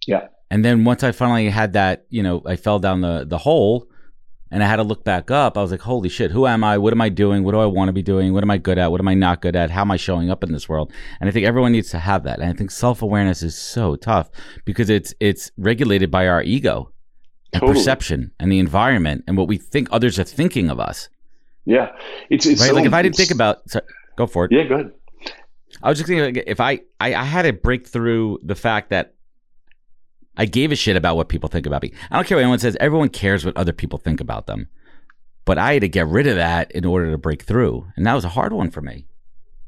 Yeah. 0.06 0.28
And 0.52 0.64
then 0.64 0.84
once 0.84 1.04
I 1.04 1.12
finally 1.12 1.50
had 1.50 1.74
that, 1.74 2.06
you 2.10 2.24
know, 2.24 2.44
I 2.46 2.58
fell 2.58 2.78
down 2.78 3.02
the 3.02 3.26
the 3.28 3.40
hole 3.40 3.89
and 4.52 4.64
I 4.64 4.68
had 4.68 4.78
to 4.78 4.84
look 4.84 5.04
back 5.04 5.30
up. 5.32 5.58
I 5.58 5.62
was 5.62 5.72
like, 5.72 5.82
holy 5.82 6.10
shit, 6.10 6.32
who 6.32 6.48
am 6.48 6.64
I? 6.64 6.78
What 6.78 6.94
am 6.94 7.02
I 7.02 7.10
doing? 7.10 7.44
What 7.44 7.52
do 7.52 7.60
I 7.60 7.66
want 7.66 7.90
to 7.90 7.94
be 7.94 8.02
doing? 8.02 8.34
What 8.34 8.44
am 8.44 8.52
I 8.52 8.58
good 8.58 8.78
at? 8.78 8.92
What 8.92 9.00
am 9.00 9.08
I 9.08 9.14
not 9.14 9.42
good 9.42 9.56
at? 9.56 9.70
How 9.70 9.82
am 9.82 9.92
I 9.92 9.98
showing 9.98 10.30
up 10.30 10.44
in 10.44 10.52
this 10.52 10.68
world? 10.68 10.92
And 11.20 11.30
I 11.30 11.32
think 11.32 11.46
everyone 11.46 11.72
needs 11.72 11.90
to 11.92 12.00
have 12.00 12.24
that. 12.24 12.40
And 12.40 12.50
I 12.50 12.54
think 12.54 12.72
self 12.72 13.02
awareness 13.02 13.44
is 13.44 13.56
so 13.58 13.96
tough 13.96 14.30
because 14.66 14.90
it's 14.90 15.14
it's 15.20 15.52
regulated 15.58 16.10
by 16.12 16.28
our 16.28 16.42
ego 16.44 16.92
and 17.54 17.62
Totally. 17.62 17.78
perception 17.80 18.32
and 18.40 18.52
the 18.52 18.60
environment 18.60 19.24
and 19.28 19.38
what 19.38 19.48
we 19.48 19.58
think 19.58 19.88
others 19.92 20.20
are 20.20 20.24
thinking 20.24 20.70
of 20.70 20.80
us. 20.80 21.10
Yeah, 21.66 21.92
it's 22.30 22.46
it's 22.46 22.62
Right? 22.62 22.70
so- 22.70 22.76
like 22.76 22.86
if 22.86 22.94
I 22.94 23.02
didn't 23.02 23.16
think 23.16 23.32
about 23.32 23.70
sorry, 23.70 23.86
go 24.16 24.26
for 24.28 24.46
it. 24.46 24.52
Yeah, 24.52 24.64
go 24.64 24.76
ahead. 24.76 24.92
I 25.84 25.90
was 25.90 25.98
just 26.00 26.08
thinking 26.08 26.36
like, 26.36 26.44
if 26.48 26.60
I, 26.60 26.80
I 27.00 27.14
I 27.14 27.24
had 27.24 27.44
to 27.44 27.54
break 27.54 27.88
through 27.88 28.40
the 28.44 28.56
fact 28.56 28.90
that 28.90 29.14
I 30.40 30.46
gave 30.46 30.72
a 30.72 30.76
shit 30.76 30.96
about 30.96 31.18
what 31.18 31.28
people 31.28 31.50
think 31.50 31.66
about 31.66 31.84
me. 31.84 31.92
I 32.10 32.16
don't 32.16 32.26
care 32.26 32.38
what 32.38 32.44
anyone 32.44 32.60
says. 32.60 32.78
Everyone 32.80 33.10
cares 33.10 33.46
what 33.46 33.58
other 33.58 33.74
people 33.74 34.00
think 34.00 34.22
about 34.22 34.48
them. 34.48 34.70
But 35.44 35.58
I 35.58 35.74
had 35.74 35.82
to 35.82 35.90
get 35.90 36.08
rid 36.08 36.28
of 36.28 36.38
that 36.38 36.72
in 36.72 36.86
order 36.86 37.12
to 37.12 37.18
break 37.18 37.44
through, 37.44 37.86
and 37.98 38.08
that 38.08 38.14
was 38.14 38.24
a 38.24 38.30
hard 38.30 38.54
one 38.54 38.72
for 38.72 38.82
me. 38.82 39.06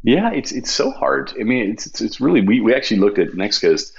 Yeah, 0.03 0.31
it's 0.31 0.51
it's 0.51 0.71
so 0.71 0.91
hard. 0.91 1.33
I 1.39 1.43
mean, 1.43 1.71
it's 1.71 1.85
it's, 1.85 2.01
it's 2.01 2.21
really 2.21 2.41
we 2.41 2.61
we 2.61 2.73
actually 2.73 3.01
looked 3.01 3.19
at 3.19 3.33
Next 3.33 3.59
Coast 3.59 3.93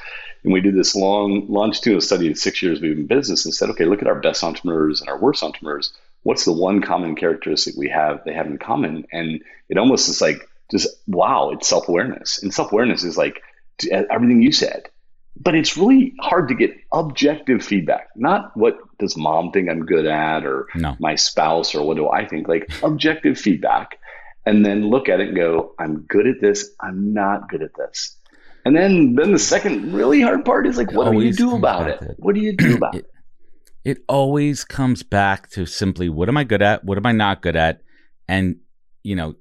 and 0.44 0.52
we 0.52 0.61
did 0.61 0.74
this 0.74 0.96
long 0.96 1.46
longitudinal 1.48 2.00
study 2.00 2.30
of 2.30 2.38
six 2.38 2.62
years 2.62 2.80
we've 2.80 2.92
been 2.92 3.02
in 3.02 3.06
business 3.06 3.44
and 3.44 3.54
said, 3.54 3.70
okay, 3.70 3.85
look 3.85 4.02
at 4.02 4.08
our 4.08 4.18
best 4.18 4.42
entrepreneurs 4.42 5.00
and 5.00 5.11
our 5.11 5.18
worst 5.18 5.42
entrepreneurs. 5.42 5.92
What's 6.22 6.44
the 6.44 6.52
one 6.52 6.80
common 6.80 7.16
characteristic 7.16 7.74
we 7.76 7.90
have 7.90 8.24
they 8.24 8.32
have 8.32 8.46
in 8.46 8.58
common? 8.58 9.06
And 9.12 9.42
it 9.68 9.78
almost 9.78 10.08
is 10.08 10.20
like 10.20 10.48
just 10.70 10.88
wow, 11.06 11.50
it's 11.50 11.68
self 11.68 11.88
awareness, 11.88 12.42
and 12.42 12.54
self 12.54 12.72
awareness 12.72 13.04
is 13.04 13.18
like 13.18 13.42
everything 13.90 14.40
you 14.40 14.52
said. 14.52 14.88
But 15.40 15.55
it's 15.55 15.77
really 15.77 16.12
hard 16.21 16.49
to 16.49 16.55
get 16.55 16.71
objective 16.92 17.64
feedback, 17.64 18.09
not 18.14 18.57
what 18.57 18.77
does 18.99 19.16
mom 19.16 19.51
think 19.51 19.68
I'm 19.68 19.85
good 19.87 20.07
at 20.07 20.45
or 20.45 20.68
No, 20.75 20.97
my 21.01 21.14
spouse 21.16 21.75
or 21.75 21.87
what 21.87 21.97
do 21.97 22.09
I 22.09 22.27
think, 22.29 22.49
like 22.49 22.71
objective 22.83 23.38
feedback, 23.38 23.99
and 24.47 24.64
then 24.64 24.88
look 24.90 25.09
at 25.09 25.21
it 25.21 25.29
and 25.29 25.37
go, 25.37 25.75
I'm 25.79 26.03
good 26.03 26.27
at 26.27 26.40
this, 26.40 26.71
I'm 26.81 27.12
not 27.14 27.49
good 27.49 27.62
at 27.62 27.71
this. 27.77 28.16
And 28.64 28.77
then 28.77 29.14
then 29.16 29.33
the 29.33 29.38
second 29.38 29.92
really 29.92 30.21
hard 30.21 30.45
part 30.45 30.66
is 30.66 30.77
like, 30.77 30.90
It 30.90 30.95
what 30.95 31.11
do 31.11 31.21
you 31.21 31.33
do 31.33 31.57
about 31.57 31.88
it? 31.88 32.01
it. 32.03 32.16
What 32.18 32.35
do 32.35 32.40
you 32.40 32.57
do 32.57 32.77
about 32.77 32.95
it? 32.95 33.07
it, 33.85 33.97
it 33.99 34.05
always 34.09 34.64
comes 34.64 35.03
back 35.03 35.49
to 35.51 35.66
simply 35.66 36.09
what 36.09 36.29
am 36.29 36.37
I 36.37 36.45
good 36.45 36.62
at? 36.62 36.85
What 36.85 36.99
am 36.99 37.07
I 37.07 37.12
not 37.12 37.42
good 37.42 37.57
at? 37.57 37.81
And 38.29 38.57
you 39.05 39.17
know, 39.17 39.35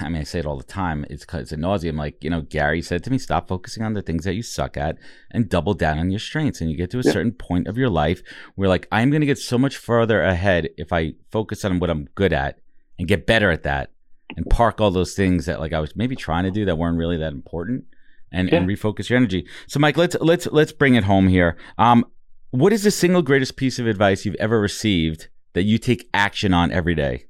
I 0.00 0.08
mean, 0.08 0.20
I 0.20 0.24
say 0.24 0.38
it 0.38 0.46
all 0.46 0.56
the 0.56 0.62
time. 0.62 1.04
It's 1.10 1.24
because 1.24 1.40
it's 1.42 1.52
a 1.52 1.56
nauseum. 1.56 1.96
Like 1.98 2.22
you 2.22 2.30
know, 2.30 2.42
Gary 2.42 2.80
said 2.82 3.02
to 3.04 3.10
me, 3.10 3.18
"Stop 3.18 3.48
focusing 3.48 3.82
on 3.82 3.94
the 3.94 4.02
things 4.02 4.24
that 4.24 4.34
you 4.34 4.42
suck 4.42 4.76
at 4.76 4.98
and 5.32 5.48
double 5.48 5.74
down 5.74 5.98
on 5.98 6.10
your 6.10 6.20
strengths." 6.20 6.60
And 6.60 6.70
you 6.70 6.76
get 6.76 6.90
to 6.90 6.98
a 6.98 7.02
Yeah. 7.04 7.12
certain 7.12 7.32
point 7.32 7.66
of 7.66 7.76
your 7.76 7.88
life 7.90 8.22
where, 8.54 8.68
like, 8.68 8.86
I'm 8.92 9.10
going 9.10 9.20
to 9.20 9.26
get 9.26 9.38
so 9.38 9.58
much 9.58 9.76
further 9.76 10.22
ahead 10.22 10.68
if 10.76 10.92
I 10.92 11.14
focus 11.32 11.64
on 11.64 11.80
what 11.80 11.90
I'm 11.90 12.08
good 12.14 12.32
at 12.32 12.58
and 12.98 13.08
get 13.08 13.26
better 13.26 13.50
at 13.50 13.64
that, 13.64 13.90
and 14.36 14.48
park 14.48 14.80
all 14.80 14.90
those 14.92 15.14
things 15.14 15.46
that 15.46 15.58
like 15.58 15.72
I 15.72 15.80
was 15.80 15.96
maybe 15.96 16.14
trying 16.14 16.44
to 16.44 16.50
do 16.52 16.64
that 16.66 16.78
weren't 16.78 16.98
really 16.98 17.16
that 17.16 17.32
important, 17.32 17.84
and 18.30 18.52
and 18.52 18.68
refocus 18.68 19.08
your 19.08 19.16
energy. 19.16 19.44
So, 19.66 19.80
Mike, 19.80 19.96
let's 19.96 20.16
let's 20.20 20.46
let's 20.52 20.72
bring 20.72 20.94
it 20.94 21.04
home 21.04 21.26
here. 21.26 21.56
Um, 21.78 22.04
what 22.52 22.72
is 22.72 22.84
the 22.84 22.90
single 22.92 23.22
greatest 23.22 23.56
piece 23.56 23.78
of 23.80 23.86
advice 23.88 24.24
you've 24.24 24.34
ever 24.36 24.60
received 24.60 25.28
that 25.54 25.64
you 25.64 25.78
take 25.78 26.08
action 26.14 26.54
on 26.54 26.70
every 26.70 26.94
day? 26.94 27.26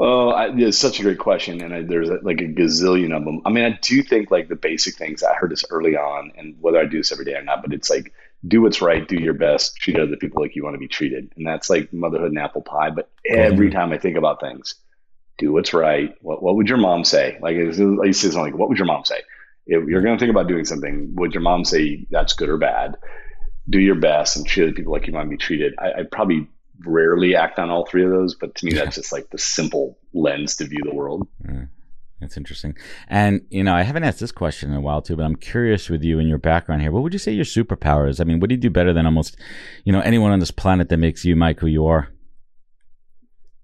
Oh, 0.00 0.30
I, 0.30 0.54
it's 0.56 0.78
such 0.78 1.00
a 1.00 1.02
great 1.02 1.18
question, 1.18 1.60
and 1.60 1.74
I, 1.74 1.82
there's 1.82 2.08
like 2.22 2.40
a 2.40 2.44
gazillion 2.44 3.16
of 3.16 3.24
them. 3.24 3.42
I 3.44 3.50
mean, 3.50 3.64
I 3.64 3.78
do 3.82 4.02
think 4.02 4.30
like 4.30 4.48
the 4.48 4.54
basic 4.54 4.94
things. 4.94 5.24
I 5.24 5.34
heard 5.34 5.50
this 5.50 5.64
early 5.70 5.96
on, 5.96 6.32
and 6.36 6.54
whether 6.60 6.78
I 6.78 6.84
do 6.84 6.98
this 6.98 7.10
every 7.10 7.24
day 7.24 7.34
or 7.34 7.42
not, 7.42 7.62
but 7.62 7.72
it's 7.72 7.90
like 7.90 8.12
do 8.46 8.62
what's 8.62 8.80
right, 8.80 9.08
do 9.08 9.16
your 9.16 9.34
best, 9.34 9.76
treat 9.76 9.98
other 9.98 10.16
people 10.16 10.40
like 10.40 10.54
you 10.54 10.62
want 10.62 10.74
to 10.74 10.78
be 10.78 10.86
treated, 10.86 11.32
and 11.36 11.44
that's 11.44 11.68
like 11.68 11.92
motherhood 11.92 12.28
and 12.28 12.38
apple 12.38 12.62
pie. 12.62 12.90
But 12.90 13.10
every 13.28 13.68
mm-hmm. 13.68 13.76
time 13.76 13.92
I 13.92 13.98
think 13.98 14.16
about 14.16 14.40
things, 14.40 14.76
do 15.36 15.52
what's 15.52 15.74
right. 15.74 16.14
What 16.20 16.42
what 16.44 16.54
would 16.54 16.68
your 16.68 16.78
mom 16.78 17.04
say? 17.04 17.36
Like 17.40 17.56
I 17.56 17.60
used 17.60 17.78
to 17.78 18.32
say 18.32 18.40
like, 18.40 18.56
"What 18.56 18.68
would 18.68 18.78
your 18.78 18.86
mom 18.86 19.04
say?" 19.04 19.22
If 19.66 19.86
you're 19.88 20.02
going 20.02 20.16
to 20.16 20.20
think 20.20 20.30
about 20.30 20.48
doing 20.48 20.64
something, 20.64 21.14
would 21.16 21.34
your 21.34 21.42
mom 21.42 21.64
say 21.64 22.06
that's 22.10 22.34
good 22.34 22.48
or 22.48 22.56
bad? 22.56 22.96
Do 23.68 23.80
your 23.80 23.96
best 23.96 24.36
and 24.36 24.46
treat 24.46 24.62
other 24.62 24.72
people 24.72 24.92
like 24.92 25.06
you 25.06 25.12
want 25.12 25.26
to 25.26 25.30
be 25.30 25.36
treated. 25.36 25.74
I, 25.78 25.92
I 25.92 26.02
probably 26.10 26.48
rarely 26.84 27.34
act 27.34 27.58
on 27.58 27.70
all 27.70 27.86
three 27.86 28.04
of 28.04 28.10
those, 28.10 28.34
but 28.34 28.54
to 28.56 28.66
me, 28.66 28.72
that's 28.72 28.96
just 28.96 29.12
like 29.12 29.30
the 29.30 29.38
simple 29.38 29.98
lens 30.12 30.56
to 30.56 30.64
view 30.66 30.80
the 30.84 30.94
world. 30.94 31.26
That's 32.20 32.36
interesting. 32.36 32.76
And, 33.08 33.42
you 33.50 33.62
know, 33.62 33.74
I 33.74 33.82
haven't 33.82 34.02
asked 34.04 34.18
this 34.18 34.32
question 34.32 34.70
in 34.70 34.76
a 34.76 34.80
while 34.80 35.02
too, 35.02 35.16
but 35.16 35.24
I'm 35.24 35.36
curious 35.36 35.88
with 35.88 36.02
you 36.02 36.18
and 36.18 36.28
your 36.28 36.38
background 36.38 36.82
here. 36.82 36.90
What 36.90 37.04
would 37.04 37.12
you 37.12 37.18
say 37.18 37.32
your 37.32 37.44
superpower 37.44 38.08
is? 38.08 38.20
I 38.20 38.24
mean, 38.24 38.40
what 38.40 38.48
do 38.48 38.56
you 38.56 38.60
do 38.60 38.70
better 38.70 38.92
than 38.92 39.06
almost, 39.06 39.36
you 39.84 39.92
know, 39.92 40.00
anyone 40.00 40.32
on 40.32 40.40
this 40.40 40.50
planet 40.50 40.88
that 40.88 40.96
makes 40.96 41.24
you, 41.24 41.36
Mike, 41.36 41.60
who 41.60 41.68
you 41.68 41.86
are? 41.86 42.08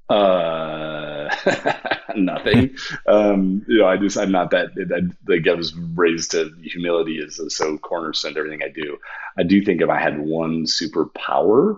Uh, 0.08 1.34
nothing. 2.16 2.76
um, 3.08 3.64
you 3.66 3.78
know, 3.78 3.86
I 3.86 3.96
just 3.96 4.16
I'm 4.16 4.30
not 4.30 4.50
that. 4.50 4.68
I, 4.76 5.30
like 5.30 5.48
I 5.48 5.54
was 5.54 5.74
raised 5.74 6.32
to 6.32 6.50
humility 6.62 7.18
is 7.18 7.40
so 7.48 7.78
cornerstone 7.78 8.34
to 8.34 8.38
everything 8.38 8.62
I 8.62 8.68
do. 8.68 8.98
I 9.38 9.42
do 9.42 9.64
think 9.64 9.80
if 9.80 9.88
I 9.88 10.00
had 10.00 10.20
one 10.20 10.64
superpower, 10.64 11.76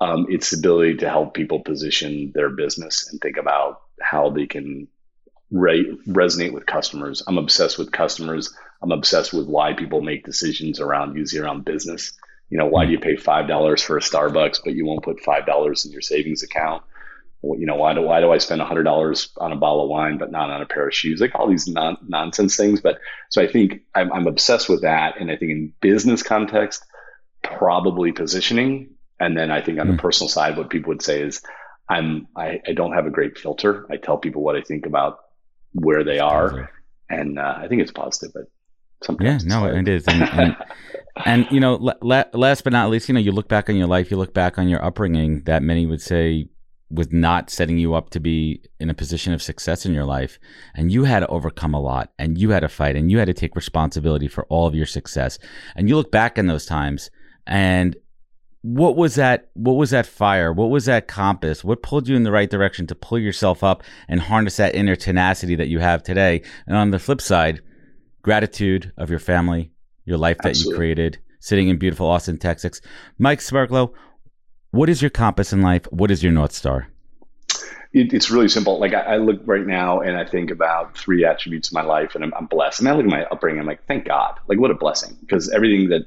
um, 0.00 0.26
it's 0.28 0.50
the 0.50 0.58
ability 0.58 0.96
to 0.98 1.08
help 1.08 1.34
people 1.34 1.60
position 1.60 2.32
their 2.34 2.50
business 2.50 3.08
and 3.10 3.20
think 3.20 3.36
about 3.36 3.82
how 4.00 4.30
they 4.30 4.46
can 4.46 4.88
re- 5.50 5.98
resonate 6.06 6.52
with 6.52 6.66
customers. 6.66 7.22
I'm 7.26 7.38
obsessed 7.38 7.78
with 7.78 7.90
customers. 7.90 8.54
I'm 8.80 8.92
obsessed 8.92 9.32
with 9.32 9.46
why 9.46 9.72
people 9.72 10.00
make 10.00 10.24
decisions 10.24 10.80
around 10.80 11.16
usually 11.16 11.42
around 11.42 11.64
business. 11.64 12.12
You 12.48 12.58
know, 12.58 12.66
why 12.66 12.86
do 12.86 12.92
you 12.92 12.98
pay 12.98 13.16
five 13.16 13.48
dollars 13.48 13.82
for 13.82 13.96
a 13.96 14.00
Starbucks, 14.00 14.60
but 14.64 14.74
you 14.74 14.86
won't 14.86 15.02
put 15.02 15.20
five 15.20 15.46
dollars 15.46 15.84
in 15.84 15.92
your 15.92 16.00
savings 16.00 16.42
account? 16.42 16.82
Well, 17.42 17.58
you 17.58 17.66
know, 17.66 17.76
why 17.76 17.94
do 17.94 18.02
why 18.02 18.20
do 18.20 18.30
I 18.30 18.38
spend 18.38 18.60
hundred 18.62 18.84
dollars 18.84 19.30
on 19.36 19.52
a 19.52 19.56
bottle 19.56 19.84
of 19.84 19.90
wine 19.90 20.18
but 20.18 20.30
not 20.30 20.50
on 20.50 20.62
a 20.62 20.66
pair 20.66 20.86
of 20.86 20.94
shoes? 20.94 21.20
Like 21.20 21.34
all 21.34 21.48
these 21.48 21.66
non- 21.66 21.98
nonsense 22.06 22.56
things. 22.56 22.80
But 22.80 23.00
so 23.30 23.42
I 23.42 23.48
think 23.48 23.82
I'm, 23.94 24.12
I'm 24.12 24.26
obsessed 24.26 24.68
with 24.68 24.82
that, 24.82 25.20
and 25.20 25.30
I 25.30 25.36
think 25.36 25.50
in 25.50 25.72
business 25.80 26.22
context, 26.22 26.84
probably 27.42 28.12
positioning, 28.12 28.90
and 29.20 29.36
then 29.36 29.50
I 29.50 29.60
think 29.62 29.78
on 29.80 29.88
Mm. 29.88 29.96
the 29.96 30.02
personal 30.02 30.28
side, 30.28 30.56
what 30.56 30.70
people 30.70 30.90
would 30.90 31.02
say 31.02 31.22
is, 31.22 31.42
I'm 31.88 32.28
I, 32.36 32.60
I 32.68 32.72
don't 32.74 32.92
have 32.92 33.06
a 33.06 33.10
great 33.10 33.38
filter. 33.38 33.86
I 33.90 33.96
tell 33.96 34.18
people 34.18 34.42
what 34.42 34.56
I 34.56 34.62
think 34.62 34.86
about 34.86 35.18
where 35.72 36.04
they 36.04 36.18
are, 36.18 36.70
and 37.08 37.38
uh, 37.38 37.54
I 37.58 37.68
think 37.68 37.82
it's 37.82 37.92
positive, 37.92 38.32
but 38.34 38.44
sometimes 39.02 39.44
Yeah, 39.44 39.48
no, 39.48 39.60
hard. 39.60 39.76
it 39.76 39.88
is. 39.88 40.06
And, 40.06 40.22
and, 40.22 40.56
and 41.26 41.46
you 41.50 41.60
know, 41.60 41.74
la- 41.76 41.94
la- 42.02 42.24
last 42.32 42.64
but 42.64 42.72
not 42.72 42.90
least, 42.90 43.08
you 43.08 43.14
know, 43.14 43.20
you 43.20 43.32
look 43.32 43.48
back 43.48 43.68
on 43.70 43.76
your 43.76 43.86
life, 43.86 44.10
you 44.10 44.16
look 44.16 44.34
back 44.34 44.58
on 44.58 44.68
your 44.68 44.84
upbringing 44.84 45.42
that 45.44 45.62
many 45.62 45.86
would 45.86 46.00
say 46.02 46.48
was 46.90 47.12
not 47.12 47.50
setting 47.50 47.76
you 47.78 47.94
up 47.94 48.08
to 48.10 48.18
be 48.20 48.62
in 48.80 48.88
a 48.88 48.94
position 48.94 49.34
of 49.34 49.42
success 49.42 49.84
in 49.84 49.92
your 49.92 50.06
life 50.06 50.38
and 50.74 50.90
you 50.90 51.04
had 51.04 51.20
to 51.20 51.26
overcome 51.26 51.74
a 51.74 51.80
lot 51.80 52.10
and 52.18 52.38
you 52.38 52.48
had 52.48 52.60
to 52.60 52.68
fight 52.68 52.96
and 52.96 53.10
you 53.10 53.18
had 53.18 53.26
to 53.26 53.34
take 53.34 53.54
responsibility 53.54 54.26
for 54.26 54.46
all 54.46 54.66
of 54.66 54.74
your 54.74 54.86
success 54.86 55.38
and 55.76 55.86
you 55.90 55.96
look 55.96 56.10
back 56.10 56.38
in 56.38 56.46
those 56.46 56.64
times 56.64 57.10
and 57.46 57.94
what 58.62 58.96
was 58.96 59.14
that 59.14 59.48
what 59.54 59.74
was 59.74 59.90
that 59.90 60.04
fire 60.04 60.52
what 60.52 60.68
was 60.68 60.86
that 60.86 61.06
compass 61.06 61.62
what 61.62 61.80
pulled 61.82 62.08
you 62.08 62.16
in 62.16 62.24
the 62.24 62.32
right 62.32 62.50
direction 62.50 62.86
to 62.86 62.94
pull 62.94 63.18
yourself 63.18 63.62
up 63.62 63.84
and 64.08 64.20
harness 64.20 64.56
that 64.56 64.74
inner 64.74 64.96
tenacity 64.96 65.54
that 65.54 65.68
you 65.68 65.78
have 65.78 66.02
today 66.02 66.42
and 66.66 66.76
on 66.76 66.90
the 66.90 66.98
flip 66.98 67.20
side 67.20 67.60
gratitude 68.22 68.92
of 68.96 69.10
your 69.10 69.20
family 69.20 69.70
your 70.04 70.18
life 70.18 70.38
that 70.38 70.50
Absolutely. 70.50 70.72
you 70.72 70.76
created 70.76 71.18
sitting 71.38 71.68
in 71.68 71.78
beautiful 71.78 72.08
austin 72.08 72.36
texas 72.36 72.80
mike 73.16 73.38
smerklo 73.38 73.94
what 74.70 74.88
is 74.88 75.00
your 75.00 75.10
compass 75.10 75.52
in 75.52 75.62
life? 75.62 75.84
What 75.90 76.10
is 76.10 76.22
your 76.22 76.32
North 76.32 76.52
Star? 76.52 76.88
It, 77.94 78.12
it's 78.12 78.30
really 78.30 78.48
simple. 78.48 78.78
Like 78.78 78.92
I, 78.92 79.00
I, 79.00 79.16
look 79.16 79.40
right 79.46 79.66
now 79.66 80.00
and 80.00 80.14
I 80.14 80.26
think 80.26 80.50
about 80.50 80.96
three 80.96 81.24
attributes 81.24 81.68
of 81.68 81.74
my 81.74 81.82
life 81.82 82.14
and 82.14 82.22
I'm, 82.22 82.34
I'm 82.34 82.44
blessed. 82.44 82.80
And 82.80 82.88
I 82.88 82.92
look 82.92 83.06
at 83.06 83.10
my 83.10 83.24
upbringing, 83.24 83.60
I'm 83.60 83.66
like, 83.66 83.86
thank 83.86 84.04
God. 84.04 84.38
Like 84.46 84.58
what 84.58 84.70
a 84.70 84.74
blessing. 84.74 85.16
Because 85.20 85.48
everything 85.50 85.88
that 85.88 86.02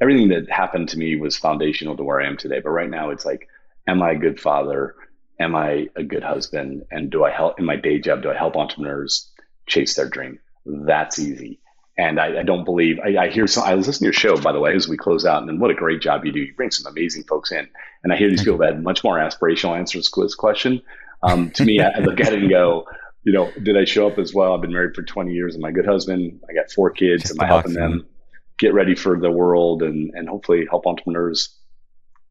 everything 0.00 0.28
that 0.28 0.50
happened 0.50 0.88
to 0.90 0.98
me 0.98 1.16
was 1.16 1.36
foundational 1.36 1.96
to 1.96 2.04
where 2.04 2.20
I 2.20 2.26
am 2.26 2.36
today. 2.36 2.60
But 2.60 2.70
right 2.70 2.90
now 2.90 3.10
it's 3.10 3.24
like, 3.24 3.48
am 3.86 4.02
I 4.02 4.12
a 4.12 4.18
good 4.18 4.40
father? 4.40 4.94
Am 5.38 5.54
I 5.54 5.88
a 5.96 6.02
good 6.02 6.22
husband? 6.22 6.84
And 6.90 7.10
do 7.10 7.24
I 7.24 7.30
help 7.30 7.58
in 7.58 7.64
my 7.64 7.76
day 7.76 7.98
job? 7.98 8.22
Do 8.22 8.30
I 8.30 8.36
help 8.36 8.56
entrepreneurs 8.56 9.30
chase 9.66 9.94
their 9.94 10.08
dream? 10.08 10.38
That's 10.64 11.18
easy. 11.18 11.60
And 11.98 12.18
I, 12.18 12.40
I 12.40 12.42
don't 12.42 12.64
believe 12.64 12.98
I, 12.98 13.24
I, 13.24 13.30
hear 13.30 13.46
some. 13.46 13.64
I 13.64 13.74
listen 13.74 13.98
to 13.98 14.04
your 14.04 14.12
show, 14.12 14.40
by 14.40 14.52
the 14.52 14.60
way, 14.60 14.74
as 14.74 14.88
we 14.88 14.96
close 14.96 15.26
out, 15.26 15.42
and 15.42 15.60
what 15.60 15.70
a 15.70 15.74
great 15.74 16.00
job 16.00 16.24
you 16.24 16.32
do. 16.32 16.40
You 16.40 16.54
bring 16.54 16.70
some 16.70 16.90
amazing 16.90 17.24
folks 17.24 17.52
in, 17.52 17.68
and 18.02 18.12
I 18.12 18.16
hear 18.16 18.30
these 18.30 18.42
people 18.42 18.58
that 18.58 18.74
had 18.74 18.82
much 18.82 19.04
more 19.04 19.18
aspirational 19.18 19.76
answers 19.76 20.10
to 20.10 20.22
this 20.22 20.34
question. 20.34 20.80
Um, 21.22 21.50
to 21.50 21.64
me, 21.64 21.80
I, 21.80 21.98
look 21.98 22.20
at 22.20 22.32
it 22.32 22.38
and 22.38 22.48
go, 22.48 22.86
you 23.24 23.34
know, 23.34 23.50
did 23.62 23.76
I 23.76 23.84
show 23.84 24.06
up 24.06 24.18
as 24.18 24.32
well? 24.32 24.54
I've 24.54 24.62
been 24.62 24.72
married 24.72 24.94
for 24.94 25.02
20 25.02 25.32
years. 25.32 25.56
Am 25.56 25.64
I 25.64 25.68
a 25.68 25.72
good 25.72 25.84
husband? 25.84 26.40
I 26.48 26.54
got 26.54 26.70
four 26.70 26.90
kids. 26.90 27.24
Just 27.24 27.34
Am 27.34 27.44
I 27.44 27.46
helping 27.46 27.74
them 27.74 28.06
get 28.60 28.74
ready 28.74 28.94
for 28.94 29.18
the 29.18 29.30
world 29.30 29.82
and, 29.82 30.12
and 30.14 30.28
hopefully 30.28 30.66
help 30.68 30.86
entrepreneurs 30.86 31.56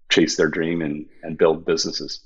chase 0.09 0.37
their 0.37 0.47
dream 0.47 0.81
and, 0.81 1.05
and 1.23 1.37
build 1.37 1.65
businesses? 1.65 2.21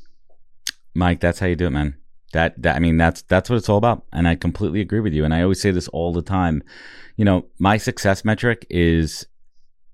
Mike, 0.93 1.21
that's 1.21 1.39
how 1.39 1.47
you 1.47 1.55
do 1.55 1.67
it, 1.67 1.71
man. 1.71 1.95
That, 2.33 2.61
that 2.61 2.75
I 2.75 2.79
mean, 2.79 2.97
that's 2.97 3.21
that's 3.23 3.49
what 3.49 3.57
it's 3.57 3.69
all 3.69 3.77
about, 3.77 4.05
and 4.11 4.27
I 4.27 4.35
completely 4.35 4.81
agree 4.81 4.99
with 4.99 5.13
you. 5.13 5.23
And 5.23 5.35
I 5.35 5.43
always 5.43 5.61
say 5.61 5.69
this 5.69 5.87
all 5.89 6.11
the 6.11 6.23
time. 6.23 6.63
You 7.15 7.25
know, 7.25 7.45
my 7.59 7.77
success 7.77 8.25
metric 8.25 8.65
is 8.71 9.27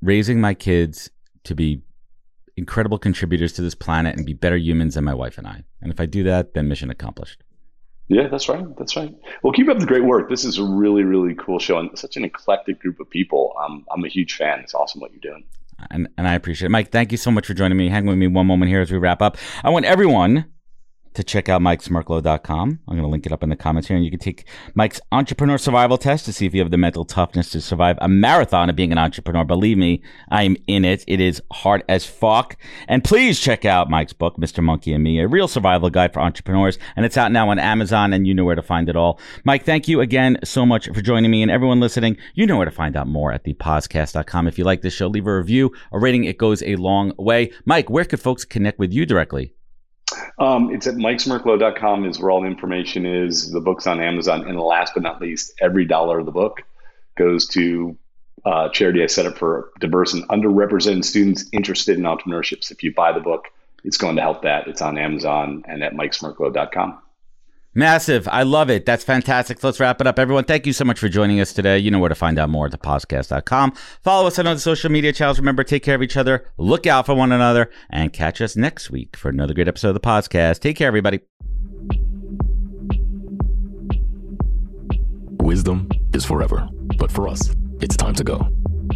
raising 0.02 0.40
my 0.40 0.54
kids 0.54 1.10
to 1.44 1.54
be 1.54 1.82
incredible 2.56 2.98
contributors 2.98 3.52
to 3.54 3.62
this 3.62 3.76
planet 3.76 4.16
and 4.16 4.26
be 4.26 4.34
better 4.34 4.56
humans 4.56 4.96
than 4.96 5.04
my 5.04 5.14
wife 5.14 5.38
and 5.38 5.48
I. 5.48 5.64
And 5.82 5.92
if 5.92 6.00
I 6.00 6.06
do 6.06 6.24
that, 6.24 6.54
then 6.54 6.70
mission 6.70 6.90
accomplished. 6.90 7.44
Yeah, 8.10 8.28
that's 8.28 8.50
right. 8.50 8.66
That's 8.78 8.96
right. 8.96 9.16
Well, 9.44 9.54
keep 9.54 9.70
up 9.70 9.78
the 9.78 9.86
great 9.86 10.04
work. 10.04 10.30
This 10.30 10.44
is 10.44 10.58
a 10.58 10.64
really, 10.64 11.04
really 11.04 11.36
cool 11.36 11.60
show 11.60 11.78
and 11.78 11.98
such 11.98 12.18
an 12.18 12.26
eclectic 12.26 12.80
group 12.80 13.00
of 13.00 13.08
people. 13.08 13.54
Um, 13.64 13.86
I'm 13.92 14.04
a 14.04 14.10
huge 14.10 14.36
fan. 14.36 14.60
It's 14.60 14.74
awesome 14.74 15.00
what 15.00 15.12
you're 15.12 15.22
doing. 15.22 15.46
And, 15.92 16.10
and 16.18 16.28
I 16.28 16.34
appreciate 16.34 16.66
it. 16.66 16.72
Mike, 16.72 16.92
thank 16.92 17.12
you 17.12 17.20
so 17.20 17.30
much 17.30 17.46
for 17.46 17.54
joining 17.54 17.78
me. 17.78 17.88
Hang 17.88 18.08
with 18.08 18.18
me 18.18 18.28
one 18.28 18.48
moment 18.48 18.70
here 18.70 18.82
as 18.82 18.92
we 18.92 18.98
wrap 18.98 19.22
up. 19.22 19.38
I 19.64 19.70
want 19.70 19.86
everyone 19.86 20.46
to 21.14 21.24
check 21.24 21.50
out 21.50 21.62
mikesmerklo.com. 21.62 22.80
I'm 22.88 22.96
going 22.96 23.04
to 23.04 23.10
link 23.10 23.26
it 23.26 23.32
up 23.32 23.44
in 23.44 23.50
the 23.50 23.56
comments 23.56 23.88
here. 23.88 23.98
And 23.98 24.06
you 24.06 24.12
can 24.12 24.20
take 24.20 24.46
Mike's 24.74 25.02
entrepreneur 25.12 25.58
survival 25.58 25.98
test 25.98 26.26
to 26.26 26.34
see 26.34 26.46
if 26.46 26.54
you 26.54 26.62
have 26.62 26.72
the 26.72 26.78
mental 26.78 27.06
toughness 27.06 27.50
to 27.52 27.62
survive 27.62 27.98
a 28.02 28.08
marathon 28.08 28.70
of 28.70 28.76
being 28.76 28.92
an 28.92 28.98
entrepreneur. 28.98 29.44
Believe 29.44 29.78
me, 29.78 30.02
I'm 30.30 30.56
in 30.68 30.86
it. 30.86 31.04
It 31.08 31.20
is 31.20 31.42
hard 31.52 31.84
as 31.90 32.06
fuck. 32.06 32.58
And 32.88 33.04
please 33.04 33.40
check 33.40 33.66
out 33.66 33.90
Mike's 33.90 34.14
book, 34.14 34.38
Mr. 34.38 34.64
Monkey 34.64 34.94
and 34.94 35.04
Me, 35.04 35.20
a 35.20 35.28
real 35.28 35.48
survival 35.48 35.90
guide 35.90 36.14
for 36.14 36.22
entrepreneurs. 36.22 36.78
And 36.96 37.06
it's 37.06 37.18
out 37.18 37.32
now 37.32 37.50
on 37.50 37.60
Amazon 37.60 38.14
and 38.14 38.28
you 38.28 38.34
know 38.34 38.46
where 38.46 38.56
to 38.56 38.62
find 38.62 38.90
it 38.90 38.96
all. 38.96 39.20
Mike, 39.44 39.66
thank 39.66 39.88
you 39.88 40.02
again 40.02 40.38
so 40.44 40.66
much 40.66 40.88
for 40.88 41.02
joining 41.02 41.32
me. 41.32 41.42
And 41.42 41.52
everyone 41.52 41.80
listening, 41.80 42.18
you 42.34 42.46
know 42.46 42.58
where 42.58 42.66
to 42.66 42.72
find 42.72 42.96
out 42.96 43.08
more 43.08 43.32
at 43.32 43.44
thepodcast.com. 43.44 44.48
If 44.48 44.58
you 44.58 44.64
like 44.64 44.82
this 44.82 44.94
show, 44.94 45.08
leave 45.08 45.28
a 45.28 45.38
review, 45.38 45.72
a 45.92 46.00
rating. 46.00 46.24
It 46.24 46.38
goes 46.38 46.64
a 46.64 46.76
long 46.76 47.14
way. 47.18 47.52
Mike, 47.66 47.90
where 47.90 48.06
could 48.06 48.20
folks 48.20 48.46
connect 48.46 48.80
with 48.80 48.94
you 48.94 49.06
directly? 49.06 49.54
Um, 50.38 50.74
it's 50.74 50.88
at 50.88 50.96
mikesmerklo.com 50.96 52.06
is 52.06 52.20
where 52.20 52.32
all 52.32 52.42
the 52.42 52.48
information 52.48 53.06
is. 53.06 53.52
The 53.52 53.62
book's 53.62 53.88
on 53.88 54.00
Amazon. 54.00 54.48
And 54.48 54.60
last 54.60 54.94
but 54.94 55.04
not 55.04 55.22
least, 55.22 55.54
every 55.62 55.86
dollar 55.86 56.20
of 56.20 56.26
the 56.26 56.32
book 56.32 56.62
goes 57.16 57.48
to 57.50 57.98
uh, 58.46 58.70
charity 58.70 59.04
I 59.04 59.08
set 59.08 59.26
up 59.26 59.38
for 59.38 59.72
diverse 59.80 60.14
and 60.14 60.28
underrepresented 60.30 61.04
students 61.04 61.46
interested 61.52 61.98
in 61.98 62.04
entrepreneurship. 62.04 62.64
So 62.64 62.74
if 62.74 62.84
you 62.84 62.94
buy 62.94 63.12
the 63.12 63.20
book, 63.20 63.48
it's 63.84 63.98
going 63.98 64.16
to 64.16 64.22
help 64.22 64.44
that. 64.44 64.68
It's 64.68 64.82
on 64.82 64.98
Amazon 64.98 65.64
and 65.68 65.84
at 65.84 65.94
mikesmerklo.com. 65.94 67.00
Massive. 67.74 68.28
I 68.28 68.44
love 68.44 68.70
it. 68.70 68.86
That's 68.86 69.04
fantastic. 69.04 69.64
let's 69.64 69.80
wrap 69.80 70.02
it 70.02 70.08
up. 70.08 70.18
Everyone, 70.18 70.44
thank 70.44 70.66
you 70.66 70.74
so 70.74 70.84
much 70.86 71.00
for 71.00 71.08
joining 71.08 71.40
us 71.40 71.54
today. 71.54 71.78
You 71.78 71.92
know 71.92 72.00
where 72.00 72.10
to 72.10 72.16
find 72.16 72.40
out 72.40 72.50
more 72.50 72.66
at 72.66 72.72
thepodcast.com. 72.72 73.74
Follow 74.02 74.28
us 74.28 74.40
on 74.40 74.48
other 74.48 74.60
social 74.60 74.90
media 74.90 75.14
channels. 75.14 75.40
Remember, 75.40 75.64
take 75.64 75.84
care 75.84 75.96
of 75.96 76.02
each 76.02 76.18
other, 76.18 76.46
look 76.58 76.88
out 76.88 77.06
for 77.06 77.14
one 77.14 77.32
another, 77.32 77.70
and 77.90 78.12
catch 78.12 78.42
us 78.42 78.56
next 78.56 78.90
week 78.90 79.16
for 79.16 79.30
another 79.30 79.54
great 79.54 79.68
episode 79.68 79.90
of 79.90 79.94
the 79.94 80.00
podcast. 80.00 80.60
Take 80.60 80.78
care, 80.78 80.88
everybody. 80.88 81.20
Wisdom 85.42 85.90
is 86.14 86.26
forever, 86.26 86.68
but 86.98 87.12
for 87.12 87.28
us, 87.28 87.56
it's 87.82 87.96
time 87.96 88.14
to 88.16 88.24
go. 88.24 88.48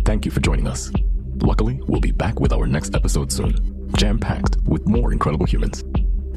Thank 0.05 0.25
you 0.25 0.31
for 0.31 0.39
joining 0.39 0.67
us. 0.67 0.91
Luckily, 1.37 1.79
we'll 1.87 2.01
be 2.01 2.11
back 2.11 2.39
with 2.39 2.53
our 2.53 2.67
next 2.67 2.95
episode 2.95 3.31
soon, 3.31 3.89
jam 3.97 4.19
packed 4.19 4.57
with 4.65 4.87
more 4.87 5.11
incredible 5.11 5.45
humans. 5.45 5.83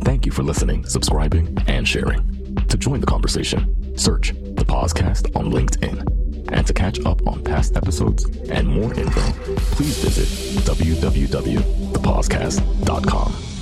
Thank 0.00 0.26
you 0.26 0.32
for 0.32 0.42
listening, 0.42 0.84
subscribing, 0.86 1.56
and 1.66 1.86
sharing. 1.86 2.56
To 2.68 2.76
join 2.76 3.00
the 3.00 3.06
conversation, 3.06 3.96
search 3.96 4.30
the 4.30 4.64
Podcast 4.64 5.34
on 5.36 5.50
LinkedIn. 5.50 6.52
And 6.52 6.66
to 6.66 6.72
catch 6.72 7.04
up 7.04 7.26
on 7.26 7.42
past 7.42 7.76
episodes 7.76 8.24
and 8.50 8.68
more 8.68 8.94
info, 8.94 9.20
please 9.74 9.98
visit 9.98 10.28
www.thepodcast.com. 10.64 13.55